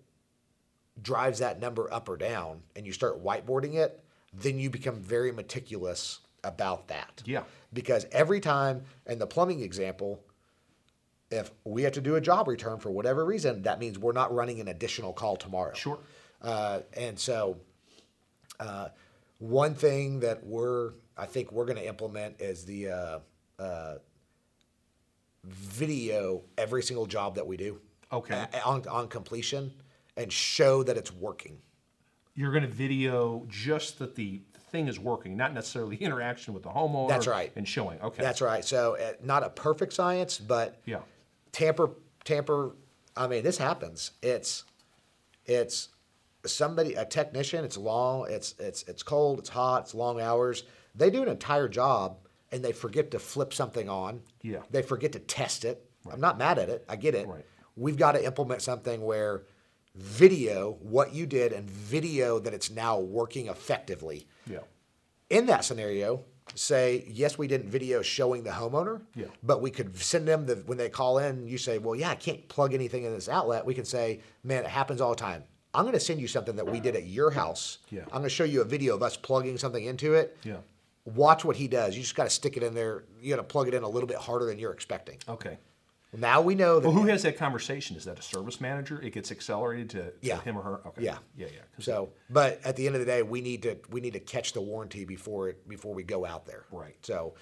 drives 1.01 1.39
that 1.39 1.59
number 1.59 1.91
up 1.93 2.09
or 2.09 2.17
down, 2.17 2.61
and 2.75 2.85
you 2.85 2.91
start 2.91 3.23
whiteboarding 3.23 3.75
it, 3.75 4.03
then 4.33 4.59
you 4.59 4.69
become 4.69 4.99
very 4.99 5.31
meticulous 5.31 6.19
about 6.43 6.87
that. 6.89 7.21
Yeah. 7.25 7.43
Because 7.73 8.05
every 8.11 8.39
time, 8.39 8.83
in 9.05 9.19
the 9.19 9.27
plumbing 9.27 9.61
example, 9.61 10.23
if 11.31 11.51
we 11.63 11.83
have 11.83 11.93
to 11.93 12.01
do 12.01 12.15
a 12.15 12.21
job 12.21 12.47
return 12.47 12.79
for 12.79 12.91
whatever 12.91 13.25
reason, 13.25 13.63
that 13.63 13.79
means 13.79 13.97
we're 13.97 14.11
not 14.11 14.33
running 14.33 14.59
an 14.59 14.67
additional 14.67 15.13
call 15.13 15.37
tomorrow. 15.37 15.73
Sure. 15.73 15.99
Uh, 16.41 16.81
and 16.95 17.17
so, 17.17 17.57
uh, 18.59 18.89
one 19.39 19.73
thing 19.73 20.19
that 20.19 20.45
we're, 20.45 20.91
I 21.17 21.25
think 21.25 21.51
we're 21.51 21.65
going 21.65 21.77
to 21.77 21.87
implement 21.87 22.39
is 22.39 22.65
the 22.65 22.89
uh, 22.89 23.19
uh, 23.59 23.95
video 25.43 26.43
every 26.57 26.83
single 26.83 27.05
job 27.05 27.35
that 27.35 27.47
we 27.47 27.57
do. 27.57 27.79
Okay. 28.11 28.45
on, 28.65 28.85
on 28.87 29.07
completion 29.07 29.71
and 30.17 30.31
show 30.31 30.83
that 30.83 30.97
it's 30.97 31.13
working. 31.13 31.57
You're 32.35 32.51
going 32.51 32.63
to 32.63 32.69
video 32.69 33.45
just 33.47 33.99
that 33.99 34.15
the 34.15 34.41
thing 34.71 34.87
is 34.87 34.99
working, 34.99 35.37
not 35.37 35.53
necessarily 35.53 35.95
interaction 36.01 36.53
with 36.53 36.63
the 36.63 36.69
homeowner. 36.69 37.07
That's 37.07 37.27
right. 37.27 37.51
And 37.55 37.67
showing. 37.67 38.01
Okay. 38.01 38.21
That's 38.21 38.41
right. 38.41 38.65
So, 38.65 38.97
uh, 38.97 39.13
not 39.23 39.43
a 39.43 39.49
perfect 39.49 39.93
science, 39.93 40.37
but 40.37 40.81
Yeah. 40.85 40.99
Tamper 41.51 41.91
tamper 42.23 42.75
i 43.15 43.27
mean 43.27 43.43
this 43.43 43.57
happens. 43.57 44.11
It's 44.21 44.63
it's 45.45 45.89
somebody 46.45 46.95
a 46.95 47.05
technician 47.05 47.63
it's 47.63 47.77
long 47.77 48.25
it's 48.29 48.55
it's 48.59 48.83
it's 48.83 49.03
cold 49.03 49.39
it's 49.39 49.49
hot 49.49 49.83
it's 49.83 49.93
long 49.95 50.19
hours. 50.21 50.63
They 50.95 51.09
do 51.09 51.21
an 51.21 51.29
entire 51.29 51.67
job 51.67 52.17
and 52.51 52.63
they 52.63 52.71
forget 52.73 53.11
to 53.11 53.19
flip 53.19 53.53
something 53.53 53.87
on. 53.89 54.21
Yeah. 54.41 54.59
they 54.71 54.81
forget 54.81 55.13
to 55.13 55.19
test 55.19 55.63
it. 55.65 55.85
I'm 56.11 56.19
not 56.19 56.37
mad 56.37 56.57
at 56.59 56.69
it. 56.69 56.83
I 56.89 56.95
get 56.95 57.15
it. 57.15 57.27
Right. 57.27 57.45
we've 57.77 57.97
got 57.97 58.13
to 58.13 58.25
implement 58.25 58.61
something 58.61 59.01
where 59.01 59.43
video 59.95 60.77
what 60.81 61.13
you 61.13 61.25
did 61.25 61.53
and 61.53 61.69
video 61.69 62.39
that 62.39 62.53
it's 62.53 62.69
now 62.71 62.99
working 62.99 63.47
effectively. 63.47 64.27
Yeah. 64.47 64.59
in 65.29 65.45
that 65.47 65.63
scenario, 65.63 66.23
say, 66.55 67.05
yes, 67.07 67.37
we 67.37 67.47
didn't 67.47 67.69
video 67.69 68.01
showing 68.01 68.43
the 68.43 68.49
homeowner, 68.49 69.01
Yeah. 69.15 69.25
but 69.43 69.61
we 69.61 69.71
could 69.71 69.95
send 69.97 70.27
them 70.27 70.45
the 70.45 70.55
when 70.65 70.77
they 70.77 70.89
call 70.89 71.17
in, 71.19 71.47
you 71.47 71.57
say, 71.57 71.77
well, 71.77 71.95
yeah, 71.95 72.09
I 72.09 72.15
can't 72.15 72.47
plug 72.49 72.73
anything 72.73 73.03
in 73.03 73.13
this 73.13 73.29
outlet. 73.29 73.65
We 73.65 73.73
can 73.73 73.85
say, 73.85 74.19
man, 74.43 74.63
it 74.63 74.69
happens 74.69 75.01
all 75.01 75.11
the 75.11 75.15
time. 75.15 75.43
I'm 75.73 75.83
going 75.83 75.93
to 75.93 75.99
send 76.01 76.19
you 76.19 76.27
something 76.27 76.57
that 76.57 76.67
we 76.69 76.81
did 76.81 76.95
at 76.97 77.05
your 77.05 77.31
house. 77.31 77.77
Yeah. 77.89 78.01
I'm 78.07 78.09
going 78.19 78.23
to 78.23 78.29
show 78.29 78.43
you 78.43 78.61
a 78.61 78.65
video 78.65 78.93
of 78.95 79.01
us 79.01 79.15
plugging 79.15 79.57
something 79.57 79.85
into 79.85 80.15
it. 80.15 80.37
Yeah. 80.43 80.57
Watch 81.05 81.45
what 81.45 81.55
he 81.55 81.67
does. 81.69 81.95
You 81.95 82.01
just 82.01 82.15
got 82.15 82.25
to 82.25 82.29
stick 82.29 82.57
it 82.57 82.63
in 82.63 82.73
there. 82.73 83.05
You 83.21 83.29
got 83.33 83.37
to 83.41 83.47
plug 83.47 83.69
it 83.69 83.73
in 83.73 83.83
a 83.83 83.87
little 83.89 84.07
bit 84.07 84.17
harder 84.17 84.45
than 84.45 84.59
you're 84.59 84.73
expecting. 84.73 85.17
Okay. 85.29 85.57
Now 86.17 86.41
we 86.41 86.55
know 86.55 86.79
that. 86.79 86.87
Well, 86.89 86.97
who 86.97 87.07
has 87.07 87.23
that 87.23 87.37
conversation? 87.37 87.95
Is 87.95 88.03
that 88.05 88.19
a 88.19 88.21
service 88.21 88.59
manager? 88.59 88.99
It 89.01 89.13
gets 89.13 89.31
accelerated 89.31 89.89
to, 89.91 90.03
to 90.11 90.13
Yeah. 90.21 90.41
him 90.41 90.57
or 90.57 90.61
her. 90.61 90.87
Okay. 90.87 91.03
Yeah. 91.03 91.17
Yeah. 91.37 91.47
Yeah. 91.53 91.61
So, 91.79 92.09
but 92.29 92.59
at 92.65 92.75
the 92.75 92.85
end 92.85 92.95
of 92.95 92.99
the 92.99 93.05
day, 93.05 93.23
we 93.23 93.39
need 93.41 93.63
to 93.63 93.77
we 93.89 94.01
need 94.01 94.13
to 94.13 94.19
catch 94.19 94.53
the 94.53 94.61
warranty 94.61 95.05
before 95.05 95.49
it 95.49 95.67
before 95.69 95.93
we 95.93 96.03
go 96.03 96.25
out 96.25 96.45
there. 96.45 96.65
Right. 96.71 96.95
So, 97.03 97.35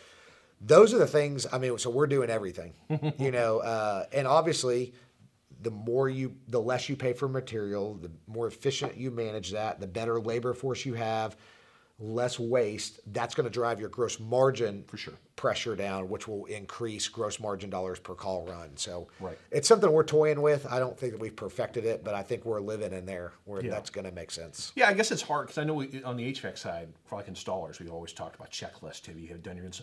those 0.62 0.94
are 0.94 1.00
the 1.00 1.08
things. 1.08 1.48
I 1.52 1.58
mean, 1.58 1.78
so 1.78 1.90
we're 1.90 2.06
doing 2.08 2.30
everything, 2.30 2.74
you 3.18 3.32
know, 3.32 3.60
uh, 3.60 4.06
and 4.12 4.28
obviously, 4.28 4.94
the 5.62 5.72
more 5.72 6.08
you, 6.10 6.36
the 6.50 6.62
less 6.62 6.90
you 6.90 6.96
pay 6.96 7.14
for 7.14 7.28
material, 7.30 7.96
the 7.96 8.12
more 8.28 8.46
efficient 8.48 8.98
you 8.98 9.10
manage 9.10 9.52
that, 9.52 9.80
the 9.80 9.88
better 9.88 10.20
labor 10.20 10.54
force 10.54 10.86
you 10.86 10.94
have, 10.96 11.38
less 12.00 12.40
waste. 12.40 13.00
That's 13.14 13.36
going 13.36 13.46
to 13.46 13.50
drive 13.50 13.80
your 13.80 13.90
gross 13.90 14.20
margin 14.20 14.84
For 14.88 14.98
sure. 14.98 15.14
pressure 15.36 15.76
down, 15.76 16.10
which 16.10 16.28
will 16.28 16.46
increase 16.46 17.08
gross 17.08 17.40
margin 17.40 17.70
dollars 17.70 18.00
per 18.00 18.16
call 18.16 18.46
run. 18.46 18.76
So 18.78 19.08
Right. 19.20 19.38
it's 19.52 19.68
something 19.68 19.92
we're 19.92 20.04
toying 20.04 20.42
with. 20.42 20.66
I 20.66 20.80
don't 20.80 20.98
think 20.98 21.12
that 21.14 21.20
we've 21.22 21.36
perfected 21.36 21.86
it, 21.86 22.04
but 22.04 22.14
I 22.16 22.24
think 22.24 22.46
we're 22.46 22.62
living 22.62 22.94
in 22.94 23.06
there 23.06 23.34
where 23.46 23.64
Yeah. 23.64 23.72
that's 23.72 23.90
going 23.90 24.06
to 24.06 24.12
make 24.14 24.32
sense. 24.32 24.72
Yeah, 24.76 24.88
I 24.88 24.94
guess 24.94 25.12
it's 25.12 25.22
hard 25.22 25.48
because 25.48 25.58
I 25.58 25.64
know 25.66 25.74
we, 25.74 26.02
on 26.04 26.16
the 26.18 26.26
HVAC 26.26 26.58
side, 26.58 26.90
for 27.06 27.18
like 27.18 27.28
installers, 27.28 27.80
we 27.80 27.90
always 27.90 28.14
talked 28.14 28.36
about 28.36 28.52
checklist. 28.52 29.06
Have 29.08 29.20
you 29.20 29.28
have 29.30 29.44
done 29.44 29.58
your 29.58 29.66
ins- 29.66 29.82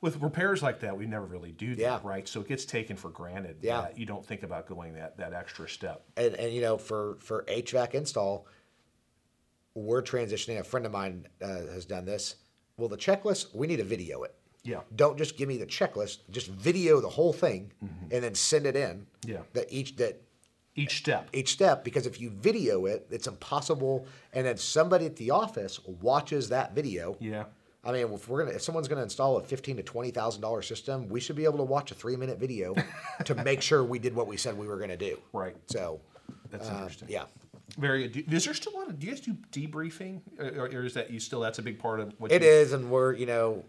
with 0.00 0.20
repairs 0.22 0.62
like 0.62 0.80
that? 0.80 0.96
We 0.96 1.06
never 1.06 1.26
really 1.26 1.52
do 1.52 1.74
that, 1.74 1.80
Yeah. 1.82 2.00
right? 2.02 2.26
So 2.28 2.40
it 2.40 2.48
gets 2.48 2.64
taken 2.64 2.96
for 2.96 3.10
granted. 3.10 3.56
Yeah. 3.60 3.82
that 3.82 3.98
you 3.98 4.06
don't 4.06 4.24
think 4.24 4.42
about 4.42 4.66
going 4.68 4.94
that 4.94 5.16
that 5.18 5.32
extra 5.34 5.68
step. 5.68 6.02
and, 6.16 6.34
and 6.36 6.52
you 6.52 6.60
know 6.62 6.78
for 6.78 7.16
for 7.20 7.44
HVAC 7.48 7.94
install, 7.94 8.46
we're 9.82 10.02
transitioning. 10.02 10.58
A 10.58 10.64
friend 10.64 10.86
of 10.86 10.92
mine 10.92 11.26
uh, 11.42 11.46
has 11.72 11.84
done 11.84 12.04
this. 12.04 12.36
Well, 12.76 12.88
the 12.88 12.96
checklist 12.96 13.54
we 13.54 13.66
need 13.66 13.76
to 13.76 13.84
video 13.84 14.22
it. 14.22 14.34
Yeah. 14.64 14.80
Don't 14.96 15.16
just 15.16 15.36
give 15.36 15.48
me 15.48 15.56
the 15.56 15.66
checklist. 15.66 16.18
Just 16.30 16.48
video 16.48 17.00
the 17.00 17.08
whole 17.08 17.32
thing, 17.32 17.72
and 18.10 18.22
then 18.24 18.34
send 18.34 18.66
it 18.66 18.76
in. 18.76 19.06
Mm-hmm. 19.22 19.30
Yeah. 19.30 19.38
That 19.54 19.72
each 19.72 19.96
that 19.96 20.20
Each 20.74 20.98
step. 20.98 21.28
each 21.32 21.50
step 21.52 21.84
because 21.84 22.06
if 22.06 22.20
you 22.20 22.30
video 22.30 22.86
it, 22.86 23.06
it's 23.10 23.26
impossible. 23.26 24.06
And 24.32 24.46
then 24.46 24.56
somebody 24.56 25.06
at 25.06 25.16
the 25.16 25.30
office 25.30 25.80
watches 26.02 26.48
that 26.50 26.74
video. 26.74 27.16
Yeah. 27.20 27.44
I 27.84 27.92
mean, 27.92 28.12
if 28.12 28.28
we're 28.28 28.44
gonna, 28.44 28.56
if 28.56 28.62
someone's 28.62 28.88
gonna 28.88 29.02
install 29.04 29.36
a 29.38 29.42
fifteen 29.42 29.76
to 29.76 29.82
twenty 29.82 30.10
thousand 30.10 30.42
dollar 30.42 30.60
system, 30.62 31.08
we 31.08 31.20
should 31.20 31.36
be 31.36 31.44
able 31.44 31.58
to 31.58 31.64
watch 31.64 31.90
a 31.90 31.94
three 31.94 32.16
minute 32.16 32.38
video 32.38 32.74
to 33.24 33.34
make 33.36 33.62
sure 33.62 33.82
we 33.84 33.98
did 33.98 34.14
what 34.14 34.26
we 34.26 34.36
said 34.36 34.58
we 34.58 34.66
were 34.66 34.78
gonna 34.78 34.96
do. 34.96 35.18
Right. 35.32 35.56
So, 35.66 36.00
That's 36.50 36.68
uh, 36.68 36.72
interesting. 36.74 37.08
yeah. 37.08 37.24
Very. 37.76 38.08
Do, 38.08 38.22
is 38.34 38.44
there 38.44 38.54
still 38.54 38.74
a 38.74 38.78
lot 38.78 38.88
of? 38.88 38.98
Do 38.98 39.06
you 39.06 39.12
guys 39.12 39.20
do 39.20 39.34
debriefing, 39.52 40.20
or, 40.38 40.66
or 40.66 40.84
is 40.84 40.94
that 40.94 41.10
you 41.10 41.20
still? 41.20 41.40
That's 41.40 41.58
a 41.58 41.62
big 41.62 41.78
part 41.78 42.00
of 42.00 42.14
what 42.18 42.32
It 42.32 42.42
you, 42.42 42.48
is, 42.48 42.72
and 42.72 42.90
we're 42.90 43.12
you 43.12 43.26
know, 43.26 43.64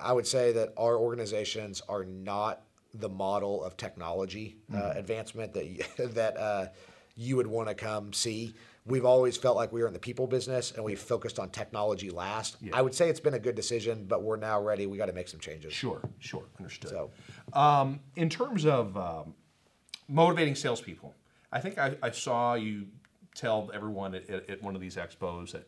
I 0.00 0.12
would 0.12 0.26
say 0.26 0.52
that 0.52 0.72
our 0.76 0.96
organizations 0.96 1.80
are 1.88 2.04
not 2.04 2.62
the 2.92 3.08
model 3.08 3.64
of 3.64 3.76
technology 3.76 4.56
uh, 4.72 4.76
Mm-hmm. 4.76 4.98
advancement 4.98 5.54
that 5.54 5.66
you, 5.66 5.82
that 6.08 6.36
uh, 6.36 6.66
you 7.16 7.36
would 7.36 7.46
want 7.46 7.68
to 7.68 7.74
come 7.74 8.12
see. 8.12 8.54
We've 8.86 9.06
always 9.06 9.38
felt 9.38 9.56
like 9.56 9.72
we 9.72 9.80
were 9.80 9.86
in 9.86 9.94
the 9.94 9.98
people 9.98 10.26
business, 10.26 10.72
and 10.72 10.84
we 10.84 10.94
focused 10.94 11.38
on 11.38 11.48
technology 11.48 12.10
last. 12.10 12.58
Yeah. 12.60 12.72
I 12.76 12.82
would 12.82 12.94
say 12.94 13.08
it's 13.08 13.18
been 13.18 13.32
a 13.32 13.38
good 13.38 13.54
decision, 13.54 14.04
but 14.06 14.22
we're 14.22 14.36
now 14.36 14.60
ready. 14.60 14.86
We 14.86 14.98
got 14.98 15.06
to 15.06 15.14
make 15.14 15.28
some 15.28 15.40
changes. 15.40 15.72
Sure. 15.72 16.02
Sure. 16.18 16.44
Understood. 16.58 16.90
So, 16.90 17.10
Um, 17.54 18.00
in 18.16 18.28
terms 18.28 18.66
of 18.66 18.94
um, 18.98 19.34
motivating 20.06 20.54
salespeople, 20.54 21.14
I 21.50 21.60
think 21.60 21.78
I, 21.78 21.96
I 22.02 22.10
saw 22.10 22.54
you 22.54 22.88
tell 23.34 23.70
everyone 23.74 24.14
at, 24.14 24.28
at, 24.30 24.48
at 24.48 24.62
one 24.62 24.74
of 24.74 24.80
these 24.80 24.96
expos 24.96 25.52
that, 25.52 25.66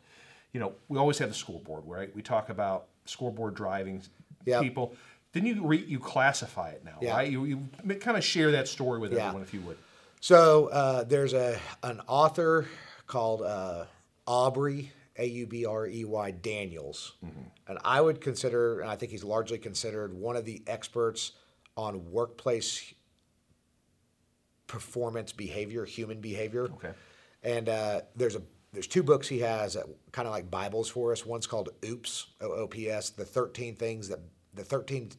you 0.52 0.60
know, 0.60 0.72
we 0.88 0.98
always 0.98 1.18
have 1.18 1.28
the 1.28 1.34
scoreboard, 1.34 1.82
right? 1.86 2.14
We 2.14 2.22
talk 2.22 2.48
about 2.48 2.86
scoreboard 3.04 3.54
driving 3.54 4.02
Yep. 4.44 4.62
people. 4.62 4.94
Then 5.32 5.44
you 5.44 5.66
re, 5.66 5.78
you 5.84 5.98
classify 5.98 6.70
it 6.70 6.84
now, 6.84 6.98
Yeah. 7.02 7.14
right? 7.16 7.30
You, 7.30 7.44
you 7.44 7.68
kind 8.00 8.16
of 8.16 8.24
share 8.24 8.52
that 8.52 8.68
story 8.68 9.00
with 9.00 9.12
Yeah. 9.12 9.24
everyone, 9.26 9.42
if 9.42 9.52
you 9.52 9.60
would. 9.62 9.76
So 10.20 10.68
uh, 10.68 11.04
there's 11.04 11.34
a 11.34 11.58
an 11.82 12.00
author 12.06 12.66
called 13.06 13.42
uh, 13.42 13.84
Aubrey 14.26 14.92
A 15.18 15.26
U 15.26 15.46
B 15.46 15.66
R 15.66 15.86
E 15.86 16.04
Y 16.04 16.30
Daniels, 16.30 17.12
and 17.68 17.78
I 17.84 18.00
would 18.00 18.20
consider, 18.20 18.80
and 18.80 18.90
I 18.90 18.96
think 18.96 19.12
he's 19.12 19.24
largely 19.24 19.58
considered 19.58 20.14
one 20.14 20.36
of 20.36 20.44
the 20.44 20.62
experts 20.66 21.32
on 21.76 22.10
workplace 22.10 22.94
performance 24.66 25.32
behavior, 25.32 25.84
human 25.84 26.20
behavior. 26.20 26.64
Okay. 26.64 26.92
And 27.46 27.68
uh, 27.68 28.00
there's 28.16 28.34
a 28.34 28.42
there's 28.72 28.88
two 28.88 29.02
books 29.02 29.26
he 29.28 29.38
has 29.38 29.74
that 29.74 29.86
kind 30.12 30.26
of 30.28 30.34
like 30.34 30.50
Bibles 30.50 30.90
for 30.90 31.12
us. 31.12 31.24
One's 31.24 31.46
called 31.46 31.70
Oops, 31.84 32.26
O 32.42 32.50
O 32.50 32.66
P 32.66 32.90
S, 32.90 33.10
the 33.10 33.24
13 33.24 33.76
things 33.76 34.08
that 34.08 34.18
the 34.52 34.64
13 34.64 35.12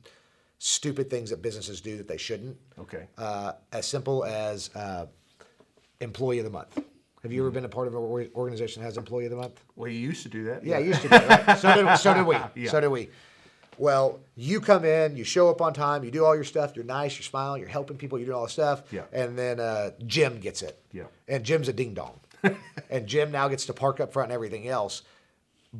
stupid 0.59 1.09
things 1.09 1.30
that 1.30 1.41
businesses 1.41 1.80
do 1.82 1.97
that 1.97 2.07
they 2.07 2.17
shouldn't 2.17 2.57
Okay. 2.80 3.07
uh, 3.17 3.53
as 3.71 3.86
simple 3.86 4.25
as 4.25 4.69
uh, 4.75 5.05
employee 6.01 6.39
of 6.39 6.45
the 6.45 6.51
month. 6.51 6.78
Have 7.23 7.32
you 7.32 7.41
ever 7.41 7.51
been 7.51 7.65
a 7.65 7.69
part 7.69 7.88
of 7.88 7.93
an 7.95 8.30
organization 8.36 8.82
that 8.82 8.88
has 8.88 8.97
employee 8.97 9.25
of 9.25 9.32
the 9.32 9.38
month? 9.38 9.63
Well, 9.75 9.89
you 9.89 9.99
used 9.99 10.23
to 10.23 10.30
do 10.30 10.43
that. 10.45 10.63
Yeah, 10.65 10.80
you 10.80 10.89
used 10.89 11.01
to. 11.03 11.09
Do 11.09 11.15
it, 11.15 11.30
right? 11.47 11.57
So 11.57 11.73
did 11.73 11.97
so 11.97 12.13
did 12.13 12.25
we. 12.25 12.36
Yeah. 12.55 12.69
So 12.71 12.82
did 12.82 12.89
we. 12.89 13.09
Well, 13.78 14.19
you 14.36 14.59
come 14.59 14.86
in, 14.86 15.15
you 15.17 15.23
show 15.23 15.49
up 15.49 15.61
on 15.61 15.73
time, 15.73 16.03
you 16.03 16.11
do 16.11 16.25
all 16.25 16.36
your 16.36 16.43
stuff, 16.43 16.75
you're 16.75 16.86
nice, 16.86 17.15
you're 17.17 17.23
smiling, 17.23 17.61
you're 17.61 17.69
helping 17.69 17.97
people, 17.97 18.17
you're 18.17 18.25
doing 18.28 18.38
all 18.38 18.43
this 18.45 18.53
stuff, 18.53 18.84
Yeah. 18.91 19.03
and 19.13 19.38
then 19.38 19.59
uh, 19.59 19.91
Jim 20.05 20.39
gets 20.39 20.61
it. 20.61 20.80
Yeah. 20.91 21.03
And 21.28 21.43
Jim's 21.43 21.67
a 21.67 21.73
ding 21.73 21.93
dong, 21.93 22.19
and 22.89 23.07
Jim 23.07 23.32
now 23.32 23.47
gets 23.47 23.65
to 23.67 23.73
park 23.73 23.99
up 23.99 24.11
front 24.13 24.28
and 24.28 24.34
everything 24.34 24.67
else. 24.67 25.03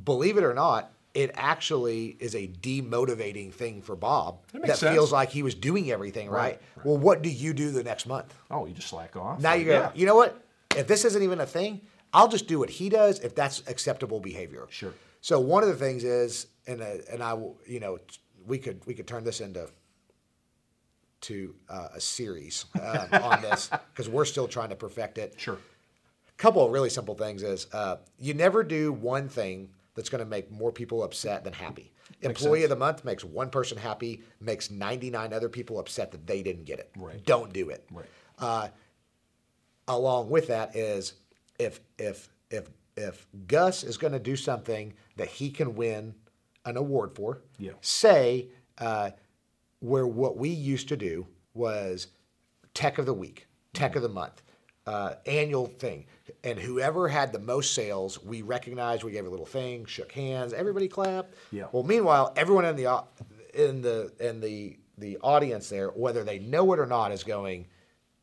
Believe 0.04 0.38
it 0.38 0.43
or 0.43 0.54
not, 0.54 0.91
it 1.14 1.32
actually 1.34 2.16
is 2.20 2.36
a 2.36 2.48
demotivating 2.48 3.52
thing 3.52 3.82
for 3.82 3.95
Bob 3.95 4.38
That 4.54 4.62
makes 4.62 4.80
sense. 4.80 4.93
feels 4.93 5.12
like 5.12 5.30
he 5.32 5.41
was 5.41 5.56
doing 5.56 5.89
everything 5.91 6.30
right. 6.30 6.38
Right, 6.38 6.62
right. 6.76 6.86
Well, 6.86 6.98
what 6.98 7.24
do 7.24 7.30
you 7.30 7.54
do 7.54 7.72
the 7.72 7.84
next 7.84 8.06
month? 8.06 8.34
Oh, 8.52 8.66
you 8.68 8.74
just 8.74 8.89
slack 8.89 9.16
off. 9.16 9.39
Now 9.41 9.54
you 9.54 9.66
go, 9.66 9.72
Yeah. 9.72 9.91
you 9.95 10.06
know 10.06 10.16
what? 10.16 10.39
If 10.76 10.86
this 10.88 11.06
isn't 11.06 11.24
even 11.24 11.39
a 11.41 11.45
thing, 11.48 11.82
I'll 12.14 12.28
just 12.28 12.48
do 12.48 12.60
what 12.60 12.70
he 12.70 12.89
does 12.89 13.20
if 13.22 13.34
that's 13.34 13.64
acceptable 13.68 14.20
behavior. 14.20 14.68
Sure. 14.70 14.93
So 15.28 15.42
one 15.42 15.62
of 15.62 15.68
the 15.68 15.76
things 15.76 16.06
is, 16.06 16.48
and 16.68 16.82
uh, 16.82 17.00
and 17.12 17.22
I 17.22 17.34
will, 17.34 17.58
you 17.68 17.82
know, 17.82 18.00
we 18.46 18.58
could 18.58 18.80
we 18.86 18.94
could 18.94 19.08
turn 19.08 19.26
this 19.26 19.42
into 19.42 19.68
to 21.20 21.54
uh, 21.68 21.90
a 21.96 22.00
series 22.00 22.64
um, 22.82 23.10
on 23.12 23.42
this 23.42 23.70
because 23.92 24.08
we're 24.08 24.24
still 24.24 24.48
trying 24.48 24.70
to 24.70 24.78
perfect 24.78 25.18
it. 25.18 25.34
Sure. 25.36 25.56
A 26.30 26.32
couple 26.38 26.66
of 26.66 26.72
really 26.72 26.90
simple 26.90 27.14
things 27.14 27.44
is 27.44 27.68
uh, 27.74 27.98
you 28.18 28.36
never 28.36 28.64
do 28.64 28.94
one 28.94 29.28
thing 29.28 29.68
that's 29.96 30.08
going 30.08 30.24
to 30.24 30.30
make 30.30 30.50
more 30.50 30.72
people 30.72 31.04
upset 31.04 31.44
than 31.44 31.52
happy. 31.52 31.92
Employee 32.22 32.64
of 32.64 32.70
the 32.70 32.78
month 32.78 33.04
makes 33.04 33.26
one 33.26 33.50
person 33.50 33.78
happy, 33.78 34.24
makes 34.40 34.72
99 34.72 35.34
other 35.34 35.50
people 35.50 35.78
upset 35.78 36.10
that 36.14 36.26
they 36.26 36.42
didn't 36.42 36.64
get 36.64 36.80
it. 36.80 36.90
Right. 36.96 37.22
Don't 37.26 37.52
do 37.52 37.70
it. 37.70 37.86
Right. 37.92 38.06
Uh, 38.40 38.70
along 39.90 40.30
with 40.30 40.48
that 40.48 40.74
is 40.74 41.16
if 41.60 41.82
if 41.98 42.30
if 42.50 42.70
if 42.98 43.28
Gus 43.48 43.84
is 43.84 43.98
going 43.98 44.14
to 44.14 44.20
do 44.20 44.36
something 44.36 44.93
that 45.16 45.28
he 45.30 45.50
can 45.50 45.76
win 45.76 46.16
an 46.66 46.76
award 46.78 47.16
for, 47.16 47.41
Yeah. 47.60 47.72
say 47.82 48.50
uh, 48.80 49.12
where 49.80 50.06
what 50.08 50.38
we 50.38 50.50
used 50.50 50.89
to 50.89 50.98
do 50.98 51.28
was 51.54 52.08
tech 52.74 52.98
of 52.98 53.06
the 53.06 53.14
week, 53.14 53.48
tech 53.74 53.95
of 53.95 54.02
the 54.02 54.10
month, 54.10 54.41
uh, 54.86 55.16
annual 55.26 55.68
thing, 55.68 56.06
and 56.43 56.60
whoever 56.60 57.08
had 57.08 57.32
the 57.32 57.39
most 57.39 57.74
sales, 57.74 58.22
we 58.24 58.41
recognized. 58.41 59.04
We 59.04 59.12
gave 59.12 59.26
a 59.26 59.30
little 59.30 59.45
thing, 59.45 59.86
shook 59.86 60.12
hands, 60.12 60.54
everybody 60.54 60.88
clapped. 60.88 61.36
Yeah. 61.52 61.66
Well, 61.72 61.84
meanwhile, 61.84 62.34
everyone 62.36 62.66
in 62.66 62.76
the 62.76 63.04
in 63.54 63.82
the 63.82 64.12
in 64.20 64.39
the 64.39 64.78
the 64.98 65.18
audience 65.22 65.70
there, 65.70 65.89
whether 65.89 66.24
they 66.24 66.39
know 66.39 66.72
it 66.74 66.80
or 66.80 66.86
not, 66.86 67.12
is 67.12 67.24
going. 67.24 67.68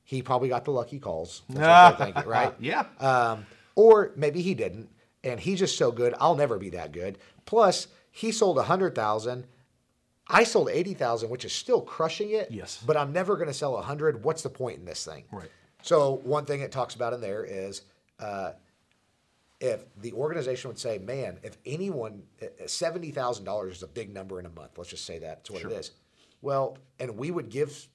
He 0.07 0.20
probably 0.20 0.51
got 0.51 0.64
the 0.66 0.70
lucky 0.70 0.99
calls. 0.99 1.43
That's 1.49 1.59
what 1.59 1.99
they're 1.99 2.12
thinking, 2.12 2.31
right? 2.31 2.55
Yeah. 2.61 2.85
Um, 3.01 3.47
or 3.75 4.12
maybe 4.16 4.41
he 4.43 4.55
didn't, 4.55 4.89
and 5.22 5.41
he's 5.41 5.59
just 5.59 5.77
so 5.79 5.91
good. 5.91 6.14
I'll 6.20 6.35
never 6.37 6.59
be 6.59 6.70
that 6.70 6.93
good. 6.93 7.18
Plus, 7.47 7.89
he 8.11 8.31
sold 8.33 8.59
a 8.59 8.62
hundred 8.62 8.95
thousand. 8.95 9.47
I 10.29 10.45
sold 10.45 10.70
eighty 10.70 10.95
thousand, 10.95 11.31
which 11.31 11.45
is 11.45 11.53
still 11.53 11.81
crushing 11.81 12.31
it. 12.31 12.51
Yes. 12.51 12.83
But 12.87 12.97
I'm 12.97 13.12
never 13.12 13.37
going 13.37 13.49
to 13.49 13.55
sell 13.55 13.77
a 13.77 13.83
hundred. 13.83 14.25
What's 14.25 14.43
the 14.43 14.51
point 14.51 14.79
in 14.79 14.85
this 14.85 15.05
thing? 15.05 15.25
Right. 15.31 15.51
So 15.83 16.20
one 16.25 16.47
thing 16.47 16.61
it 16.61 16.72
talks 16.72 16.95
about 16.95 17.12
in 17.12 17.20
there 17.20 17.45
is 17.45 17.83
uh, 18.20 18.53
if 19.61 19.85
the 20.01 20.12
organization 20.12 20.68
would 20.68 20.79
say, 20.79 20.99
"Man, 20.99 21.39
if 21.43 21.59
anyone 21.66 22.22
seventy 22.66 23.11
thousand 23.11 23.45
dollars 23.45 23.77
is 23.77 23.83
a 23.83 23.87
big 23.89 24.12
number 24.14 24.41
in 24.41 24.47
a 24.47 24.51
month. 24.51 24.79
Let's 24.79 24.91
just 24.91 25.05
say 25.05 25.18
that 25.18 25.27
that's 25.39 25.51
what 25.51 25.61
Sure. 25.61 25.70
it 25.70 25.75
is." 25.75 25.91
Well, 26.41 26.79
and 26.99 27.16
we 27.18 27.31
would 27.31 27.49
give 27.51 27.87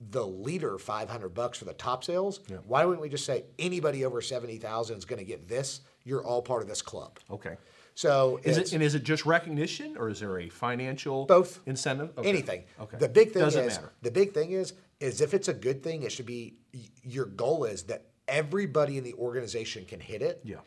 the 0.00 0.24
leader 0.24 0.78
500 0.78 1.28
bucks 1.30 1.58
for 1.58 1.64
the 1.64 1.72
top 1.74 2.04
sales. 2.04 2.40
Yeah. 2.48 2.58
Why 2.66 2.84
wouldn't 2.84 3.02
we 3.02 3.08
just 3.08 3.24
say 3.24 3.44
anybody 3.58 4.04
over 4.04 4.20
70,000 4.20 4.96
is 4.96 5.04
going 5.04 5.18
to 5.18 5.24
get 5.24 5.48
this? 5.48 5.80
You're 6.04 6.24
all 6.24 6.40
part 6.42 6.62
of 6.62 6.68
this 6.68 6.82
club. 6.82 7.18
Okay. 7.30 7.56
So 7.94 8.38
Is 8.44 8.58
it 8.58 8.72
and 8.72 8.80
is 8.80 8.94
it 8.94 9.02
just 9.02 9.26
recognition 9.26 9.96
or 9.96 10.08
is 10.08 10.20
there 10.20 10.38
a 10.38 10.48
financial 10.48 11.26
Both. 11.26 11.58
incentive? 11.66 12.16
Okay. 12.16 12.28
anything. 12.28 12.62
Okay. 12.80 12.96
The 12.96 13.08
big 13.08 13.32
thing 13.32 13.42
Doesn't 13.42 13.64
is 13.64 13.74
matter. 13.74 13.92
the 14.02 14.10
big 14.12 14.32
thing 14.32 14.52
is 14.52 14.74
is 15.00 15.20
if 15.20 15.34
it's 15.34 15.48
a 15.48 15.52
good 15.54 15.82
thing, 15.82 16.04
it 16.04 16.12
should 16.12 16.26
be 16.26 16.54
your 17.02 17.24
goal 17.26 17.64
is 17.64 17.82
that 17.84 18.04
everybody 18.28 18.98
in 18.98 19.04
the 19.04 19.14
organization 19.14 19.84
can 19.84 19.98
hit 19.98 20.22
it. 20.22 20.40
Yeah. 20.44 20.58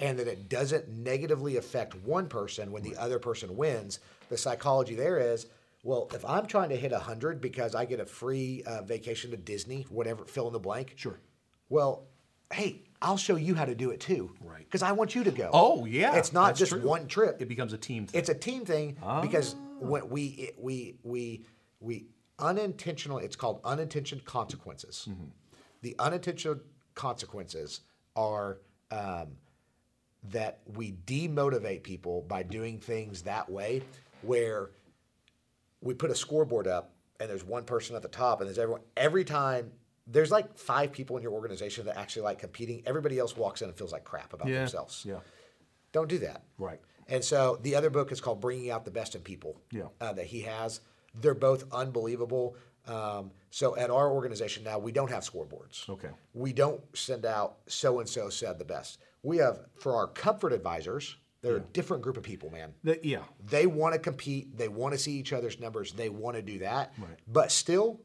And 0.00 0.18
that 0.18 0.26
it 0.26 0.48
doesn't 0.48 0.88
negatively 0.88 1.58
affect 1.58 1.94
one 1.94 2.26
person 2.26 2.72
when 2.72 2.82
the 2.82 2.96
other 2.96 3.18
person 3.20 3.56
wins. 3.56 4.00
The 4.30 4.36
psychology 4.38 4.94
there 4.94 5.18
is, 5.18 5.46
well, 5.82 6.08
if 6.14 6.24
I'm 6.24 6.46
trying 6.46 6.68
to 6.70 6.76
hit 6.76 6.92
100 6.92 7.40
because 7.40 7.74
I 7.74 7.84
get 7.84 8.00
a 8.00 8.06
free 8.06 8.62
uh, 8.66 8.82
vacation 8.82 9.30
to 9.30 9.36
Disney, 9.36 9.86
whatever, 9.88 10.24
fill 10.24 10.46
in 10.46 10.52
the 10.52 10.58
blank. 10.58 10.92
Sure. 10.96 11.18
Well, 11.68 12.06
hey, 12.52 12.82
I'll 13.00 13.16
show 13.16 13.36
you 13.36 13.54
how 13.54 13.64
to 13.64 13.74
do 13.74 13.90
it 13.90 14.00
too. 14.00 14.34
Right. 14.42 14.64
Because 14.64 14.82
I 14.82 14.92
want 14.92 15.14
you 15.14 15.24
to 15.24 15.30
go. 15.30 15.48
Oh, 15.52 15.84
yeah, 15.86 16.16
It's 16.16 16.32
not 16.32 16.54
just 16.56 16.72
true. 16.72 16.82
one 16.82 17.06
trip. 17.06 17.40
It 17.40 17.48
becomes 17.48 17.72
a 17.72 17.78
team 17.78 18.06
thing. 18.06 18.18
It's 18.18 18.28
a 18.28 18.34
team 18.34 18.64
thing 18.64 18.96
because 19.22 19.54
Ah. 19.54 19.58
when 19.80 20.08
we 20.10 20.24
it- 20.26 20.56
we 20.60 20.96
we 21.02 21.44
we 21.80 22.06
unintentional. 22.38 23.18
It's 23.18 23.36
called 23.36 23.60
unintentional 23.64 24.24
consequences. 24.24 25.06
Mm-hmm. 25.08 25.24
The 25.82 25.94
unintentional 25.98 26.60
consequences 26.94 27.80
are 28.16 28.58
um, 28.90 29.28
that 30.24 30.58
we 30.74 30.92
demotivate 31.06 31.82
people 31.82 32.22
by 32.22 32.42
doing 32.42 32.78
things 32.78 33.22
that 33.22 33.48
way, 33.48 33.82
where 34.22 34.70
we 35.80 35.94
put 35.94 36.10
a 36.10 36.14
scoreboard 36.14 36.66
up 36.66 36.92
and 37.18 37.28
there's 37.30 37.44
one 37.44 37.64
person 37.64 37.96
at 37.96 38.02
the 38.02 38.08
top 38.08 38.40
and 38.40 38.48
there's 38.48 38.58
everyone 38.58 38.82
every 38.96 39.24
time 39.24 39.70
there's 40.06 40.30
like 40.30 40.56
five 40.58 40.90
people 40.92 41.16
in 41.16 41.22
your 41.22 41.32
organization 41.32 41.84
that 41.86 41.96
actually 41.96 42.22
like 42.22 42.38
competing 42.38 42.82
everybody 42.86 43.18
else 43.18 43.36
walks 43.36 43.62
in 43.62 43.68
and 43.68 43.76
feels 43.76 43.92
like 43.92 44.04
crap 44.04 44.32
about 44.32 44.48
yeah. 44.48 44.58
themselves 44.60 45.04
Yeah. 45.06 45.18
don't 45.92 46.08
do 46.08 46.18
that 46.18 46.42
Right. 46.58 46.80
and 47.08 47.24
so 47.24 47.58
the 47.62 47.74
other 47.76 47.90
book 47.90 48.12
is 48.12 48.20
called 48.20 48.40
bringing 48.40 48.70
out 48.70 48.84
the 48.84 48.90
best 48.90 49.14
in 49.14 49.22
people 49.22 49.60
Yeah. 49.72 49.84
uh, 50.00 50.12
that 50.14 50.26
he 50.26 50.42
has 50.42 50.80
they're 51.20 51.34
both 51.34 51.64
unbelievable 51.72 52.56
um, 52.86 53.30
so 53.50 53.76
at 53.76 53.90
our 53.90 54.10
organization 54.10 54.64
now 54.64 54.78
we 54.78 54.90
don't 54.92 55.10
have 55.10 55.22
scoreboards 55.22 55.88
Okay. 55.88 56.08
we 56.34 56.52
don't 56.52 56.80
send 56.96 57.24
out 57.26 57.58
so 57.68 58.00
and 58.00 58.08
so 58.08 58.28
said 58.30 58.58
the 58.58 58.64
best 58.64 58.98
we 59.22 59.36
have 59.36 59.60
for 59.78 59.94
our 59.96 60.06
comfort 60.06 60.52
advisors 60.52 61.16
they're 61.42 61.56
a 61.56 61.60
different 61.60 62.02
group 62.02 62.16
of 62.16 62.22
people 62.22 62.50
man 62.50 62.74
The- 62.84 63.00
yeah. 63.02 63.22
they 63.44 63.66
want 63.66 63.94
to 63.94 63.98
compete. 63.98 64.56
They 64.58 64.68
want 64.68 64.92
to 64.92 64.98
see 64.98 65.12
each 65.12 65.32
other's 65.32 65.58
numbers. 65.60 65.92
They 65.92 66.08
want 66.08 66.36
to 66.36 66.42
do 66.42 66.58
that. 66.60 66.92
Right. 66.98 67.08
But 67.26 67.50
still, 67.50 68.00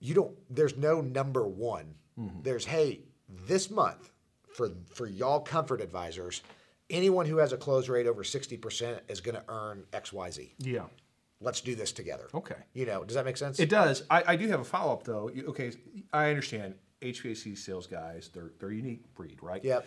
you 0.00 0.14
don't. 0.14 0.36
There's 0.50 0.76
no 0.76 1.00
number 1.00 1.46
one. 1.46 1.94
Mm-hmm. 2.18 2.42
There's 2.42 2.64
hey, 2.64 3.00
this 3.46 3.70
month 3.70 4.12
for 4.54 4.70
for 4.92 5.06
y'all 5.06 5.40
comfort 5.40 5.80
advisors, 5.80 6.42
anyone 6.90 7.26
who 7.26 7.38
has 7.38 7.52
a 7.52 7.56
close 7.56 7.88
rate 7.88 8.06
over 8.06 8.22
sixty 8.24 8.56
percent 8.56 9.00
is 9.08 9.20
going 9.20 9.34
to 9.34 9.44
earn 9.48 9.84
X 9.92 10.12
Y 10.12 10.30
Z. 10.30 10.54
Yeah. 10.58 10.84
Let's 11.40 11.60
do 11.60 11.76
this 11.76 11.92
together. 11.92 12.28
Okay. 12.34 12.56
You 12.74 12.84
know, 12.86 13.04
does 13.04 13.14
that 13.14 13.24
make 13.24 13.36
sense? 13.36 13.60
It 13.60 13.68
does. 13.70 14.02
I, 14.10 14.24
I 14.26 14.36
do 14.36 14.48
have 14.48 14.58
a 14.60 14.64
follow 14.64 14.92
up 14.92 15.04
though. 15.04 15.30
Okay, 15.48 15.72
I 16.12 16.30
understand 16.30 16.74
HVAC 17.00 17.56
sales 17.56 17.86
guys. 17.86 18.30
They're 18.32 18.50
they're 18.58 18.70
a 18.70 18.74
unique 18.74 19.02
breed, 19.14 19.38
right? 19.42 19.62
Yep. 19.64 19.86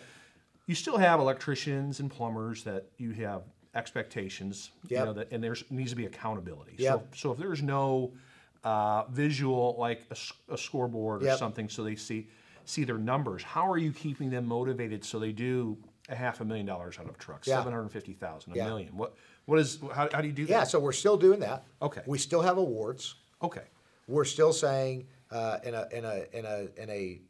You 0.66 0.74
still 0.74 0.96
have 0.98 1.18
electricians 1.20 2.00
and 2.00 2.10
plumbers 2.10 2.62
that 2.64 2.86
you 2.96 3.10
have 3.12 3.42
expectations. 3.74 4.70
You 4.88 4.98
know 4.98 5.12
that, 5.14 5.32
and 5.32 5.42
there 5.42 5.56
needs 5.70 5.90
to 5.90 5.96
be 5.96 6.06
accountability. 6.06 6.74
Yep. 6.78 7.08
So 7.14 7.28
so 7.28 7.32
if 7.32 7.38
there's 7.38 7.62
no 7.62 8.12
uh, 8.64 9.04
visual 9.10 9.76
like 9.78 10.02
a 10.50 10.56
scoreboard 10.56 11.22
or 11.22 11.26
Yep. 11.26 11.38
something, 11.38 11.68
so 11.68 11.82
they 11.82 11.96
see 11.96 12.28
see 12.64 12.84
their 12.84 12.98
numbers. 12.98 13.42
How 13.42 13.68
are 13.70 13.78
you 13.78 13.92
keeping 13.92 14.30
them 14.30 14.46
motivated 14.46 15.04
so 15.04 15.18
they 15.18 15.32
do 15.32 15.76
a 16.08 16.14
half 16.14 16.40
a 16.40 16.44
million 16.44 16.66
dollars 16.66 16.96
out 16.98 17.06
of 17.08 17.14
a 17.14 17.18
truck, 17.18 17.44
Yeah. 17.46 17.56
seven 17.58 17.72
hundred 17.72 17.88
fifty 17.90 18.12
thousand, 18.12 18.52
a 18.52 18.56
Yeah. 18.56 18.66
million? 18.66 18.96
What 18.96 19.14
what 19.46 19.58
is 19.58 19.80
how, 19.92 20.08
how 20.12 20.20
do 20.20 20.28
you 20.28 20.32
do 20.32 20.46
that? 20.46 20.50
Yeah. 20.52 20.64
So 20.64 20.78
we're 20.78 20.92
still 20.92 21.16
doing 21.16 21.40
that. 21.40 21.64
Okay. 21.80 22.02
We 22.06 22.18
still 22.18 22.42
have 22.42 22.56
awards. 22.58 23.16
Okay. 23.42 23.64
we're 24.08 24.24
still 24.24 24.52
saying 24.52 25.06
uh, 25.30 25.58
in 25.64 25.74
a 25.74 25.88
in 25.92 26.04
a 26.04 26.24
in 26.32 26.44
a 26.44 26.68
in 26.80 26.90
a 26.90 27.20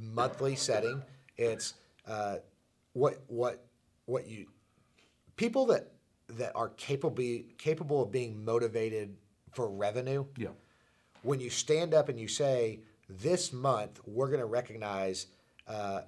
monthly 0.00 0.56
setting, 0.56 1.02
it's 1.36 1.74
uh, 2.06 2.36
what 2.92 3.22
what 3.28 3.64
what 4.06 4.26
you 4.26 4.46
people 5.36 5.66
that 5.66 5.92
that 6.28 6.52
are 6.54 6.68
capable 6.70 7.40
capable 7.58 8.02
of 8.02 8.12
being 8.12 8.44
motivated 8.44 9.16
for 9.52 9.68
revenue. 9.68 10.24
Yeah. 10.36 10.48
When 11.22 11.40
you 11.40 11.50
stand 11.50 11.92
up 11.92 12.08
and 12.08 12.18
you 12.18 12.28
say, 12.28 12.80
"This 13.08 13.52
month 13.52 14.00
we're 14.06 14.28
going 14.28 14.40
to 14.40 14.46
recognize." 14.46 15.26
Uh, 15.66 16.02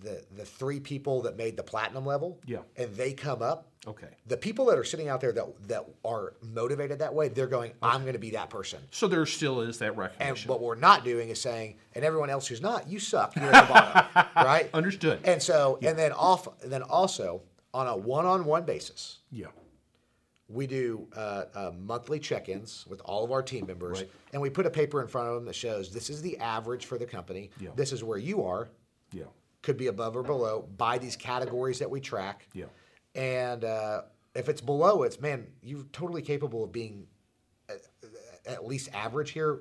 the, 0.00 0.24
the 0.36 0.44
three 0.44 0.80
people 0.80 1.22
that 1.22 1.36
made 1.36 1.56
the 1.56 1.62
platinum 1.62 2.06
level, 2.06 2.38
Yeah. 2.46 2.58
and 2.76 2.94
they 2.94 3.12
come 3.12 3.42
up. 3.42 3.66
Okay. 3.86 4.08
The 4.26 4.36
people 4.36 4.66
that 4.66 4.78
are 4.78 4.84
sitting 4.84 5.08
out 5.08 5.20
there 5.22 5.32
that 5.32 5.68
that 5.68 5.86
are 6.04 6.34
motivated 6.42 6.98
that 6.98 7.14
way, 7.14 7.28
they're 7.28 7.46
going, 7.46 7.72
"I'm 7.82 8.02
going 8.02 8.12
to 8.12 8.18
be 8.18 8.30
that 8.32 8.50
person." 8.50 8.78
So 8.90 9.08
there 9.08 9.24
still 9.24 9.62
is 9.62 9.78
that 9.78 9.96
recognition. 9.96 10.36
And 10.36 10.48
what 10.50 10.60
we're 10.60 10.74
not 10.74 11.02
doing 11.02 11.30
is 11.30 11.40
saying, 11.40 11.76
and 11.94 12.04
everyone 12.04 12.28
else 12.30 12.46
who's 12.46 12.60
not, 12.60 12.88
you 12.88 12.98
suck. 12.98 13.34
You're 13.36 13.46
at 13.54 13.66
the 13.68 13.72
bottom, 13.72 14.26
right? 14.46 14.68
Understood. 14.74 15.20
And 15.24 15.42
so, 15.42 15.78
and 15.82 15.98
then 15.98 16.12
off, 16.12 16.46
and 16.62 16.70
then 16.70 16.82
also 16.82 17.40
on 17.72 17.86
a 17.86 17.96
one-on-one 17.96 18.64
basis, 18.64 19.18
yeah. 19.30 19.46
we 20.48 20.66
do 20.66 21.06
uh, 21.16 21.44
uh, 21.54 21.72
monthly 21.78 22.18
check-ins 22.18 22.84
with 22.88 23.00
all 23.04 23.24
of 23.24 23.30
our 23.32 23.42
team 23.42 23.66
members, 23.66 24.00
Right. 24.00 24.10
and 24.32 24.42
we 24.42 24.50
put 24.50 24.66
a 24.66 24.70
paper 24.70 25.00
in 25.00 25.08
front 25.08 25.28
of 25.28 25.34
them 25.36 25.44
that 25.46 25.54
shows 25.54 25.90
this 25.92 26.10
is 26.10 26.20
the 26.20 26.36
average 26.38 26.84
for 26.86 26.98
the 26.98 27.06
company. 27.06 27.50
Yeah. 27.60 27.70
This 27.76 27.92
is 27.92 28.02
where 28.04 28.18
you 28.18 28.44
are. 28.44 28.68
Yeah. 29.12 29.24
Could 29.62 29.76
be 29.76 29.88
above 29.88 30.16
or 30.16 30.22
below 30.22 30.68
by 30.76 30.98
these 30.98 31.16
categories 31.16 31.78
that 31.80 31.90
we 31.90 32.00
track. 32.00 32.48
Yeah. 32.54 32.66
And 33.14 33.64
uh, 33.64 34.02
if 34.34 34.48
it's 34.48 34.60
below, 34.60 35.02
it's 35.02 35.20
man, 35.20 35.46
you're 35.62 35.84
totally 35.92 36.22
capable 36.22 36.64
of 36.64 36.72
being 36.72 37.06
at, 37.68 37.80
at 38.46 38.66
least 38.66 38.88
average 38.94 39.30
here. 39.30 39.60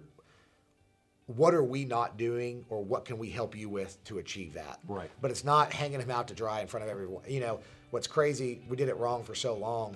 What 1.25 1.53
are 1.53 1.63
we 1.63 1.85
not 1.85 2.17
doing, 2.17 2.65
or 2.69 2.83
what 2.83 3.05
can 3.05 3.19
we 3.19 3.29
help 3.29 3.55
you 3.55 3.69
with 3.69 4.03
to 4.05 4.17
achieve 4.17 4.53
that? 4.55 4.79
Right. 4.87 5.11
But 5.21 5.29
it's 5.29 5.43
not 5.43 5.71
hanging 5.71 5.99
him 5.99 6.09
out 6.09 6.27
to 6.29 6.33
dry 6.33 6.61
in 6.61 6.67
front 6.67 6.85
of 6.85 6.89
everyone. 6.89 7.23
You 7.27 7.39
know 7.39 7.59
what's 7.91 8.07
crazy? 8.07 8.61
We 8.67 8.75
did 8.75 8.89
it 8.89 8.97
wrong 8.97 9.23
for 9.23 9.35
so 9.35 9.55
long. 9.55 9.95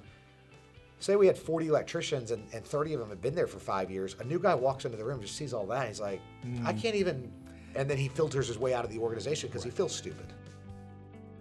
Say 0.99 1.15
we 1.15 1.27
had 1.27 1.37
40 1.37 1.67
electricians 1.67 2.31
and, 2.31 2.47
and 2.53 2.63
30 2.63 2.93
of 2.93 2.99
them 3.01 3.09
have 3.09 3.21
been 3.21 3.35
there 3.35 3.47
for 3.47 3.59
five 3.59 3.91
years. 3.91 4.15
A 4.19 4.23
new 4.23 4.39
guy 4.39 4.55
walks 4.55 4.85
into 4.85 4.95
the 4.95 5.03
room, 5.03 5.21
just 5.21 5.35
sees 5.35 5.53
all 5.53 5.65
that. 5.67 5.87
He's 5.87 5.99
like, 5.99 6.21
I 6.63 6.71
mm. 6.71 6.81
can't 6.81 6.95
even. 6.95 7.31
And 7.75 7.89
then 7.89 7.97
he 7.97 8.07
filters 8.07 8.47
his 8.47 8.57
way 8.57 8.73
out 8.73 8.85
of 8.85 8.91
the 8.91 8.99
organization 8.99 9.49
because 9.49 9.63
he 9.63 9.71
feels 9.71 9.95
stupid. 9.95 10.27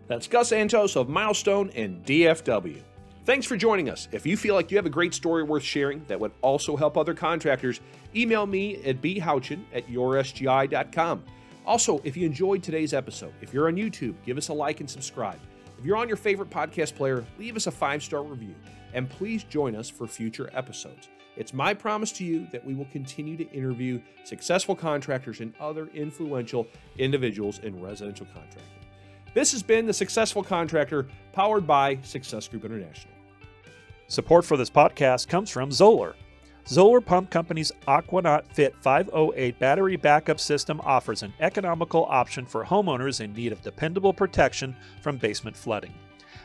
That's 0.08 0.26
Gus 0.26 0.50
Antos 0.50 0.96
of 0.96 1.08
Milestone 1.08 1.70
and 1.70 2.04
DFW. 2.04 2.82
Thanks 3.24 3.46
for 3.46 3.56
joining 3.56 3.88
us. 3.88 4.08
If 4.10 4.26
you 4.26 4.36
feel 4.36 4.54
like 4.54 4.70
you 4.70 4.76
have 4.76 4.86
a 4.86 4.90
great 4.90 5.14
story 5.14 5.44
worth 5.44 5.62
sharing 5.62 6.04
that 6.08 6.18
would 6.18 6.32
also 6.42 6.76
help 6.76 6.96
other 6.96 7.14
contractors, 7.14 7.80
email 8.16 8.46
me 8.46 8.82
at 8.84 9.00
bhouchin 9.00 9.62
at 9.72 9.86
yoursgi.com. 9.86 11.22
Also, 11.64 12.00
if 12.02 12.16
you 12.16 12.26
enjoyed 12.26 12.62
today's 12.62 12.92
episode, 12.92 13.32
if 13.40 13.54
you're 13.54 13.68
on 13.68 13.76
YouTube, 13.76 14.14
give 14.26 14.36
us 14.38 14.48
a 14.48 14.52
like 14.52 14.80
and 14.80 14.90
subscribe. 14.90 15.38
If 15.78 15.84
you're 15.84 15.96
on 15.96 16.08
your 16.08 16.16
favorite 16.16 16.50
podcast 16.50 16.96
player, 16.96 17.24
leave 17.38 17.54
us 17.56 17.68
a 17.68 17.70
five 17.70 18.02
star 18.02 18.22
review. 18.22 18.54
And 18.92 19.08
please 19.08 19.44
join 19.44 19.76
us 19.76 19.88
for 19.88 20.06
future 20.06 20.50
episodes. 20.52 21.08
It's 21.36 21.54
my 21.54 21.72
promise 21.72 22.12
to 22.12 22.24
you 22.24 22.46
that 22.52 22.64
we 22.64 22.74
will 22.74 22.86
continue 22.86 23.36
to 23.38 23.50
interview 23.50 24.00
successful 24.24 24.76
contractors 24.76 25.40
and 25.40 25.54
other 25.58 25.88
influential 25.94 26.66
individuals 26.98 27.58
in 27.60 27.80
residential 27.80 28.26
contracting. 28.26 28.62
This 29.32 29.52
has 29.52 29.62
been 29.62 29.86
The 29.86 29.94
Successful 29.94 30.42
Contractor, 30.42 31.08
powered 31.32 31.66
by 31.66 31.98
Success 32.02 32.48
Group 32.48 32.66
International. 32.66 33.14
Support 34.08 34.44
for 34.44 34.58
this 34.58 34.68
podcast 34.68 35.28
comes 35.28 35.48
from 35.48 35.72
Zoeller. 35.72 36.14
Zoeller 36.68 37.00
Pump 37.00 37.30
Company's 37.30 37.72
Aquanot 37.88 38.44
Fit 38.52 38.74
508 38.82 39.58
battery 39.58 39.96
backup 39.96 40.38
system 40.38 40.82
offers 40.84 41.22
an 41.22 41.32
economical 41.40 42.04
option 42.04 42.44
for 42.44 42.62
homeowners 42.62 43.22
in 43.22 43.32
need 43.32 43.52
of 43.52 43.62
dependable 43.62 44.12
protection 44.12 44.76
from 45.00 45.16
basement 45.16 45.56
flooding. 45.56 45.94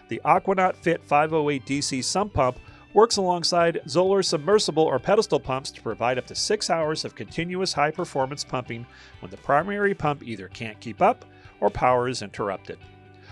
The 0.07 0.21
Aquanot 0.23 0.77
Fit 0.77 1.03
508 1.03 1.65
DC 1.65 2.03
sump 2.05 2.33
pump 2.33 2.57
works 2.97 3.17
alongside 3.17 3.79
Zoeller 3.87 4.23
submersible 4.23 4.81
or 4.81 4.97
pedestal 4.97 5.39
pumps 5.39 5.69
to 5.69 5.83
provide 5.83 6.17
up 6.17 6.25
to 6.25 6.33
six 6.33 6.71
hours 6.71 7.05
of 7.05 7.13
continuous 7.13 7.71
high 7.71 7.91
performance 7.91 8.43
pumping 8.43 8.87
when 9.19 9.29
the 9.29 9.37
primary 9.37 9.93
pump 9.93 10.23
either 10.23 10.47
can't 10.47 10.79
keep 10.79 10.99
up 10.99 11.23
or 11.59 11.69
power 11.69 12.09
is 12.09 12.23
interrupted. 12.23 12.79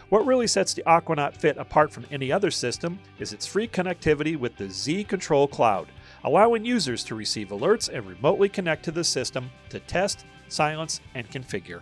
What 0.09 0.27
really 0.27 0.45
sets 0.45 0.75
the 0.75 0.83
Aquanot 0.83 1.35
Fit 1.35 1.57
apart 1.57 1.91
from 1.91 2.05
any 2.11 2.31
other 2.31 2.51
system 2.51 2.99
is 3.17 3.33
its 3.33 3.47
free 3.47 3.67
connectivity 3.67 4.37
with 4.37 4.55
the 4.55 4.69
Z 4.69 5.05
Control 5.05 5.47
Cloud, 5.47 5.87
allowing 6.25 6.63
users 6.63 7.03
to 7.05 7.15
receive 7.15 7.47
alerts 7.47 7.89
and 7.91 8.05
remotely 8.05 8.49
connect 8.49 8.85
to 8.85 8.91
the 8.91 9.03
system 9.03 9.49
to 9.69 9.79
test, 9.79 10.27
silence, 10.47 11.01
and 11.15 11.27
configure. 11.31 11.81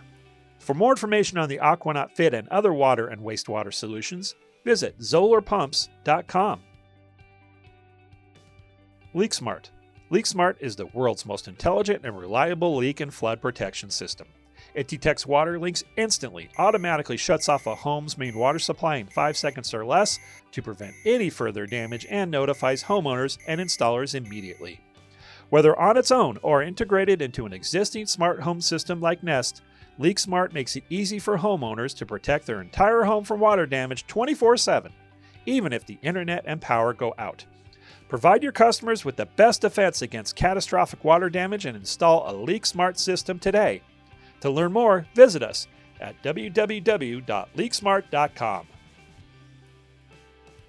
For 0.58 0.72
more 0.72 0.92
information 0.92 1.36
on 1.36 1.50
the 1.50 1.58
Aquanot 1.58 2.12
Fit 2.12 2.32
and 2.32 2.48
other 2.48 2.72
water 2.72 3.08
and 3.08 3.20
wastewater 3.20 3.74
solutions, 3.74 4.36
visit 4.64 4.98
zoellerpumps.com. 5.00 6.60
LeakSmart. 9.14 9.66
LeakSmart 10.10 10.56
is 10.58 10.74
the 10.74 10.86
world's 10.86 11.24
most 11.24 11.46
intelligent 11.46 12.04
and 12.04 12.18
reliable 12.18 12.74
leak 12.74 12.98
and 12.98 13.14
flood 13.14 13.40
protection 13.40 13.88
system. 13.88 14.26
It 14.74 14.88
detects 14.88 15.24
water 15.24 15.56
leaks 15.56 15.84
instantly, 15.96 16.48
automatically 16.58 17.16
shuts 17.16 17.48
off 17.48 17.68
a 17.68 17.76
home's 17.76 18.18
main 18.18 18.36
water 18.36 18.58
supply 18.58 18.96
in 18.96 19.06
5 19.06 19.36
seconds 19.36 19.72
or 19.72 19.84
less 19.84 20.18
to 20.50 20.62
prevent 20.62 20.94
any 21.06 21.30
further 21.30 21.64
damage, 21.64 22.08
and 22.10 22.28
notifies 22.28 22.82
homeowners 22.82 23.38
and 23.46 23.60
installers 23.60 24.16
immediately. 24.16 24.80
Whether 25.48 25.78
on 25.78 25.96
its 25.96 26.10
own 26.10 26.38
or 26.42 26.64
integrated 26.64 27.22
into 27.22 27.46
an 27.46 27.52
existing 27.52 28.06
smart 28.06 28.40
home 28.40 28.60
system 28.60 29.00
like 29.00 29.22
Nest, 29.22 29.62
LeakSmart 30.00 30.52
makes 30.52 30.74
it 30.74 30.82
easy 30.90 31.20
for 31.20 31.38
homeowners 31.38 31.96
to 31.98 32.06
protect 32.06 32.46
their 32.46 32.60
entire 32.60 33.04
home 33.04 33.22
from 33.22 33.38
water 33.38 33.64
damage 33.64 34.08
24 34.08 34.56
7, 34.56 34.92
even 35.46 35.72
if 35.72 35.86
the 35.86 35.98
internet 36.02 36.42
and 36.46 36.60
power 36.60 36.92
go 36.92 37.14
out. 37.16 37.44
Provide 38.14 38.44
your 38.44 38.52
customers 38.52 39.04
with 39.04 39.16
the 39.16 39.26
best 39.26 39.62
defense 39.62 40.00
against 40.00 40.36
catastrophic 40.36 41.02
water 41.02 41.28
damage 41.28 41.66
and 41.66 41.76
install 41.76 42.24
a 42.28 42.32
LeakSmart 42.32 42.96
system 42.96 43.40
today. 43.40 43.82
To 44.42 44.50
learn 44.50 44.72
more, 44.72 45.08
visit 45.16 45.42
us 45.42 45.66
at 46.00 46.22
www.leaksmart.com. 46.22 48.66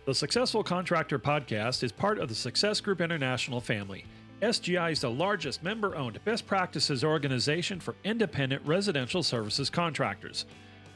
The 0.06 0.16
Successful 0.16 0.64
Contractor 0.64 1.20
Podcast 1.20 1.84
is 1.84 1.92
part 1.92 2.18
of 2.18 2.30
the 2.30 2.36
Success 2.36 2.82
Group 2.82 3.00
International 3.00 3.62
family. 3.62 4.06
SGI 4.42 4.94
is 4.94 5.02
the 5.02 5.12
largest 5.12 5.62
member 5.62 5.96
owned 5.96 6.18
best 6.26 6.48
practices 6.48 7.04
organization 7.04 7.80
for 7.80 7.94
independent 8.04 8.66
residential 8.66 9.22
services 9.22 9.70
contractors. 9.70 10.46